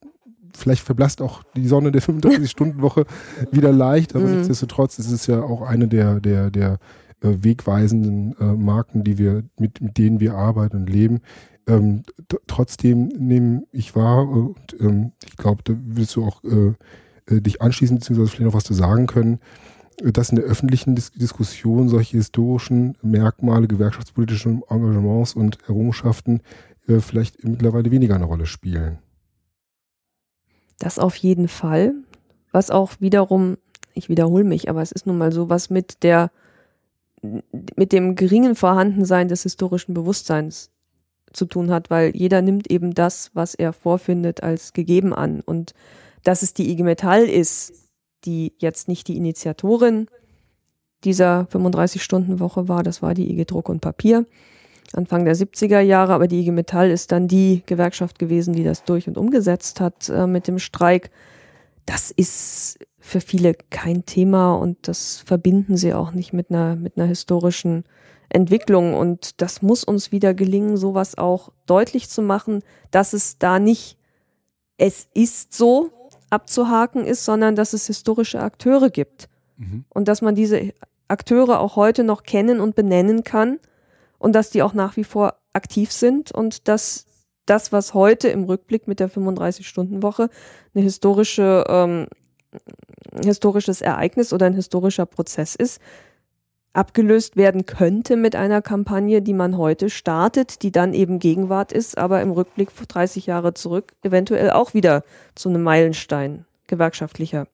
vielleicht 0.57 0.83
verblasst 0.83 1.23
auch 1.23 1.43
die 1.55 1.67
Sonne 1.67 1.93
der 1.93 2.03
35-Stunden-Woche 2.03 3.05
wieder 3.53 3.73
leicht, 3.73 4.15
aber 4.15 4.27
mhm. 4.27 4.37
nichtsdestotrotz 4.37 4.99
ist 4.99 5.11
es 5.11 5.27
ja 5.27 5.43
auch 5.43 5.63
eine 5.63 5.89
der, 5.89 6.21
der, 6.21 6.51
der 6.51 6.79
äh, 7.21 7.37
wegweisenden 7.41 8.35
äh, 8.41 8.45
Marken, 8.45 9.05
die 9.05 9.19
wir, 9.19 9.45
mit, 9.59 9.81
mit 9.81 9.99
denen 9.99 10.21
wir 10.21 10.35
arbeiten 10.35 10.77
und 10.77 10.91
leben. 10.91 11.21
Ähm, 11.69 12.03
trotzdem 12.47 13.09
nehme 13.09 13.65
ich 13.73 13.97
wahr, 13.97 14.29
und 14.29 14.77
ähm, 14.81 15.13
ich 15.27 15.37
glaube, 15.37 15.63
da 15.65 15.75
willst 15.85 16.15
du 16.17 16.25
auch 16.25 16.43
äh, 16.45 16.75
äh, 17.29 17.41
dich 17.41 17.61
anschließen, 17.61 17.99
beziehungsweise 17.99 18.31
vielleicht 18.31 18.47
noch 18.47 18.55
was 18.55 18.65
zu 18.65 18.75
sagen 18.75 19.07
können, 19.07 19.41
äh, 20.03 20.13
dass 20.13 20.31
in 20.31 20.37
der 20.37 20.45
öffentlichen 20.45 20.95
Dis 20.95 21.11
Diskussion 21.13 21.89
solche 21.89 22.17
historischen 22.17 22.97
Merkmale, 23.03 23.67
gewerkschaftspolitischen 23.67 24.63
Engagements 24.69 25.35
und 25.35 25.59
Errungenschaften 25.67 26.41
äh, 26.87 27.01
vielleicht 27.01 27.43
mittlerweile 27.45 27.91
weniger 27.91 28.15
eine 28.15 28.27
Rolle 28.27 28.47
spielen. 28.47 28.99
Das 30.79 30.99
auf 30.99 31.17
jeden 31.17 31.49
Fall. 31.49 31.95
Was 32.53 32.71
auch 32.71 32.93
wiederum, 33.01 33.57
ich 33.95 34.09
wiederhole 34.09 34.45
mich, 34.45 34.69
aber 34.69 34.83
es 34.83 34.93
ist 34.93 35.07
nun 35.07 35.19
mal 35.19 35.33
so, 35.33 35.49
was 35.49 35.71
mit 35.71 36.03
der, 36.03 36.31
mit 37.77 37.93
dem 37.93 38.15
geringen 38.15 38.55
Vorhandensein 38.55 39.29
des 39.29 39.43
historischen 39.43 39.95
Bewusstseins 39.95 40.71
zu 41.33 41.47
tun 41.47 41.71
hat, 41.71 41.91
weil 41.91 42.15
jeder 42.17 42.43
nimmt 42.43 42.71
eben 42.71 42.95
das, 42.95 43.31
was 43.35 43.55
er 43.55 43.73
vorfindet, 43.73 44.43
als 44.43 44.73
gegeben 44.73 45.13
an. 45.13 45.41
Und 45.41 45.75
dass 46.25 46.43
es 46.43 46.55
die 46.55 46.71
IG 46.71 46.83
Metall 46.83 47.25
ist, 47.25 47.73
die 48.25 48.55
jetzt 48.59 48.89
nicht 48.89 49.09
die 49.09 49.17
Initiatorin 49.17 50.09
dieser 51.05 51.43
35-Stunden-Woche 51.53 52.69
war, 52.69 52.83
das 52.83 53.03
war 53.03 53.15
die 53.15 53.31
IG 53.31 53.45
Druck 53.45 53.69
und 53.69 53.81
Papier, 53.81 54.27
Anfang 54.95 55.25
der 55.25 55.35
70er 55.35 55.81
Jahre, 55.81 56.13
aber 56.13 56.29
die 56.29 56.41
IG 56.41 56.51
Metall 56.53 56.91
ist 56.91 57.13
dann 57.13 57.29
die 57.29 57.63
Gewerkschaft 57.67 58.19
gewesen, 58.19 58.55
die 58.55 58.65
das 58.65 58.85
durch 58.85 59.09
und 59.09 59.19
umgesetzt 59.19 59.81
hat 59.81 60.09
äh, 60.09 60.27
mit 60.27 60.49
dem 60.49 60.59
Streik. 60.59 61.11
Das 61.85 62.11
ist 62.11 62.79
für 62.99 63.21
viele 63.21 63.55
kein 63.71 64.05
Thema 64.07 64.55
und 64.55 64.89
das 64.89 65.19
verbinden 65.19 65.77
sie 65.77 65.95
auch 65.95 66.13
nicht 66.13 66.33
mit 66.33 66.51
einer, 66.51 66.77
mit 66.77 66.97
einer 66.97 67.07
historischen 67.07 67.85
Entwicklung. 68.29 68.95
Und 68.95 69.41
das 69.41 69.63
muss 69.63 69.85
uns 69.85 70.13
wieder 70.13 70.35
gelingen, 70.35 70.77
sowas 70.77 71.17
auch 71.17 71.53
deutlich 71.67 72.09
zu 72.09 72.23
machen, 72.23 72.63
dass 72.91 73.13
es 73.13 73.39
da 73.39 73.59
nicht 73.59 73.99
es 74.79 75.09
ist 75.15 75.55
so 75.55 75.91
abzuhaken 76.29 77.05
ist, 77.05 77.25
sondern 77.25 77.57
dass 77.57 77.73
es 77.73 77.87
historische 77.87 78.41
Akteure 78.41 78.91
gibt. 78.91 79.29
Mhm. 79.57 79.85
Und 79.89 80.09
dass 80.09 80.23
man 80.23 80.35
diese 80.35 80.73
Akteure 81.09 81.61
auch 81.61 81.77
heute 81.77 82.05
noch 82.05 82.25
kennen 82.25 82.61
und 82.61 82.75
benennen 82.75 83.25
kann 83.25 83.59
und 84.19 84.35
dass 84.35 84.51
die 84.51 84.63
auch 84.63 84.75
nach 84.75 84.97
wie 84.97 85.05
vor 85.05 85.35
aktiv 85.53 85.93
sind 85.93 86.33
und 86.33 86.69
dass 86.69 87.07
das, 87.47 87.73
was 87.73 87.95
heute 87.95 88.29
im 88.29 88.45
Rückblick 88.45 88.89
mit 88.89 89.01
der 89.01 89.11
35-Stunden-Woche 89.11 90.29
eine 90.75 90.85
historische, 90.85 91.65
ähm, 91.69 92.07
historisches 93.23 93.81
Ereignis 93.81 94.33
oder 94.33 94.47
ein 94.47 94.55
historischer 94.55 95.07
Prozess 95.07 95.55
ist, 95.55 95.81
abgelöst 96.73 97.37
werden 97.37 97.65
könnte 97.65 98.17
mit 98.17 98.37
einer 98.37 98.61
Kampagne, 98.61 99.23
die 99.23 99.33
man 99.33 99.57
heute 99.57 99.89
startet, 99.89 100.63
die 100.63 100.71
dann 100.71 100.93
eben 100.93 101.19
Gegenwart 101.19 101.73
ist, 101.73 101.97
aber 101.97 102.21
im 102.21 102.31
Rückblick 102.31 102.71
30 102.77 103.27
Jahre 103.27 103.55
zurück 103.55 103.95
eventuell 104.03 104.51
auch 104.51 104.75
wieder 104.75 105.03
zu 105.35 105.49
einem 105.49 105.63
Meilenstein 105.63 106.45
gewerkschaftlicher 106.67 107.47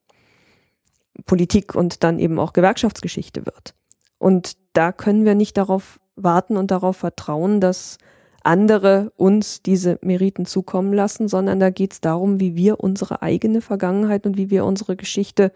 Politik 1.26 1.74
und 1.74 2.02
dann 2.02 2.18
eben 2.18 2.38
auch 2.38 2.52
Gewerkschaftsgeschichte 2.52 3.46
wird. 3.46 3.74
Und 4.22 4.56
da 4.72 4.92
können 4.92 5.24
wir 5.24 5.34
nicht 5.34 5.56
darauf 5.56 5.98
warten 6.14 6.56
und 6.56 6.70
darauf 6.70 6.96
vertrauen, 6.96 7.60
dass 7.60 7.98
andere 8.44 9.12
uns 9.16 9.62
diese 9.62 9.98
Meriten 10.00 10.46
zukommen 10.46 10.92
lassen, 10.92 11.26
sondern 11.26 11.58
da 11.58 11.70
geht 11.70 11.94
es 11.94 12.00
darum, 12.00 12.38
wie 12.38 12.54
wir 12.54 12.78
unsere 12.78 13.22
eigene 13.22 13.60
Vergangenheit 13.60 14.24
und 14.24 14.36
wie 14.36 14.48
wir 14.48 14.64
unsere 14.64 14.94
Geschichte 14.94 15.50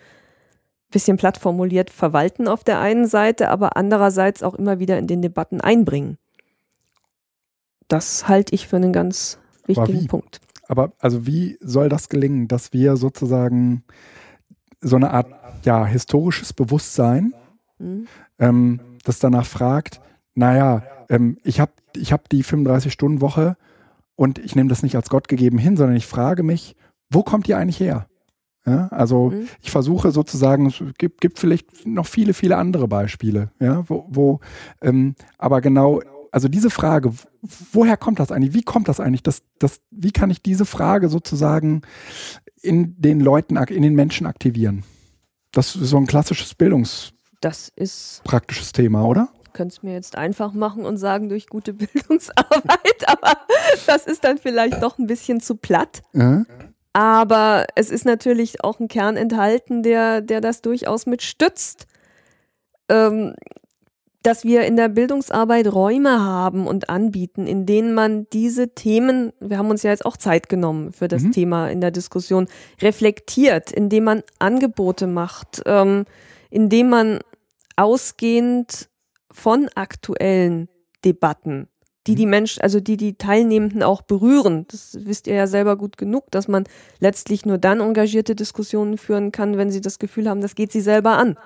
bisschen 0.90 1.16
platt 1.16 1.38
formuliert 1.38 1.90
verwalten 1.90 2.48
auf 2.48 2.64
der 2.64 2.80
einen 2.80 3.06
Seite, 3.06 3.50
aber 3.50 3.76
andererseits 3.76 4.42
auch 4.42 4.54
immer 4.54 4.80
wieder 4.80 4.98
in 4.98 5.06
den 5.06 5.22
Debatten 5.22 5.60
einbringen. 5.60 6.18
Das 7.86 8.26
halte 8.26 8.52
ich 8.52 8.66
für 8.66 8.76
einen 8.76 8.92
ganz 8.92 9.38
wichtigen 9.66 10.08
Punkt. 10.08 10.40
Aber 10.66 10.92
also 10.98 11.24
wie 11.24 11.56
soll 11.60 11.88
das 11.88 12.08
gelingen, 12.08 12.48
dass 12.48 12.72
wir 12.72 12.96
sozusagen 12.96 13.84
so 14.80 14.96
eine 14.96 15.12
Art 15.12 15.28
ja, 15.64 15.86
historisches 15.86 16.52
Bewusstsein, 16.52 17.32
mhm. 17.78 18.06
ähm, 18.38 18.80
das 19.04 19.18
danach 19.18 19.46
fragt, 19.46 20.00
naja, 20.34 20.82
ähm, 21.08 21.38
ich 21.44 21.60
habe 21.60 21.72
ich 21.96 22.12
hab 22.12 22.28
die 22.28 22.44
35-Stunden-Woche 22.44 23.56
und 24.16 24.38
ich 24.38 24.54
nehme 24.54 24.68
das 24.68 24.82
nicht 24.82 24.96
als 24.96 25.08
Gott 25.08 25.28
gegeben 25.28 25.58
hin, 25.58 25.76
sondern 25.76 25.96
ich 25.96 26.06
frage 26.06 26.42
mich, 26.42 26.76
wo 27.10 27.22
kommt 27.22 27.46
die 27.46 27.54
eigentlich 27.54 27.80
her? 27.80 28.06
Ja, 28.66 28.88
also 28.88 29.30
mhm. 29.30 29.48
ich 29.62 29.70
versuche 29.70 30.10
sozusagen, 30.10 30.66
es 30.66 30.82
gibt, 30.98 31.20
gibt 31.20 31.38
vielleicht 31.38 31.86
noch 31.86 32.06
viele, 32.06 32.34
viele 32.34 32.56
andere 32.56 32.88
Beispiele, 32.88 33.50
ja, 33.60 33.88
wo, 33.88 34.06
wo 34.08 34.40
ähm, 34.82 35.14
aber 35.38 35.60
genau, 35.60 36.00
also 36.32 36.48
diese 36.48 36.70
Frage, 36.70 37.12
woher 37.72 37.96
kommt 37.96 38.18
das 38.18 38.32
eigentlich? 38.32 38.54
Wie 38.54 38.62
kommt 38.62 38.88
das 38.88 38.98
eigentlich? 38.98 39.22
Das, 39.22 39.42
das, 39.60 39.80
wie 39.92 40.10
kann 40.10 40.30
ich 40.30 40.42
diese 40.42 40.66
Frage 40.66 41.08
sozusagen 41.08 41.82
in 42.60 43.00
den 43.00 43.20
Leuten, 43.20 43.56
in 43.56 43.82
den 43.82 43.94
Menschen 43.94 44.26
aktivieren? 44.26 44.82
Das 45.52 45.76
ist 45.76 45.88
so 45.88 45.96
ein 45.96 46.06
klassisches 46.06 46.54
Bildungs- 46.54 47.15
das 47.46 47.70
ist 47.76 48.22
praktisches 48.24 48.72
Thema, 48.72 49.04
oder? 49.04 49.28
könnte 49.52 49.72
es 49.74 49.82
mir 49.82 49.94
jetzt 49.94 50.18
einfach 50.18 50.52
machen 50.52 50.84
und 50.84 50.98
sagen 50.98 51.30
durch 51.30 51.46
gute 51.46 51.72
Bildungsarbeit, 51.72 53.08
aber 53.08 53.38
das 53.86 54.06
ist 54.06 54.22
dann 54.22 54.36
vielleicht 54.36 54.82
doch 54.82 54.98
ein 54.98 55.06
bisschen 55.06 55.40
zu 55.40 55.56
platt. 55.56 56.02
Mhm. 56.12 56.46
Aber 56.92 57.64
es 57.74 57.90
ist 57.90 58.04
natürlich 58.04 58.62
auch 58.62 58.80
ein 58.80 58.88
Kern 58.88 59.16
enthalten, 59.16 59.82
der, 59.82 60.20
der 60.20 60.42
das 60.42 60.60
durchaus 60.60 61.06
mit 61.06 61.22
stützt. 61.22 61.86
Ähm, 62.90 63.34
dass 64.22 64.44
wir 64.44 64.66
in 64.66 64.76
der 64.76 64.88
Bildungsarbeit 64.88 65.72
Räume 65.72 66.20
haben 66.20 66.66
und 66.66 66.90
anbieten, 66.90 67.46
in 67.46 67.64
denen 67.64 67.94
man 67.94 68.26
diese 68.32 68.74
Themen, 68.74 69.32
wir 69.38 69.56
haben 69.56 69.70
uns 69.70 69.84
ja 69.84 69.90
jetzt 69.90 70.04
auch 70.04 70.16
Zeit 70.16 70.48
genommen 70.48 70.92
für 70.92 71.06
das 71.06 71.22
mhm. 71.22 71.32
Thema 71.32 71.70
in 71.70 71.80
der 71.80 71.92
Diskussion, 71.92 72.48
reflektiert, 72.82 73.70
indem 73.70 74.04
man 74.04 74.22
Angebote 74.40 75.06
macht, 75.06 75.62
ähm, 75.64 76.06
indem 76.50 76.88
man 76.88 77.20
ausgehend 77.76 78.88
von 79.30 79.68
aktuellen 79.74 80.68
Debatten 81.04 81.68
die 82.06 82.14
die 82.14 82.26
Menschen, 82.26 82.62
also 82.62 82.80
die 82.80 82.96
die 82.96 83.14
Teilnehmenden 83.14 83.82
auch 83.82 84.02
berühren. 84.02 84.66
Das 84.70 84.96
wisst 85.00 85.26
ihr 85.26 85.34
ja 85.34 85.46
selber 85.46 85.76
gut 85.76 85.96
genug, 85.96 86.30
dass 86.30 86.48
man 86.48 86.64
letztlich 87.00 87.44
nur 87.44 87.58
dann 87.58 87.80
engagierte 87.80 88.34
Diskussionen 88.34 88.98
führen 88.98 89.32
kann, 89.32 89.56
wenn 89.56 89.70
sie 89.70 89.80
das 89.80 89.98
Gefühl 89.98 90.28
haben, 90.28 90.40
das 90.40 90.54
geht 90.54 90.72
sie 90.72 90.80
selber 90.80 91.18
an. 91.18 91.36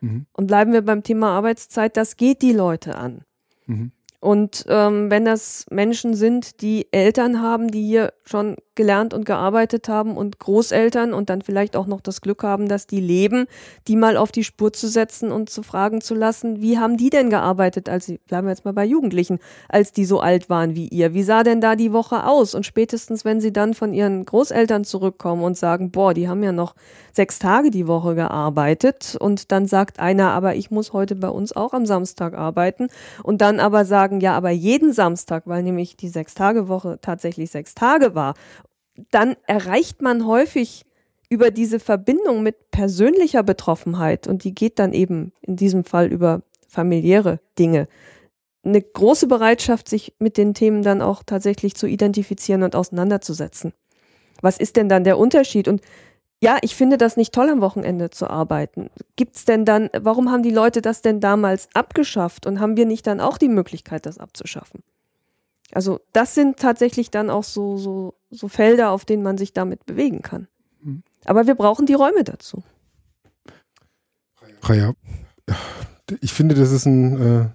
Mhm. 0.00 0.26
Und 0.32 0.46
bleiben 0.46 0.72
wir 0.72 0.82
beim 0.82 1.02
Thema 1.02 1.30
Arbeitszeit, 1.30 1.96
das 1.96 2.16
geht 2.16 2.42
die 2.42 2.52
Leute 2.52 2.96
an. 2.96 3.22
Mhm. 3.66 3.92
Und 4.20 4.66
ähm, 4.68 5.10
wenn 5.10 5.24
das 5.24 5.66
Menschen 5.70 6.14
sind, 6.14 6.60
die 6.60 6.86
Eltern 6.92 7.40
haben, 7.40 7.70
die 7.70 7.82
hier 7.82 8.12
schon 8.24 8.56
gelernt 8.74 9.14
und 9.14 9.24
gearbeitet 9.24 9.88
haben 9.88 10.16
und 10.16 10.38
Großeltern 10.38 11.12
und 11.12 11.30
dann 11.30 11.42
vielleicht 11.42 11.76
auch 11.76 11.86
noch 11.86 12.00
das 12.00 12.20
Glück 12.20 12.42
haben, 12.42 12.68
dass 12.68 12.86
die 12.86 13.00
leben, 13.00 13.46
die 13.88 13.96
mal 13.96 14.16
auf 14.16 14.32
die 14.32 14.44
Spur 14.44 14.72
zu 14.72 14.88
setzen 14.88 15.30
und 15.30 15.50
zu 15.50 15.62
fragen 15.62 16.00
zu 16.00 16.14
lassen, 16.14 16.60
wie 16.62 16.78
haben 16.78 16.96
die 16.96 17.10
denn 17.10 17.30
gearbeitet, 17.30 17.88
als 17.88 18.06
sie, 18.06 18.18
bleiben 18.18 18.46
wir 18.46 18.52
jetzt 18.52 18.64
mal 18.64 18.72
bei 18.72 18.84
Jugendlichen, 18.84 19.38
als 19.68 19.92
die 19.92 20.04
so 20.04 20.20
alt 20.20 20.48
waren 20.48 20.74
wie 20.74 20.88
ihr? 20.88 21.14
Wie 21.14 21.22
sah 21.22 21.42
denn 21.42 21.60
da 21.60 21.76
die 21.76 21.92
Woche 21.92 22.26
aus? 22.26 22.54
Und 22.54 22.64
spätestens, 22.64 23.24
wenn 23.24 23.40
sie 23.40 23.52
dann 23.52 23.74
von 23.74 23.92
ihren 23.92 24.24
Großeltern 24.24 24.84
zurückkommen 24.84 25.42
und 25.42 25.56
sagen, 25.56 25.90
boah, 25.90 26.14
die 26.14 26.28
haben 26.28 26.42
ja 26.42 26.52
noch 26.52 26.74
sechs 27.12 27.38
Tage 27.38 27.70
die 27.70 27.86
Woche 27.86 28.14
gearbeitet 28.14 29.16
und 29.20 29.52
dann 29.52 29.66
sagt 29.66 30.00
einer, 30.00 30.30
aber 30.30 30.54
ich 30.54 30.70
muss 30.70 30.92
heute 30.92 31.14
bei 31.14 31.28
uns 31.28 31.54
auch 31.54 31.74
am 31.74 31.84
Samstag 31.84 32.34
arbeiten 32.34 32.88
und 33.22 33.42
dann 33.42 33.60
aber 33.60 33.84
sagen, 33.84 34.20
ja, 34.20 34.34
aber 34.34 34.50
jeden 34.50 34.92
Samstag, 34.92 35.42
weil 35.46 35.62
nämlich 35.62 35.96
die 35.96 36.08
Sechs-Tage-Woche 36.08 36.98
tatsächlich 37.02 37.50
sechs 37.50 37.74
Tage 37.74 38.14
war, 38.14 38.34
dann 39.10 39.36
erreicht 39.46 40.02
man 40.02 40.26
häufig 40.26 40.84
über 41.28 41.50
diese 41.50 41.80
Verbindung 41.80 42.42
mit 42.42 42.70
persönlicher 42.70 43.42
Betroffenheit 43.42 44.26
und 44.26 44.44
die 44.44 44.54
geht 44.54 44.78
dann 44.78 44.92
eben 44.92 45.32
in 45.40 45.56
diesem 45.56 45.84
Fall 45.84 46.08
über 46.08 46.42
familiäre 46.68 47.40
Dinge. 47.58 47.88
Eine 48.64 48.82
große 48.82 49.26
Bereitschaft, 49.26 49.88
sich 49.88 50.14
mit 50.18 50.36
den 50.36 50.54
Themen 50.54 50.82
dann 50.82 51.00
auch 51.00 51.22
tatsächlich 51.24 51.74
zu 51.74 51.86
identifizieren 51.86 52.62
und 52.62 52.76
auseinanderzusetzen. 52.76 53.72
Was 54.40 54.58
ist 54.58 54.76
denn 54.76 54.88
dann 54.88 55.04
der 55.04 55.18
Unterschied? 55.18 55.68
Und 55.68 55.80
ja, 56.42 56.58
ich 56.60 56.74
finde 56.74 56.98
das 56.98 57.16
nicht 57.16 57.32
toll, 57.32 57.48
am 57.48 57.60
Wochenende 57.60 58.10
zu 58.10 58.28
arbeiten. 58.28 58.90
Gibt's 59.16 59.44
denn 59.44 59.64
dann, 59.64 59.90
warum 59.98 60.30
haben 60.30 60.42
die 60.42 60.50
Leute 60.50 60.82
das 60.82 61.00
denn 61.00 61.20
damals 61.20 61.68
abgeschafft 61.72 62.46
und 62.46 62.60
haben 62.60 62.76
wir 62.76 62.84
nicht 62.84 63.06
dann 63.06 63.20
auch 63.20 63.38
die 63.38 63.48
Möglichkeit, 63.48 64.06
das 64.06 64.18
abzuschaffen? 64.18 64.82
Also, 65.72 66.00
das 66.12 66.34
sind 66.34 66.58
tatsächlich 66.58 67.10
dann 67.10 67.30
auch 67.30 67.44
so, 67.44 67.78
so, 67.78 68.14
so 68.30 68.48
Felder, 68.48 68.90
auf 68.90 69.04
denen 69.04 69.22
man 69.22 69.38
sich 69.38 69.52
damit 69.52 69.86
bewegen 69.86 70.22
kann. 70.22 70.48
Mhm. 70.82 71.02
Aber 71.24 71.46
wir 71.46 71.54
brauchen 71.54 71.86
die 71.86 71.94
Räume 71.94 72.24
dazu. 72.24 72.62
Freya, 74.60 74.94
ich 76.20 76.32
finde, 76.32 76.54
das 76.54 76.70
ist 76.70 76.86
ein, 76.86 77.20
äh, 77.20 77.48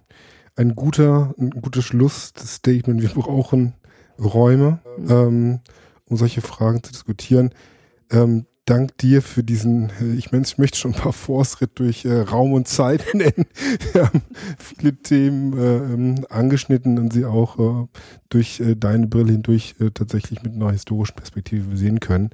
ein 0.55 0.75
guter, 0.75 1.33
ein 1.37 1.51
gutes 1.51 1.85
Schlussstatement. 1.85 3.01
Wir 3.01 3.09
brauchen 3.09 3.73
Räume, 4.19 4.79
mhm. 4.97 5.09
ähm, 5.09 5.59
um 6.05 6.17
solche 6.17 6.41
Fragen 6.41 6.83
zu 6.83 6.91
diskutieren. 6.91 7.51
Ähm, 8.11 8.45
dank 8.67 8.97
dir 8.97 9.21
für 9.21 9.43
diesen, 9.43 9.89
äh, 10.01 10.13
ich, 10.15 10.31
mein, 10.31 10.43
ich 10.43 10.57
möchte 10.57 10.77
schon 10.77 10.93
ein 10.93 10.99
paar 10.99 11.13
Fortschritt 11.13 11.71
durch 11.75 12.05
äh, 12.05 12.19
Raum 12.19 12.53
und 12.53 12.67
Zeit 12.67 13.03
nennen. 13.13 13.45
Wir 13.93 14.05
haben 14.05 14.21
viele 14.59 14.95
Themen 14.95 15.57
äh, 15.57 15.77
ähm, 15.77 16.25
angeschnitten 16.29 16.99
und 16.99 17.11
sie 17.11 17.25
auch 17.25 17.57
äh, 17.57 17.87
durch 18.29 18.59
äh, 18.59 18.75
deine 18.75 19.07
Brille 19.07 19.31
hindurch 19.31 19.75
äh, 19.79 19.89
tatsächlich 19.91 20.43
mit 20.43 20.53
einer 20.53 20.71
historischen 20.71 21.15
Perspektive 21.15 21.75
sehen 21.75 21.99
können. 21.99 22.29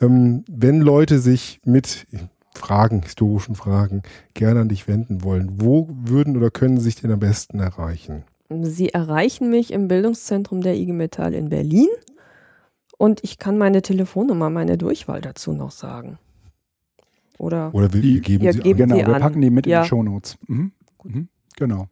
Ähm, 0.00 0.44
wenn 0.48 0.80
Leute 0.80 1.18
sich 1.18 1.60
mit 1.64 2.06
Fragen, 2.54 3.02
historischen 3.02 3.54
Fragen 3.54 4.02
gerne 4.34 4.60
an 4.60 4.68
dich 4.68 4.88
wenden 4.88 5.22
wollen, 5.22 5.60
wo 5.60 5.88
würden 5.90 6.36
oder 6.36 6.50
können 6.50 6.78
sie 6.78 6.84
sich 6.84 6.96
denn 6.96 7.12
am 7.12 7.20
besten 7.20 7.60
erreichen? 7.60 8.24
Sie 8.62 8.88
erreichen 8.88 9.50
mich 9.50 9.72
im 9.72 9.88
Bildungszentrum 9.88 10.62
der 10.62 10.74
IG 10.74 10.92
Metall 10.92 11.34
in 11.34 11.50
Berlin 11.50 11.88
und 12.98 13.24
ich 13.24 13.38
kann 13.38 13.56
meine 13.56 13.80
Telefonnummer, 13.82 14.50
meine 14.50 14.76
Durchwahl 14.76 15.20
dazu 15.20 15.52
noch 15.52 15.70
sagen. 15.70 16.18
Oder, 17.38 17.72
Oder 17.72 17.92
wir, 17.94 18.02
die, 18.02 18.20
geben 18.20 18.44
ja, 18.44 18.52
sie 18.52 18.58
geben 18.60 18.82
an. 18.82 18.88
Genau, 18.88 19.00
Sie 19.00 19.06
wir 19.12 19.20
packen 19.20 19.40
die 19.40 19.50
mit 19.50 19.66
Ja. 19.66 19.78
in 19.78 19.82
die 19.84 19.88
Shownotes. 19.88 20.36
Mhm. 20.48 20.72
Mhm. 21.04 21.28
Genau. 21.56 21.86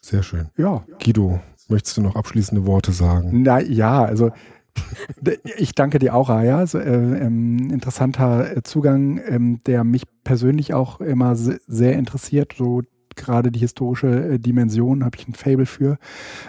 Sehr 0.00 0.22
schön. 0.22 0.48
Ja. 0.56 0.84
Guido, 1.02 1.40
möchtest 1.68 1.96
du 1.98 2.02
noch 2.02 2.16
abschließende 2.16 2.66
Worte 2.66 2.92
sagen? 2.92 3.42
Na 3.42 3.60
ja, 3.60 4.02
also 4.02 4.30
ich 5.58 5.74
danke 5.74 5.98
dir 5.98 6.14
auch, 6.14 6.30
Aya. 6.30 6.56
Also, 6.58 6.78
äh, 6.78 6.90
ähm, 6.92 7.70
interessanter 7.70 8.56
äh, 8.56 8.62
Zugang, 8.62 9.20
ähm, 9.26 9.60
der 9.66 9.84
mich 9.84 10.04
persönlich 10.24 10.72
auch 10.72 11.00
immer 11.00 11.36
se 11.36 11.60
sehr 11.66 11.98
interessiert. 11.98 12.54
So 12.56 12.80
gerade 13.16 13.50
die 13.50 13.60
historische 13.60 14.34
äh, 14.34 14.38
Dimension 14.38 15.04
habe 15.04 15.16
ich 15.16 15.28
ein 15.28 15.34
Fable 15.34 15.66
für. 15.66 15.98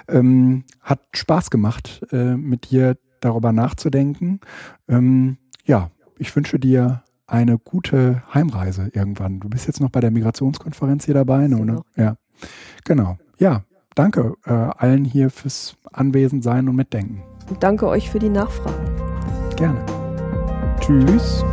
Ähm, 0.07 0.64
hat 0.81 0.99
Spaß 1.14 1.49
gemacht, 1.49 2.06
äh, 2.11 2.35
mit 2.35 2.72
dir 2.72 2.98
darüber 3.19 3.52
nachzudenken. 3.52 4.40
Ähm, 4.88 5.38
ja, 5.65 5.90
ich 6.18 6.35
wünsche 6.35 6.60
dir 6.60 7.03
eine 7.26 7.57
gute 7.57 8.22
Heimreise 8.34 8.90
irgendwann. 8.94 9.40
Du 9.40 9.49
bist 9.49 9.68
jetzt 9.68 9.80
noch 9.80 9.90
bei 9.90 10.02
der 10.02 10.11
Migrationskonferenz 10.11 11.06
hier 11.06 11.14
dabei, 11.14 11.48
ne, 11.48 11.65
noch, 11.65 11.85
Ja, 11.95 12.18
genau. 12.84 13.18
Ja, 13.38 13.64
danke 13.95 14.35
äh, 14.45 14.52
allen 14.52 15.06
hier 15.06 15.30
fürs 15.30 15.76
Anwesendsein 15.91 16.68
und 16.69 16.76
Mitdenken. 16.76 17.23
Und 17.49 17.64
danke 17.64 17.88
euch 17.88 18.10
für 18.10 18.19
die 18.19 18.30
Nachfragen. 18.30 18.85
Gerne. 19.56 19.84
Tschüss. 20.80 21.44